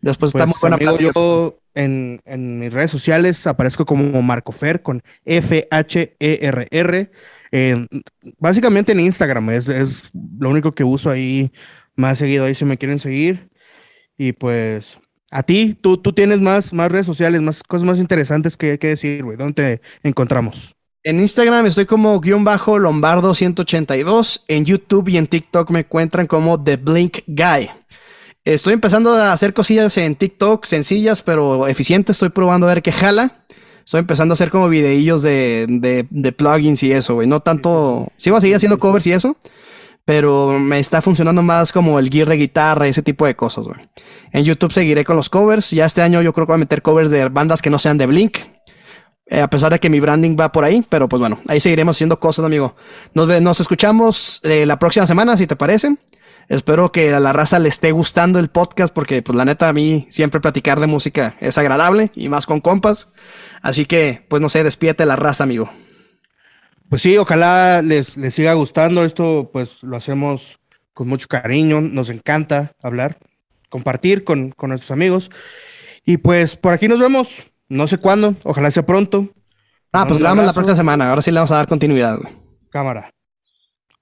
Después 0.00 0.32
pues, 0.32 0.42
estamos 0.42 0.64
amigo, 0.64 0.98
yo 0.98 1.58
en, 1.74 2.22
mis 2.58 2.72
redes 2.72 2.90
sociales 2.90 3.46
aparezco 3.46 3.84
como 3.84 4.22
Marco 4.22 4.52
Fer 4.52 4.80
con 4.80 5.02
F-H-E-R-R. 5.26 7.10
básicamente 8.38 8.92
en 8.92 9.00
Instagram 9.00 9.50
es, 9.50 9.68
es, 9.68 10.10
lo 10.40 10.48
único 10.48 10.74
que 10.74 10.84
uso 10.84 11.10
ahí 11.10 11.52
más 11.94 12.16
seguido 12.16 12.46
ahí 12.46 12.54
si 12.54 12.64
me 12.64 12.78
quieren 12.78 13.00
seguir. 13.00 13.50
Y 14.16 14.32
pues 14.32 14.98
a 15.30 15.42
ti, 15.42 15.76
tú, 15.78 15.98
tú 15.98 16.14
tienes 16.14 16.40
más, 16.40 16.72
más 16.72 16.90
redes 16.90 17.04
sociales, 17.04 17.42
más 17.42 17.62
cosas 17.62 17.84
más 17.86 17.98
interesantes 17.98 18.56
que, 18.56 18.78
que 18.78 18.86
decir, 18.86 19.24
güey. 19.24 19.36
¿Dónde 19.36 19.52
te 19.52 20.08
encontramos? 20.08 20.77
En 21.04 21.20
Instagram 21.20 21.64
estoy 21.66 21.86
como 21.86 22.18
guion 22.20 22.42
bajo 22.42 22.76
lombardo 22.76 23.32
182. 23.32 24.44
En 24.48 24.64
YouTube 24.64 25.08
y 25.08 25.16
en 25.16 25.28
TikTok 25.28 25.70
me 25.70 25.80
encuentran 25.80 26.26
como 26.26 26.62
The 26.62 26.76
Blink 26.76 27.18
Guy. 27.28 27.70
Estoy 28.44 28.72
empezando 28.72 29.12
a 29.12 29.32
hacer 29.32 29.54
cosillas 29.54 29.96
en 29.96 30.16
TikTok 30.16 30.64
sencillas 30.64 31.22
pero 31.22 31.68
eficientes. 31.68 32.16
Estoy 32.16 32.30
probando 32.30 32.66
a 32.66 32.74
ver 32.74 32.82
qué 32.82 32.90
jala. 32.90 33.44
Estoy 33.84 34.00
empezando 34.00 34.32
a 34.32 34.34
hacer 34.34 34.50
como 34.50 34.68
videillos 34.68 35.22
de, 35.22 35.66
de, 36.10 36.32
plugins 36.32 36.82
y 36.82 36.92
eso, 36.92 37.14
güey. 37.14 37.28
No 37.28 37.40
tanto. 37.40 38.08
Voy 38.26 38.36
a 38.36 38.40
seguir 38.40 38.56
haciendo 38.56 38.78
covers 38.78 39.06
y 39.06 39.12
eso. 39.12 39.36
Pero 40.04 40.58
me 40.58 40.80
está 40.80 41.00
funcionando 41.00 41.42
más 41.42 41.72
como 41.72 41.98
el 42.00 42.10
gear 42.10 42.28
de 42.28 42.36
guitarra 42.36 42.88
ese 42.88 43.02
tipo 43.02 43.24
de 43.24 43.36
cosas, 43.36 43.66
güey. 43.66 43.78
En 44.32 44.44
YouTube 44.44 44.72
seguiré 44.72 45.04
con 45.04 45.16
los 45.16 45.30
covers. 45.30 45.70
Ya 45.70 45.84
este 45.86 46.02
año 46.02 46.22
yo 46.22 46.32
creo 46.32 46.46
que 46.46 46.52
voy 46.52 46.56
a 46.56 46.58
meter 46.58 46.82
covers 46.82 47.10
de 47.10 47.28
bandas 47.28 47.62
que 47.62 47.70
no 47.70 47.78
sean 47.78 47.98
de 47.98 48.06
Blink. 48.06 48.38
Eh, 49.30 49.42
a 49.42 49.48
pesar 49.48 49.70
de 49.70 49.78
que 49.78 49.90
mi 49.90 50.00
branding 50.00 50.36
va 50.38 50.50
por 50.52 50.64
ahí, 50.64 50.84
pero 50.88 51.06
pues 51.08 51.20
bueno, 51.20 51.40
ahí 51.48 51.60
seguiremos 51.60 51.96
haciendo 51.96 52.18
cosas, 52.18 52.46
amigo. 52.46 52.76
Nos, 53.12 53.60
escuchamos 53.60 54.40
eh, 54.42 54.64
la 54.64 54.78
próxima 54.78 55.06
semana, 55.06 55.36
si 55.36 55.46
te 55.46 55.54
parece. 55.54 55.96
Espero 56.48 56.90
que 56.92 57.12
a 57.12 57.20
la 57.20 57.34
raza 57.34 57.58
le 57.58 57.68
esté 57.68 57.92
gustando 57.92 58.38
el 58.38 58.48
podcast, 58.48 58.94
porque 58.94 59.20
pues 59.20 59.36
la 59.36 59.44
neta 59.44 59.68
a 59.68 59.74
mí 59.74 60.06
siempre 60.08 60.40
platicar 60.40 60.80
de 60.80 60.86
música 60.86 61.36
es 61.40 61.58
agradable 61.58 62.10
y 62.14 62.30
más 62.30 62.46
con 62.46 62.62
compas. 62.62 63.10
Así 63.60 63.84
que, 63.84 64.24
pues 64.28 64.40
no 64.40 64.48
sé, 64.48 64.64
despídete 64.64 65.04
la 65.04 65.16
raza, 65.16 65.44
amigo. 65.44 65.68
Pues 66.88 67.02
sí, 67.02 67.18
ojalá 67.18 67.82
les, 67.82 68.16
les 68.16 68.34
siga 68.34 68.54
gustando. 68.54 69.04
Esto 69.04 69.50
pues 69.52 69.82
lo 69.82 69.98
hacemos 69.98 70.58
con 70.94 71.06
mucho 71.06 71.28
cariño, 71.28 71.82
nos 71.82 72.08
encanta 72.08 72.72
hablar, 72.82 73.18
compartir 73.68 74.24
con, 74.24 74.52
con 74.52 74.70
nuestros 74.70 74.90
amigos. 74.90 75.30
Y 76.06 76.16
pues 76.16 76.56
por 76.56 76.72
aquí 76.72 76.88
nos 76.88 76.98
vemos. 76.98 77.44
No 77.68 77.86
sé 77.86 77.98
cuándo, 77.98 78.34
ojalá 78.44 78.70
sea 78.70 78.86
pronto. 78.86 79.28
Ah, 79.92 80.06
pues 80.06 80.18
grabamos 80.18 80.46
la 80.46 80.52
próxima 80.52 80.76
semana. 80.76 81.10
Ahora 81.10 81.22
sí 81.22 81.30
le 81.30 81.36
vamos 81.36 81.50
a 81.50 81.56
dar 81.56 81.66
continuidad, 81.66 82.18
güey. 82.18 82.32
Cámara. 82.70 83.10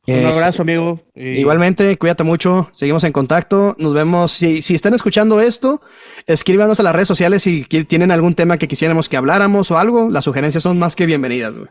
un 0.06 0.14
eh, 0.14 0.26
abrazo, 0.26 0.62
amigo. 0.62 1.00
Igualmente, 1.14 1.96
cuídate 1.96 2.24
mucho. 2.24 2.68
Seguimos 2.72 3.04
en 3.04 3.12
contacto. 3.12 3.74
Nos 3.78 3.94
vemos. 3.94 4.32
Si, 4.32 4.62
si 4.62 4.74
están 4.74 4.94
escuchando 4.94 5.40
esto, 5.40 5.80
escríbanos 6.26 6.80
a 6.80 6.82
las 6.82 6.94
redes 6.94 7.08
sociales 7.08 7.42
si 7.42 7.64
tienen 7.64 8.10
algún 8.10 8.34
tema 8.34 8.58
que 8.58 8.68
quisiéramos 8.68 9.08
que 9.08 9.16
habláramos 9.16 9.70
o 9.70 9.78
algo. 9.78 10.08
Las 10.10 10.24
sugerencias 10.24 10.62
son 10.62 10.78
más 10.78 10.96
que 10.96 11.06
bienvenidas, 11.06 11.54
güey. 11.54 11.68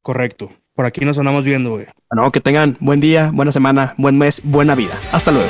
Correcto. 0.00 0.50
Por 0.74 0.86
aquí 0.86 1.04
nos 1.04 1.18
andamos 1.18 1.44
viendo, 1.44 1.70
güey. 1.70 1.86
Bueno, 2.10 2.32
que 2.32 2.40
tengan 2.40 2.76
buen 2.80 3.00
día, 3.00 3.30
buena 3.32 3.52
semana, 3.52 3.94
buen 3.96 4.18
mes, 4.18 4.40
buena 4.44 4.74
vida. 4.74 4.98
Hasta 5.12 5.30
luego. 5.30 5.48